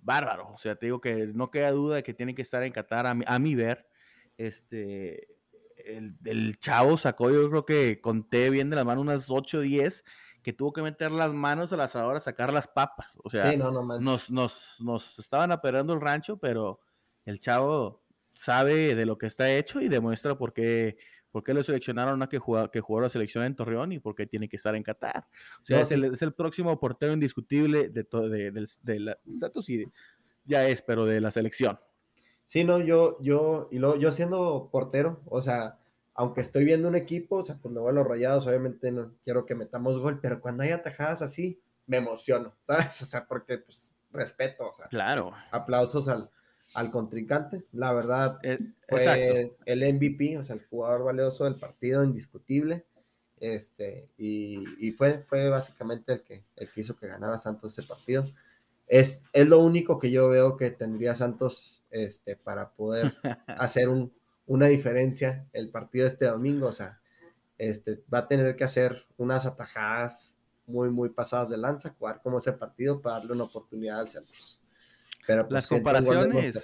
bárbaro. 0.00 0.52
O 0.54 0.58
sea, 0.58 0.76
te 0.76 0.86
digo 0.86 1.00
que 1.00 1.28
no 1.34 1.50
queda 1.50 1.70
duda 1.70 1.96
de 1.96 2.02
que 2.02 2.14
tiene 2.14 2.34
que 2.34 2.42
estar 2.42 2.62
en 2.62 2.72
Qatar 2.72 3.06
a 3.06 3.38
mi, 3.38 3.54
ver. 3.54 3.86
Este, 4.38 5.28
el, 5.84 6.58
chavo 6.60 6.96
sacó, 6.96 7.30
yo 7.30 7.48
creo 7.50 7.64
que 7.66 8.00
conté 8.00 8.50
bien 8.50 8.70
de 8.70 8.76
la 8.76 8.84
mano 8.84 9.00
unas 9.00 9.28
8 9.28 9.58
o 9.58 9.60
10 9.60 10.04
que 10.42 10.52
tuvo 10.52 10.72
que 10.72 10.82
meter 10.82 11.10
las 11.10 11.34
manos 11.34 11.72
al 11.72 11.80
asador 11.80 12.16
a 12.16 12.20
sacar 12.20 12.52
las 12.52 12.66
papas. 12.68 13.18
O 13.22 13.28
sea, 13.28 13.54
nos, 13.54 14.30
nos, 14.30 14.76
nos 14.80 15.18
estaban 15.18 15.52
aperando 15.52 15.92
el 15.92 16.00
rancho, 16.00 16.38
pero 16.38 16.80
el 17.26 17.38
chavo 17.38 18.02
sabe 18.34 18.94
de 18.94 19.04
lo 19.04 19.18
que 19.18 19.26
está 19.26 19.50
hecho 19.50 19.80
y 19.80 19.88
demuestra 19.88 20.38
por 20.38 20.52
qué, 20.52 20.96
por 21.30 21.42
qué 21.42 21.54
lo 21.54 21.62
seleccionaron 21.62 22.22
a 22.22 22.28
que, 22.28 22.38
jugó, 22.38 22.70
que 22.70 22.80
jugó 22.80 23.00
la 23.00 23.08
selección 23.08 23.44
en 23.44 23.54
Torreón 23.54 23.92
y 23.92 23.98
por 23.98 24.14
qué 24.14 24.26
tiene 24.26 24.48
que 24.48 24.56
estar 24.56 24.74
en 24.74 24.82
Qatar. 24.82 25.26
O 25.62 25.64
sea, 25.66 25.80
es, 25.80 25.92
el, 25.92 26.32
próximo 26.32 26.78
portero 26.80 27.12
indiscutible 27.12 27.88
de, 27.88 28.04
de, 28.04 28.50
de, 28.50 28.66
de 28.82 29.00
la 29.00 29.18
Santos 29.38 29.68
y 29.68 29.86
ya 30.44 30.66
es, 30.66 30.82
pero 30.82 31.04
de 31.04 31.20
la 31.20 31.30
selección. 31.30 31.78
Sí, 32.44 32.64
no, 32.64 32.80
yo, 32.80 33.18
yo, 33.20 33.68
y 33.70 33.78
luego 33.78 33.96
yo 33.96 34.10
siendo 34.10 34.70
portero, 34.72 35.20
o 35.26 35.42
sea, 35.42 35.78
aunque 36.14 36.40
estoy 36.40 36.64
viendo 36.64 36.88
un 36.88 36.96
equipo, 36.96 37.36
o 37.36 37.42
sea, 37.42 37.58
pues 37.60 37.74
me 37.74 37.80
voy 37.80 37.90
a 37.90 37.92
los 37.92 38.06
rayados, 38.06 38.46
obviamente 38.46 38.90
no 38.90 39.12
quiero 39.22 39.44
que 39.44 39.54
metamos 39.54 39.98
gol, 39.98 40.18
pero 40.20 40.40
cuando 40.40 40.62
hay 40.62 40.70
atajadas 40.70 41.20
así, 41.20 41.60
me 41.86 41.98
emociono, 41.98 42.56
¿sabes? 42.66 43.02
O 43.02 43.06
sea, 43.06 43.26
porque 43.26 43.58
pues 43.58 43.94
respeto, 44.10 44.66
o 44.66 44.72
sea, 44.72 44.86
claro. 44.88 45.32
aplausos 45.50 46.08
al, 46.08 46.30
al 46.74 46.90
contrincante, 46.90 47.64
la 47.72 47.92
verdad, 47.92 48.38
eh, 48.42 48.58
fue 48.88 49.56
el 49.64 49.94
MVP, 49.94 50.38
o 50.38 50.44
sea, 50.44 50.56
el 50.56 50.66
jugador 50.66 51.04
valioso 51.04 51.44
del 51.44 51.56
partido, 51.56 52.04
indiscutible, 52.04 52.84
este, 53.40 54.08
y, 54.18 54.92
fue, 54.96 55.22
fue 55.26 55.48
básicamente 55.48 56.12
el 56.12 56.22
que, 56.22 56.44
el 56.56 56.70
que 56.70 56.80
hizo 56.80 56.96
que 56.96 57.06
ganara 57.06 57.38
Santos 57.38 57.78
ese 57.78 57.88
partido. 57.88 58.24
Es, 58.86 59.24
es 59.32 59.48
lo 59.48 59.60
único 59.60 59.98
que 59.98 60.10
yo 60.10 60.28
veo 60.28 60.56
que 60.56 60.70
tendría 60.70 61.14
Santos 61.14 61.84
este, 61.90 62.36
para 62.36 62.70
poder 62.70 63.14
hacer 63.46 63.88
un, 63.88 64.12
una 64.46 64.66
diferencia 64.66 65.46
el 65.52 65.70
partido 65.70 66.06
este 66.06 66.26
domingo. 66.26 66.68
O 66.68 66.72
sea, 66.72 67.00
este, 67.58 68.02
va 68.12 68.18
a 68.18 68.28
tener 68.28 68.56
que 68.56 68.64
hacer 68.64 69.06
unas 69.16 69.46
atajadas 69.46 70.36
muy, 70.66 70.90
muy 70.90 71.10
pasadas 71.10 71.50
de 71.50 71.58
lanza, 71.58 71.94
jugar 71.98 72.20
como 72.22 72.38
ese 72.38 72.52
partido 72.52 73.00
para 73.00 73.16
darle 73.16 73.32
una 73.32 73.44
oportunidad 73.44 74.00
al 74.00 74.08
Santos. 74.08 74.60
Pero 75.28 75.42
pues, 75.42 75.52
las 75.52 75.68
comparaciones. 75.68 76.58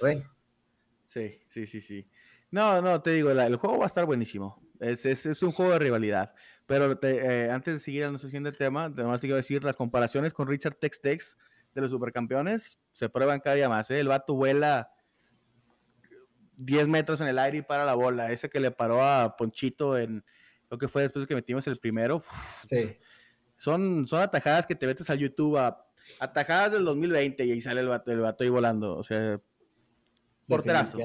Sí, 1.05 1.39
sí, 1.47 1.67
sí, 1.67 1.79
sí. 1.79 2.09
No, 2.49 2.81
no, 2.81 2.99
te 2.99 3.11
digo, 3.11 3.29
el 3.29 3.55
juego 3.57 3.77
va 3.77 3.83
a 3.83 3.87
estar 3.87 4.07
buenísimo. 4.07 4.59
Es, 4.79 5.05
es, 5.05 5.27
es 5.27 5.43
un 5.43 5.51
juego 5.51 5.73
de 5.73 5.79
rivalidad. 5.79 6.33
Pero 6.65 6.97
eh, 7.03 7.49
antes 7.51 7.75
de 7.75 7.79
seguir 7.79 8.05
a 8.05 8.09
nuestro 8.09 8.27
siguiente 8.27 8.51
tema, 8.53 8.85
además 8.85 9.21
te 9.21 9.27
quiero 9.27 9.37
decir, 9.37 9.63
las 9.63 9.75
comparaciones 9.75 10.33
con 10.33 10.47
Richard 10.47 10.77
Tex 10.77 10.99
Tex 10.99 11.37
de 11.75 11.81
los 11.81 11.91
supercampeones 11.91 12.79
se 12.91 13.07
prueban 13.07 13.39
cada 13.39 13.55
día 13.55 13.69
más. 13.69 13.91
¿eh? 13.91 13.99
El 13.99 14.07
vato 14.07 14.33
vuela 14.33 14.89
10 16.57 16.87
metros 16.87 17.21
en 17.21 17.27
el 17.27 17.37
aire 17.37 17.59
y 17.59 17.61
para 17.61 17.85
la 17.85 17.93
bola. 17.93 18.31
Ese 18.31 18.49
que 18.49 18.59
le 18.59 18.71
paró 18.71 19.03
a 19.03 19.37
Ponchito 19.37 19.95
en 19.95 20.25
lo 20.71 20.79
que 20.79 20.87
fue 20.87 21.03
después 21.03 21.21
de 21.21 21.27
que 21.27 21.35
metimos 21.35 21.67
el 21.67 21.77
primero. 21.77 22.23
Sí. 22.63 22.97
Son, 23.57 24.07
son 24.07 24.23
atajadas 24.23 24.65
que 24.65 24.73
te 24.73 24.87
metes 24.87 25.07
a 25.11 25.13
YouTube 25.13 25.55
a 25.55 25.85
atajadas 26.19 26.71
del 26.73 26.85
2020 26.85 27.45
y 27.45 27.51
ahí 27.51 27.61
sale 27.61 27.81
el 27.81 27.87
vato, 27.87 28.11
el 28.11 28.19
vato 28.19 28.43
ahí 28.43 28.49
volando. 28.49 28.97
O 28.97 29.03
sea, 29.03 29.39
porterazo. 30.47 30.97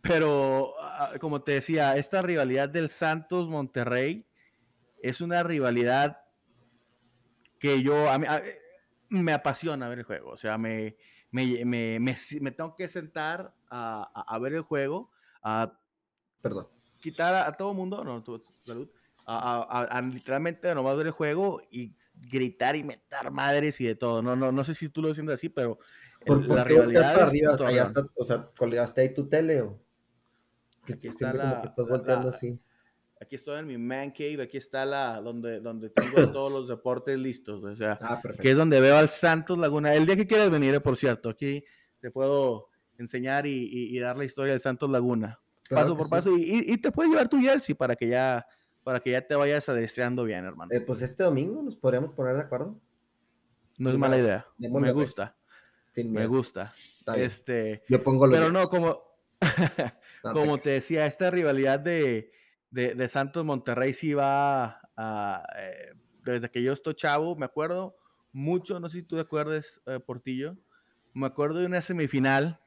Pero, 0.00 0.74
ah, 0.80 1.12
como 1.20 1.42
te 1.42 1.52
decía, 1.52 1.96
esta 1.96 2.22
rivalidad 2.22 2.68
del 2.68 2.88
Santos 2.88 3.48
Monterrey 3.48 4.26
es 5.02 5.20
una 5.20 5.42
rivalidad 5.42 6.20
que 7.58 7.82
yo, 7.82 8.08
a 8.08 8.18
mí, 8.18 8.26
me 9.08 9.32
apasiona 9.32 9.88
ver 9.88 10.00
el 10.00 10.04
juego. 10.04 10.30
O 10.30 10.36
sea, 10.36 10.56
me, 10.58 10.96
me, 11.30 11.64
me, 11.64 11.98
me, 12.00 12.50
tengo 12.52 12.74
que 12.74 12.88
sentar 12.88 13.54
a, 13.70 14.24
a, 14.26 14.38
ver 14.38 14.54
el 14.54 14.62
juego, 14.62 15.10
a 15.42 15.78
Perdón. 16.40 16.68
quitar 17.00 17.34
a, 17.34 17.56
todo 17.56 17.72
el 17.72 17.76
mundo, 17.76 18.04
no, 18.04 18.22
tu, 18.22 18.42
salud, 18.64 18.88
a, 19.28 20.02
literalmente 20.02 20.74
nomás 20.74 20.96
ver 20.96 21.06
el 21.06 21.12
juego 21.12 21.60
y 21.70 21.94
gritar 22.14 22.76
y 22.76 22.84
meter 22.84 23.30
madres 23.30 23.80
y 23.80 23.84
de 23.84 23.94
todo. 23.94 24.22
No, 24.22 24.34
no, 24.34 24.50
no 24.50 24.64
sé 24.64 24.74
si 24.74 24.88
tú 24.88 25.02
lo 25.02 25.14
sientes 25.14 25.34
así, 25.34 25.48
pero 25.48 25.78
¿Por, 26.24 26.46
la 26.46 26.64
qué 26.64 26.74
rivalidad 26.74 27.14
para 27.14 27.26
arriba? 27.26 27.56
Allá 27.66 27.82
está, 27.84 28.06
o 28.16 28.24
sea, 28.24 28.50
colgaste 28.56 29.02
ahí 29.02 29.14
tu 29.14 29.28
tele 29.28 29.62
o 29.62 29.78
que 30.84 30.96
la, 31.20 31.62
estás 31.64 31.88
volteando 31.88 32.28
así. 32.28 32.58
Aquí 33.20 33.34
estoy 33.34 33.58
en 33.58 33.66
mi 33.66 33.76
man 33.76 34.12
cave, 34.12 34.42
aquí 34.42 34.56
está 34.56 34.86
la 34.86 35.20
donde, 35.20 35.60
donde 35.60 35.90
tengo 35.90 36.28
todos 36.32 36.52
los 36.52 36.68
deportes 36.68 37.18
listos, 37.18 37.62
o 37.62 37.76
sea, 37.76 37.98
ah, 38.00 38.20
que 38.40 38.52
es 38.52 38.56
donde 38.56 38.80
veo 38.80 38.96
al 38.96 39.08
Santos 39.08 39.58
Laguna. 39.58 39.94
El 39.94 40.06
día 40.06 40.16
que 40.16 40.26
quieras 40.26 40.50
venir, 40.50 40.74
eh, 40.74 40.80
por 40.80 40.96
cierto, 40.96 41.28
aquí 41.28 41.64
te 42.00 42.10
puedo 42.10 42.68
enseñar 42.96 43.46
y, 43.46 43.98
dar 43.98 44.16
la 44.16 44.24
historia 44.24 44.52
del 44.52 44.60
Santos 44.60 44.88
Laguna, 44.88 45.40
paso 45.68 45.96
por 45.96 46.08
paso, 46.08 46.36
y, 46.36 46.76
te 46.78 46.90
puedes 46.92 47.10
llevar 47.10 47.28
tu 47.28 47.40
jersey 47.40 47.74
para 47.74 47.96
que 47.96 48.08
ya, 48.08 48.46
para 48.88 49.00
que 49.00 49.10
ya 49.10 49.20
te 49.20 49.34
vayas 49.34 49.68
adestreando 49.68 50.24
bien, 50.24 50.46
hermano. 50.46 50.70
Eh, 50.72 50.80
pues 50.80 51.02
este 51.02 51.22
domingo 51.22 51.62
nos 51.62 51.76
podríamos 51.76 52.14
poner 52.14 52.36
de 52.36 52.40
acuerdo. 52.40 52.80
No 53.76 53.90
es 53.90 53.98
mala 53.98 54.16
idea, 54.16 54.46
me 54.56 54.92
gusta, 54.92 55.36
me 55.94 56.26
gusta. 56.26 56.72
Este, 57.14 57.82
Yo 57.86 58.02
pongo 58.02 58.30
pero 58.30 58.50
no, 58.50 58.64
como, 58.68 59.02
como 60.22 60.56
te 60.56 60.70
decía, 60.70 61.04
esta 61.04 61.30
rivalidad 61.30 61.78
de 61.80 62.32
de, 62.70 63.08
Santos 63.08 63.44
Monterrey 63.44 63.92
sí 63.92 64.14
va 64.14 64.80
a, 64.96 65.44
eh, 65.58 65.92
desde 66.24 66.50
que 66.50 66.62
yo 66.62 66.72
estoy 66.72 66.94
chavo, 66.94 67.36
me 67.36 67.44
acuerdo 67.44 67.94
mucho, 68.32 68.80
no 68.80 68.88
sé 68.88 69.00
si 69.00 69.02
tú 69.02 69.16
te 69.16 69.20
acuerdas, 69.20 69.82
eh, 69.84 70.00
Portillo, 70.00 70.56
me 71.12 71.26
acuerdo 71.26 71.58
de 71.58 71.66
una 71.66 71.82
semifinal 71.82 72.58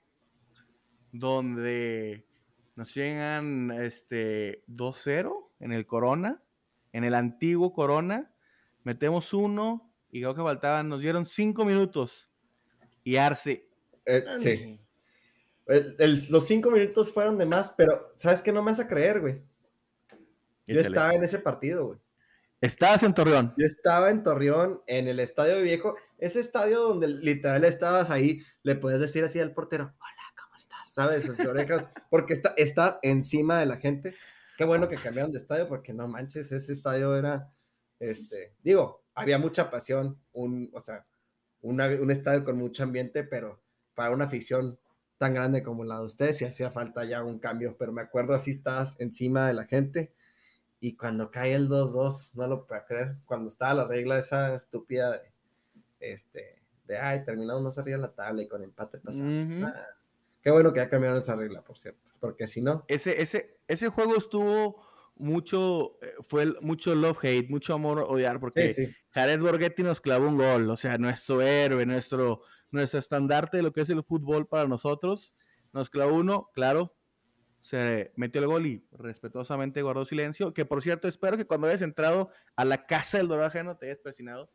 donde 1.12 2.28
nos 2.76 2.94
llegan 2.94 3.72
este 3.72 4.64
2-0 4.68 5.51
en 5.62 5.72
el 5.72 5.86
Corona, 5.86 6.42
en 6.92 7.04
el 7.04 7.14
antiguo 7.14 7.74
Corona, 7.74 8.32
metemos 8.84 9.34
uno 9.34 9.90
y 10.12 10.20
creo 10.20 10.36
que 10.36 10.42
faltaban, 10.42 10.90
nos 10.90 11.00
dieron 11.00 11.26
cinco 11.26 11.64
minutos 11.64 12.30
y 13.04 13.16
Arce. 13.16 13.68
Eh, 14.06 14.26
sí. 14.38 14.80
los 16.30 16.46
cinco 16.46 16.72
minutos 16.72 17.14
fueron 17.14 17.38
de 17.38 17.46
más, 17.46 17.74
pero 17.78 18.12
¿sabes 18.16 18.42
qué 18.42 18.52
no 18.52 18.62
me 18.62 18.72
vas 18.72 18.80
a 18.80 18.88
creer, 18.88 19.22
güey? 19.22 19.42
Yo 20.68 20.80
estaba 20.80 21.14
en 21.14 21.24
ese 21.24 21.40
partido, 21.40 21.86
güey. 21.86 22.00
¿Estabas 22.62 23.02
en 23.04 23.14
Torreón? 23.14 23.54
Yo 23.58 23.66
estaba 23.66 24.12
en 24.12 24.22
Torreón, 24.22 24.82
en 24.86 25.08
el 25.08 25.20
Estadio 25.20 25.62
Viejo, 25.64 25.96
ese 26.20 26.40
estadio 26.40 26.82
donde 26.82 27.08
literal 27.08 27.66
estabas 27.66 28.12
ahí, 28.12 28.44
le 28.62 28.76
puedes 28.76 29.00
decir 29.00 29.24
así 29.24 29.40
al 29.40 29.54
portero, 29.54 29.86
hola, 29.86 30.44
¿cómo 30.44 30.56
estás? 30.56 30.92
¿Sabes? 30.92 31.26
Sus 31.26 31.40
orejas, 31.40 31.90
porque 32.12 32.34
está, 32.34 32.54
estás 32.58 33.00
encima 33.02 33.58
de 33.58 33.66
la 33.66 33.78
gente. 33.78 34.16
Qué 34.62 34.66
bueno 34.66 34.88
que 34.88 34.98
cambiaron 34.98 35.32
de 35.32 35.40
estadio, 35.40 35.68
porque 35.68 35.92
no 35.92 36.08
manches, 36.08 36.52
ese 36.52 36.72
estadio 36.72 37.16
era, 37.16 37.52
este, 37.98 38.54
digo, 38.62 39.04
había 39.16 39.40
mucha 39.40 39.72
pasión, 39.72 40.22
un, 40.34 40.70
o 40.76 40.82
sea, 40.84 41.08
un 41.62 42.12
estadio 42.12 42.44
con 42.44 42.60
mucho 42.60 42.84
ambiente, 42.84 43.24
pero 43.24 43.60
para 43.96 44.12
una 44.12 44.26
afición 44.26 44.78
tan 45.18 45.34
grande 45.34 45.64
como 45.64 45.84
la 45.84 45.98
de 45.98 46.06
ustedes, 46.06 46.38
sí 46.38 46.46
hacía 46.46 46.70
falta 46.70 47.06
ya 47.06 47.24
un 47.24 47.40
cambio, 47.40 47.76
pero 47.76 47.92
me 47.92 48.04
acuerdo 48.04 48.36
así 48.36 48.52
estás 48.52 48.98
encima 49.00 49.48
de 49.48 49.56
la 49.56 49.66
gente 49.66 50.14
y 50.80 50.96
cuando 50.96 51.32
cae 51.32 51.56
el 51.56 51.68
2-2, 51.68 52.36
no 52.36 52.46
lo 52.46 52.68
puedo 52.68 52.86
creer. 52.86 53.18
Cuando 53.26 53.48
estaba 53.48 53.74
la 53.74 53.88
regla 53.88 54.20
esa 54.20 54.54
estúpida 54.54 55.14
de, 55.14 55.34
este, 56.00 56.62
de 56.86 57.00
ay, 57.00 57.26
terminamos 57.26 57.64
no 57.64 57.82
arriba 57.82 57.98
la 57.98 58.14
tabla 58.14 58.44
y 58.44 58.48
con 58.48 58.64
empate 58.64 59.00
pasamos. 59.00 59.50
Qué 60.42 60.52
bueno 60.52 60.74
que 60.74 60.80
ya 60.80 60.90
cambiaron 60.90 61.20
esa 61.20 61.36
regla, 61.36 61.64
por 61.64 61.78
cierto. 61.78 62.12
Porque 62.20 62.48
si 62.48 62.62
no. 62.62 62.86
Ese, 62.88 63.22
ese, 63.22 63.60
ese 63.68 63.90
juego 63.90 64.16
estuvo 64.18 64.84
mucho, 65.16 65.98
eh, 66.02 66.14
fue 66.22 66.54
mucho 66.62 66.96
love-hate, 66.96 67.50
mucho 67.50 67.74
amor-odiar, 67.74 68.40
porque 68.40 68.96
Jared 69.12 69.40
Borghetti 69.40 69.84
nos 69.84 70.02
clavó 70.02 70.28
un 70.28 70.38
gol, 70.38 70.70
o 70.70 70.76
sea, 70.76 70.98
nuestro 70.98 71.42
héroe, 71.42 71.86
nuestro, 71.86 72.42
nuestro 72.72 73.00
estandarte 73.00 73.58
de 73.58 73.64
lo 73.64 73.72
que 73.72 73.82
es 73.82 73.90
el 73.90 74.04
fútbol 74.04 74.48
para 74.48 74.68
nosotros. 74.68 75.36
Nos 75.74 75.90
clavó 75.90 76.16
uno, 76.16 76.50
claro, 76.54 76.96
se 77.62 78.12
metió 78.16 78.42
el 78.42 78.48
gol 78.48 78.66
y 78.66 78.86
respetuosamente 78.92 79.82
guardó 79.82 80.06
silencio. 80.06 80.54
Que 80.54 80.66
por 80.66 80.82
cierto, 80.82 81.08
espero 81.08 81.38
que 81.38 81.46
cuando 81.46 81.68
hayas 81.68 81.82
entrado 81.82 82.30
a 82.56 82.66
la 82.66 82.86
casa 82.86 83.20
del 83.20 83.28
dorado 83.28 83.48
ajeno 83.48 83.78
te 83.78 83.86
hayas 83.86 84.00
presionado. 84.00 84.52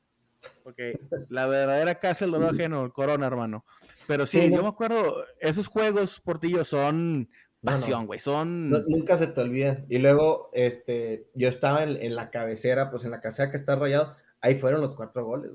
Porque 0.65 0.99
la 1.29 1.47
verdadera 1.47 1.97
casa 1.97 2.25
del 2.25 2.33
dorado 2.33 2.53
ajeno, 2.53 2.85
el 2.85 2.93
corona, 2.93 3.27
hermano. 3.27 3.65
Pero 4.07 4.27
sí, 4.27 4.51
yo 4.51 4.63
me 4.63 4.69
acuerdo, 4.69 5.25
esos 5.41 5.67
juegos, 5.67 6.21
Portillo, 6.21 6.65
son 6.65 7.29
pasión, 7.63 8.07
güey. 8.07 8.21
Son. 8.21 8.71
nunca 8.71 9.17
se 9.17 9.27
te 9.27 9.41
olvida. 9.41 9.85
Y 9.89 9.99
luego, 9.99 10.51
este, 10.53 11.29
yo 11.35 11.49
estaba 11.49 11.83
en, 11.83 12.15
la 12.15 12.31
cabecera, 12.31 12.91
pues 12.91 13.05
en 13.05 13.11
la 13.11 13.21
casera 13.21 13.51
que 13.51 13.57
está 13.57 13.77
rayado, 13.77 14.17
ahí 14.41 14.55
fueron 14.55 14.81
los 14.81 14.95
cuatro 14.95 15.25
goles. 15.25 15.53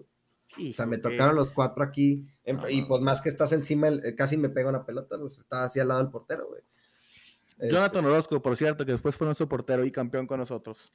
o 0.58 0.74
sea, 0.74 0.86
me 0.86 0.98
tocaron 0.98 1.36
los 1.36 1.54
cuatro 1.54 1.84
aquí. 1.84 2.28
y 2.70 2.82
pues 2.84 3.02
más 3.02 3.22
que 3.22 3.30
estás 3.30 3.54
encima, 3.54 3.88
casi 4.18 4.38
me 4.38 4.50
pega 4.50 4.70
una 4.70 4.86
pelota, 4.86 5.18
pues 5.18 5.38
estaba 5.38 5.66
así 5.66 5.80
al 5.80 5.88
lado 5.88 6.02
del 6.02 6.12
portero, 6.12 6.48
güey. 6.48 6.62
Jonathan 7.70 8.04
este 8.04 8.12
Orozco, 8.12 8.42
por 8.42 8.58
cierto, 8.58 8.86
que 8.86 8.94
después 8.94 9.16
fue 9.16 9.26
nuestro 9.26 9.48
portero 9.48 9.86
y 9.86 9.92
campeón 9.92 10.26
con 10.26 10.40
nosotros. 10.40 10.92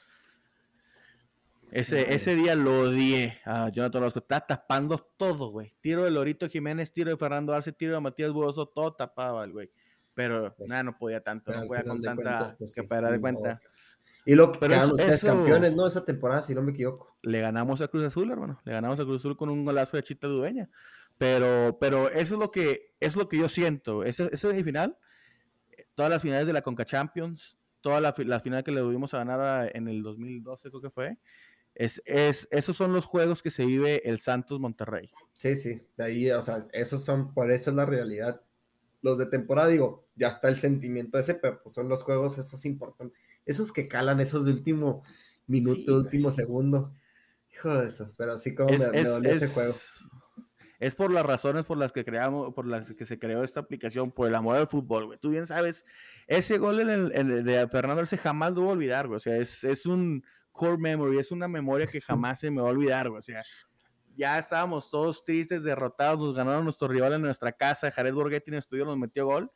Ese, 1.71 2.14
ese 2.14 2.35
día 2.35 2.55
lo 2.55 2.81
odié 2.81 3.39
a 3.45 3.69
Jonathan 3.69 4.03
Orozco. 4.03 4.21
Está 4.21 4.41
tapando 4.41 4.99
todo, 5.17 5.51
güey. 5.51 5.75
Tiro 5.81 6.05
de 6.05 6.11
Lorito 6.11 6.49
Jiménez, 6.49 6.93
tiro 6.93 7.11
de 7.11 7.17
Fernando 7.17 7.53
Arce, 7.53 7.73
tiro 7.73 7.95
de 7.95 8.01
Matías 8.01 8.33
Buoso, 8.33 8.67
todo 8.67 8.95
tapaba 8.95 9.45
el 9.45 9.53
güey. 9.53 9.71
Pero 10.14 10.55
nada, 10.67 10.83
no 10.85 10.97
podía 10.97 11.21
tanto, 11.21 11.53
no 11.53 11.67
podía 11.67 11.85
con 11.85 12.01
tanta 12.01 12.55
pues, 12.57 12.75
que 12.75 12.83
para 12.85 13.11
de 13.11 13.21
cuenta. 13.21 13.61
Y 14.25 14.35
lo 14.35 14.53
que 14.53 14.61
quedaron 14.61 14.93
ustedes 14.93 15.23
campeones, 15.23 15.75
¿no? 15.75 15.87
Esa 15.87 16.05
temporada, 16.05 16.43
si 16.43 16.55
no 16.55 16.62
me 16.62 16.73
equivoco. 16.73 17.17
Le 17.23 17.41
ganamos 17.41 17.81
a 17.81 17.89
Cruz 17.89 18.05
Azul, 18.05 18.31
hermano. 18.31 18.61
Le 18.64 18.73
ganamos 18.73 18.99
a 18.99 19.05
Cruz 19.05 19.21
Azul 19.21 19.37
con 19.37 19.51
un 19.51 19.64
golazo 19.64 19.97
de 19.97 20.03
Chita 20.03 20.27
Dueña. 20.27 20.71
Pero, 21.19 21.79
pero 21.81 22.09
eso 22.09 22.35
es 22.35 22.41
lo 22.41 22.51
que, 22.51 22.95
es 23.01 23.17
lo 23.17 23.29
que 23.29 23.39
yo 23.39 23.49
siento. 23.49 24.05
Ese, 24.05 24.25
ese 24.33 24.49
semifinal, 24.49 24.97
todas 25.95 26.11
las 26.11 26.23
finales 26.23 26.47
de 26.47 26.53
la 26.53 26.62
Conca 26.62 26.85
Champions, 26.85 27.59
todas 27.81 28.03
las 28.03 28.19
la 28.19 28.41
finales 28.41 28.64
que 28.64 28.73
le 28.73 28.81
tuvimos 28.81 29.14
a 29.14 29.19
ganar 29.19 29.71
en 29.75 29.89
el 29.89 30.03
2012, 30.03 30.71
creo 30.71 30.83
que 30.83 30.91
fue, 30.91 31.19
es, 31.77 32.03
es, 32.07 32.49
esos 32.51 32.74
son 32.74 32.95
los 32.95 33.05
juegos 33.05 33.43
que 33.43 33.51
se 33.51 33.66
vive 33.66 34.09
el 34.09 34.18
Santos 34.18 34.59
Monterrey. 34.59 35.11
Sí, 35.33 35.57
sí, 35.57 35.87
de 35.99 36.05
ahí, 36.05 36.31
o 36.31 36.41
sea, 36.41 36.66
esos 36.72 37.05
son, 37.05 37.35
por 37.35 37.51
eso 37.51 37.68
es 37.68 37.77
la 37.77 37.85
realidad. 37.85 38.41
Los 39.03 39.18
de 39.18 39.27
temporada, 39.27 39.68
digo, 39.68 40.07
ya 40.16 40.29
está 40.29 40.49
el 40.49 40.59
sentimiento 40.59 41.18
ese, 41.18 41.35
pero 41.35 41.62
pues 41.62 41.74
son 41.74 41.91
los 41.91 42.03
juegos, 42.03 42.39
esos 42.39 42.64
importantes, 42.64 43.18
esos 43.45 43.72
que 43.72 43.89
calan, 43.89 44.20
esos 44.20 44.47
de 44.47 44.53
último 44.53 45.03
minuto, 45.47 45.97
último 45.97 46.31
segundo. 46.31 46.95
Hijo 47.53 47.74
de 47.74 47.89
eso, 47.89 48.11
pero 48.16 48.33
así 48.33 48.55
como 48.55 48.70
me, 48.70 49.05
dolió 49.05 49.31
ese 49.31 49.49
juego. 49.49 49.74
Es 50.81 50.95
por 50.95 51.11
las 51.11 51.24
razones 51.24 51.66
por 51.66 51.77
las 51.77 51.93
que 51.93 52.05
creamos, 52.07 52.55
por 52.55 52.66
las 52.66 52.91
que 52.93 53.05
se 53.05 53.18
creó 53.18 53.45
esta 53.45 53.61
aplicación, 53.61 54.12
por 54.12 54.29
el 54.29 54.35
amor 54.35 54.57
al 54.57 54.66
fútbol, 54.66 55.07
güey. 55.07 55.18
Tú 55.18 55.29
bien 55.29 55.47
sabes, 55.47 55.85
ese 56.27 56.57
gol 56.57 56.81
en 56.81 56.91
el, 56.91 57.45
de 57.45 57.68
Fernando 57.68 58.01
Arce 58.01 58.16
jamás 58.16 58.55
lo 58.55 58.62
voy 58.62 58.70
a 58.70 58.72
olvidar, 58.72 59.07
güey. 59.09 59.16
O 59.16 59.20
sea, 59.20 59.37
es, 59.37 59.62
es 59.62 59.85
un 59.85 60.24
core 60.57 60.78
memory, 60.78 61.18
es 61.18 61.30
una 61.30 61.46
memoria 61.46 61.86
que 61.86 62.00
jamás 62.00 62.40
se 62.40 62.50
me 62.50 62.61
va 62.61 62.68
a 62.68 62.72
olvidar, 62.72 63.09
o 63.09 63.22
sea, 63.22 63.42
ya 64.16 64.38
estábamos 64.38 64.90
todos 64.90 65.24
tristes, 65.24 65.62
derrotados, 65.62 66.18
nos 66.18 66.34
ganaron 66.34 66.64
nuestro 66.64 66.88
rival 66.88 67.12
en 67.12 67.22
nuestra 67.22 67.52
casa, 67.52 67.90
Jared 67.90 68.14
Borghetti 68.14 68.50
en 68.50 68.54
el 68.54 68.59
estudio 68.59 68.84
nos 68.84 68.98
metió 68.98 69.26
gol, 69.26 69.50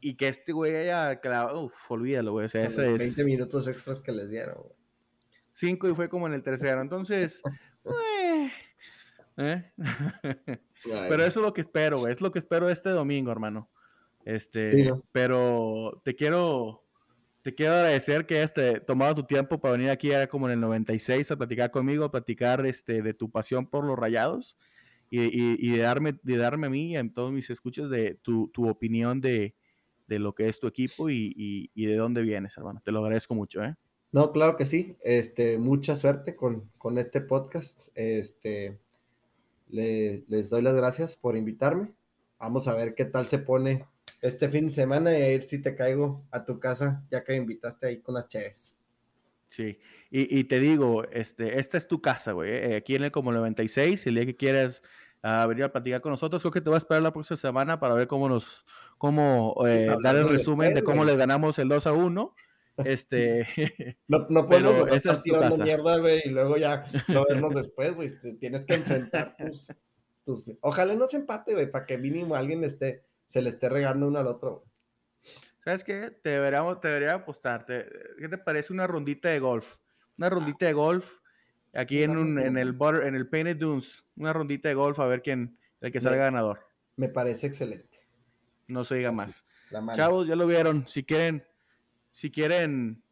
y 0.00 0.16
que 0.16 0.28
este 0.28 0.52
güey 0.52 0.74
haya 0.76 1.20
clavado, 1.20 1.64
uff, 1.64 1.90
olvídalo, 1.90 2.32
güey, 2.32 2.46
o 2.46 2.48
sea, 2.48 2.64
ese 2.64 2.92
20 2.92 3.24
minutos 3.24 3.68
extras 3.68 4.00
que 4.00 4.12
les 4.12 4.30
dieron, 4.30 4.56
güey. 4.62 4.74
Cinco 5.54 5.88
y 5.88 5.94
fue 5.94 6.08
como 6.08 6.26
en 6.26 6.32
el 6.32 6.42
tercero, 6.42 6.80
entonces, 6.80 7.42
eh, 7.84 8.52
¿eh? 9.36 9.72
pero 10.82 11.24
eso 11.24 11.40
es 11.40 11.44
lo 11.44 11.52
que 11.52 11.60
espero, 11.60 11.98
güey, 11.98 12.12
es 12.12 12.20
lo 12.20 12.32
que 12.32 12.38
espero 12.38 12.70
este 12.70 12.88
domingo, 12.90 13.30
hermano. 13.30 13.70
Este, 14.24 14.92
pero 15.10 16.00
te 16.04 16.14
quiero 16.14 16.84
te 17.42 17.54
quiero 17.54 17.74
agradecer 17.74 18.24
que 18.24 18.36
hayas 18.36 18.54
tomado 18.86 19.16
tu 19.16 19.24
tiempo 19.24 19.60
para 19.60 19.72
venir 19.72 19.90
aquí 19.90 20.10
como 20.30 20.46
en 20.46 20.54
el 20.54 20.60
96 20.60 21.30
a 21.30 21.36
platicar 21.36 21.70
conmigo, 21.70 22.04
a 22.04 22.10
platicar 22.10 22.64
este, 22.66 23.02
de 23.02 23.14
tu 23.14 23.30
pasión 23.30 23.66
por 23.66 23.84
los 23.84 23.98
rayados 23.98 24.56
y, 25.10 25.76
de, 25.76 25.82
darme, 25.82 26.18
de 26.22 26.36
darme 26.36 26.68
a 26.68 26.70
mí 26.70 26.92
y 26.92 26.96
a 26.96 27.12
todos 27.12 27.32
mis 27.32 27.50
escuchas 27.50 27.90
de 27.90 28.14
tu, 28.22 28.50
opinión 28.68 29.20
de, 29.20 29.54
lo 30.06 30.34
que 30.34 30.48
es 30.48 30.60
tu 30.60 30.68
equipo 30.68 31.10
y, 31.10 31.70
de 31.74 31.96
dónde 31.96 32.22
vienes, 32.22 32.56
hermano. 32.56 32.80
Te 32.84 32.92
lo 32.92 33.00
agradezco 33.00 33.34
mucho, 33.34 33.62
¿eh? 33.62 33.74
No, 34.12 34.30
claro 34.30 34.56
que 34.56 34.66
sí. 34.66 34.96
Este, 35.02 35.58
mucha 35.58 35.96
suerte 35.96 36.36
con, 36.36 36.70
con 36.78 36.98
este 36.98 37.22
podcast. 37.22 37.80
Este, 37.94 38.78
les 39.68 40.50
doy 40.50 40.62
las 40.62 40.74
gracias 40.74 41.16
por 41.16 41.36
invitarme. 41.36 41.92
Vamos 42.38 42.68
a 42.68 42.74
ver 42.74 42.94
qué 42.94 43.04
tal 43.04 43.26
se 43.26 43.38
pone 43.38 43.86
este 44.22 44.48
fin 44.48 44.66
de 44.66 44.70
semana 44.70 45.18
y 45.18 45.20
a 45.20 45.32
ir 45.32 45.42
si 45.42 45.60
te 45.60 45.74
caigo 45.74 46.24
a 46.30 46.44
tu 46.44 46.60
casa, 46.60 47.04
ya 47.10 47.24
que 47.24 47.32
me 47.32 47.38
invitaste 47.38 47.88
ahí 47.88 48.00
con 48.00 48.14
las 48.14 48.28
chaves. 48.28 48.78
Sí, 49.48 49.78
y, 50.10 50.44
te 50.44 50.60
digo, 50.60 51.04
este, 51.10 51.58
esta 51.58 51.76
es 51.76 51.86
tu 51.86 52.00
casa, 52.00 52.32
güey. 52.32 52.50
Eh, 52.52 52.76
aquí 52.76 52.94
en 52.94 53.04
el 53.04 53.12
como 53.12 53.32
96, 53.32 54.06
el 54.06 54.14
día 54.14 54.24
que 54.24 54.36
quieras 54.36 54.82
ah, 55.22 55.44
venir 55.46 55.64
a 55.64 55.72
platicar 55.72 56.00
con 56.00 56.12
nosotros, 56.12 56.40
creo 56.40 56.52
que 56.52 56.60
te 56.62 56.70
voy 56.70 56.76
a 56.76 56.78
esperar 56.78 57.02
la 57.02 57.12
próxima 57.12 57.36
semana 57.36 57.78
para 57.78 57.94
ver 57.94 58.08
cómo 58.08 58.28
nos, 58.28 58.64
cómo 58.96 59.54
eh, 59.66 59.94
dar 60.02 60.16
el 60.16 60.28
resumen 60.28 60.72
de 60.72 60.82
cómo 60.82 61.04
les 61.04 61.18
ganamos 61.18 61.58
el 61.58 61.68
2 61.68 61.86
a 61.86 61.92
1. 61.92 62.34
Este, 62.86 63.46
no, 64.08 64.26
no 64.30 64.46
puedo 64.48 64.88
estar 64.88 65.20
tirando 65.20 65.58
mierda, 65.58 65.98
güey, 65.98 66.22
y 66.24 66.30
luego 66.30 66.56
ya 66.56 66.86
no 67.08 67.26
vernos 67.28 67.54
después, 67.54 67.94
güey. 67.94 68.10
Tienes 68.38 68.64
que 68.64 68.72
enfrentar 68.72 69.36
tus, 69.36 69.68
tus... 70.24 70.46
Ojalá 70.62 70.94
no 70.94 71.06
se 71.06 71.18
empate, 71.18 71.52
güey, 71.52 71.70
para 71.70 71.84
que 71.84 71.98
mínimo 71.98 72.34
alguien 72.34 72.64
esté 72.64 73.04
se 73.32 73.40
le 73.40 73.48
esté 73.48 73.70
regando 73.70 74.08
uno 74.08 74.18
al 74.18 74.26
otro. 74.26 74.66
¿Sabes 75.64 75.82
qué? 75.84 76.10
Te 76.10 76.30
debería, 76.30 76.62
te 76.82 76.88
debería 76.88 77.14
apostar. 77.14 77.64
¿Qué 77.64 78.28
te 78.28 78.36
parece 78.36 78.74
una 78.74 78.86
rondita 78.86 79.30
de 79.30 79.38
golf? 79.38 79.76
Una 80.18 80.28
rondita 80.28 80.66
de 80.66 80.74
golf 80.74 81.20
aquí 81.72 82.02
en, 82.02 82.18
un, 82.18 82.38
en, 82.38 82.58
el, 82.58 82.76
en 83.02 83.14
el 83.14 83.30
Painted 83.30 83.56
Dunes. 83.56 84.04
Una 84.16 84.34
rondita 84.34 84.68
de 84.68 84.74
golf 84.74 85.00
a 85.00 85.06
ver 85.06 85.22
quién, 85.22 85.58
el 85.80 85.90
que 85.90 86.02
salga 86.02 86.24
ganador. 86.24 86.60
Me 86.96 87.08
parece 87.08 87.46
excelente. 87.46 88.06
No 88.68 88.84
se 88.84 88.96
diga 88.96 89.12
más. 89.12 89.46
Chavos, 89.94 90.28
ya 90.28 90.36
lo 90.36 90.46
vieron. 90.46 90.86
Si 90.86 91.02
quieren, 91.02 91.42
si 92.10 92.30
quieren 92.30 93.02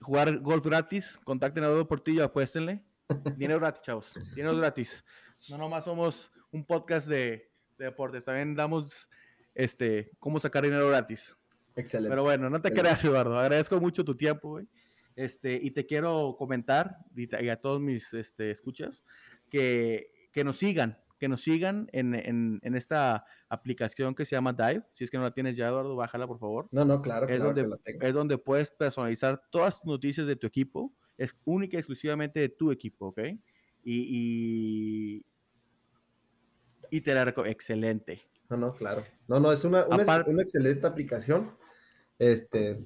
jugar 0.00 0.38
golf 0.38 0.64
gratis, 0.64 1.18
contacten 1.24 1.64
a 1.64 1.66
Dodo 1.66 1.88
Portillo, 1.88 2.22
apuéstenle. 2.22 2.84
Dinero 3.36 3.58
gratis, 3.58 3.82
chavos. 3.82 4.14
Dinero 4.36 4.56
gratis. 4.56 5.04
No 5.50 5.58
nomás 5.58 5.84
somos 5.84 6.30
un 6.52 6.64
podcast 6.64 7.08
de, 7.08 7.50
de 7.78 7.86
deportes. 7.86 8.24
También 8.24 8.54
damos 8.54 9.08
este, 9.54 10.10
cómo 10.18 10.38
sacar 10.40 10.64
dinero 10.64 10.88
gratis. 10.88 11.36
Excelente. 11.74 12.10
Pero 12.10 12.22
bueno, 12.22 12.48
no 12.48 12.60
te 12.60 12.72
creas, 12.72 13.04
Eduardo. 13.04 13.38
Agradezco 13.38 13.80
mucho 13.80 14.04
tu 14.04 14.16
tiempo, 14.16 14.50
güey. 14.50 14.66
Este, 15.14 15.58
y 15.60 15.70
te 15.70 15.86
quiero 15.86 16.36
comentar, 16.38 16.98
y 17.14 17.48
a 17.48 17.56
todos 17.56 17.80
mis 17.80 18.12
este, 18.12 18.50
escuchas, 18.50 19.04
que, 19.50 20.28
que 20.30 20.44
nos 20.44 20.58
sigan, 20.58 20.98
que 21.18 21.28
nos 21.28 21.42
sigan 21.42 21.88
en, 21.92 22.14
en, 22.14 22.60
en, 22.62 22.74
esta 22.74 23.24
aplicación 23.48 24.14
que 24.14 24.26
se 24.26 24.36
llama 24.36 24.52
Dive. 24.52 24.84
Si 24.92 25.04
es 25.04 25.10
que 25.10 25.16
no 25.16 25.24
la 25.24 25.32
tienes 25.32 25.56
ya, 25.56 25.68
Eduardo, 25.68 25.96
bájala, 25.96 26.26
por 26.26 26.38
favor. 26.38 26.68
No, 26.70 26.84
no, 26.84 27.00
claro. 27.00 27.26
Es, 27.28 27.42
donde, 27.42 27.66
es 28.00 28.14
donde 28.14 28.36
puedes 28.36 28.70
personalizar 28.70 29.42
todas 29.50 29.80
tus 29.80 29.86
noticias 29.86 30.26
de 30.26 30.36
tu 30.36 30.46
equipo. 30.46 30.92
Es 31.16 31.34
única 31.46 31.76
y 31.76 31.78
exclusivamente 31.78 32.40
de 32.40 32.50
tu 32.50 32.70
equipo, 32.70 33.06
¿ok? 33.06 33.20
Y, 33.82 34.06
y 35.14 35.26
te 37.00 37.14
la 37.14 37.24
recomiendo. 37.24 37.52
Excelente. 37.52 38.22
No, 38.48 38.56
no, 38.56 38.74
claro. 38.74 39.02
No, 39.28 39.40
no, 39.40 39.52
es 39.52 39.64
una, 39.64 39.86
una, 39.86 40.24
una, 40.26 40.42
excelente 40.42 40.86
aplicación. 40.86 41.52
Este, 42.18 42.84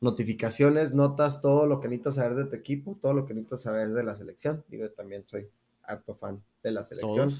notificaciones, 0.00 0.94
notas, 0.94 1.40
todo 1.42 1.66
lo 1.66 1.80
que 1.80 1.88
necesitas 1.88 2.16
saber 2.16 2.34
de 2.34 2.46
tu 2.46 2.56
equipo, 2.56 2.98
todo 3.00 3.14
lo 3.14 3.26
que 3.26 3.34
necesitas 3.34 3.62
saber 3.62 3.90
de 3.90 4.04
la 4.04 4.14
selección. 4.14 4.64
Digo, 4.68 4.88
también 4.90 5.26
soy 5.26 5.48
harto 5.82 6.14
fan 6.14 6.42
de 6.62 6.72
la 6.72 6.84
selección. 6.84 7.32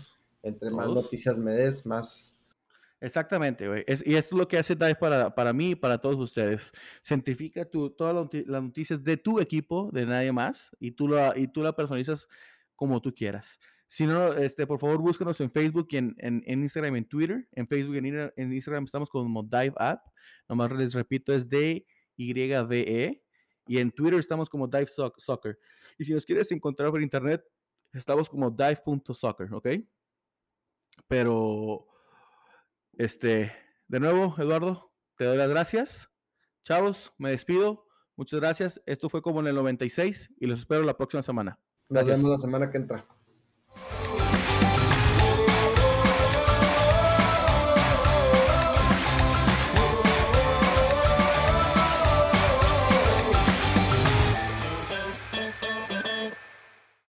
Entre 0.43 0.71
más 0.71 0.89
noticias 0.89 1.39
me 1.39 1.53
des, 1.53 1.87
más. 1.87 2.37
Exactamente, 3.01 3.69
güey. 3.69 3.85
y 3.87 4.15
esto 4.15 4.35
es 4.35 4.39
lo 4.39 4.49
que 4.49 4.59
hace 4.59 4.75
Dive 4.75 4.95
para, 4.95 5.35
para 5.35 5.53
mí 5.53 5.71
y 5.71 5.75
para 5.75 5.99
todos 5.99 6.17
ustedes. 6.17 6.73
Cientifica 7.05 7.65
tu, 7.65 7.91
todas 7.91 8.31
las 8.47 8.63
noticias 8.63 9.03
de 9.03 9.17
tu 9.17 9.41
equipo, 9.41 9.91
de 9.93 10.07
nadie 10.07 10.33
más, 10.33 10.71
y 10.81 10.93
tú, 10.93 11.09
la, 11.09 11.35
y 11.37 11.49
tú 11.49 11.63
la 11.63 11.75
personalizas 11.75 12.29
como 12.77 13.01
tú 13.01 13.15
quieras. 13.15 13.59
Si 13.95 14.09
no, 14.09 14.33
este, 14.33 14.67
por 14.67 14.81
favor, 14.81 14.99
búscanos 14.99 15.41
en 15.41 15.53
Facebook 15.53 15.87
y 15.91 15.99
en, 15.99 16.17
en, 16.19 16.43
en 16.47 16.63
Instagram 16.63 16.97
y 16.97 16.99
en 16.99 17.05
Twitter. 17.05 17.49
En 17.53 17.69
Facebook 17.69 17.95
y 17.95 17.99
en, 17.99 18.53
Instagram 18.53 18.87
estamos 18.87 19.09
como 19.09 19.45
Dive 19.45 19.73
App. 19.77 20.05
Nomás 20.49 20.73
les 20.73 20.95
repito, 20.95 21.33
es 21.33 21.49
D-Y-V-E. 21.49 23.23
Y 23.69 23.79
en 23.79 23.93
Twitter 23.93 24.19
estamos 24.19 24.51
como 24.51 24.67
Dive 24.67 24.89
Soccer. 24.89 25.61
Y 25.97 26.05
si 26.05 26.13
nos 26.13 26.27
quieres 26.27 26.51
encontrar 26.51 26.91
por 26.91 27.03
internet, 27.03 27.45
estamos 27.93 28.29
como 28.29 28.51
dive.soccer, 28.51 29.55
¿ok? 29.55 29.69
Pero, 31.07 31.87
este, 32.95 33.53
de 33.87 34.01
nuevo, 34.01 34.35
Eduardo, 34.39 34.93
te 35.17 35.25
doy 35.25 35.37
las 35.37 35.51
gracias. 35.51 36.11
Chavos, 36.65 37.13
me 37.17 37.31
despido. 37.31 37.87
Muchas 38.17 38.41
gracias. 38.41 38.83
Esto 38.87 39.09
fue 39.09 39.23
como 39.23 39.39
en 39.39 39.47
el 39.47 39.55
96 39.55 40.31
y 40.41 40.47
los 40.47 40.59
espero 40.59 40.83
la 40.83 40.97
próxima 40.97 41.23
semana. 41.23 41.61
Nos 41.89 42.07
vemos 42.07 42.29
la 42.29 42.39
semana 42.39 42.69
que 42.73 42.79
entra. 42.79 43.07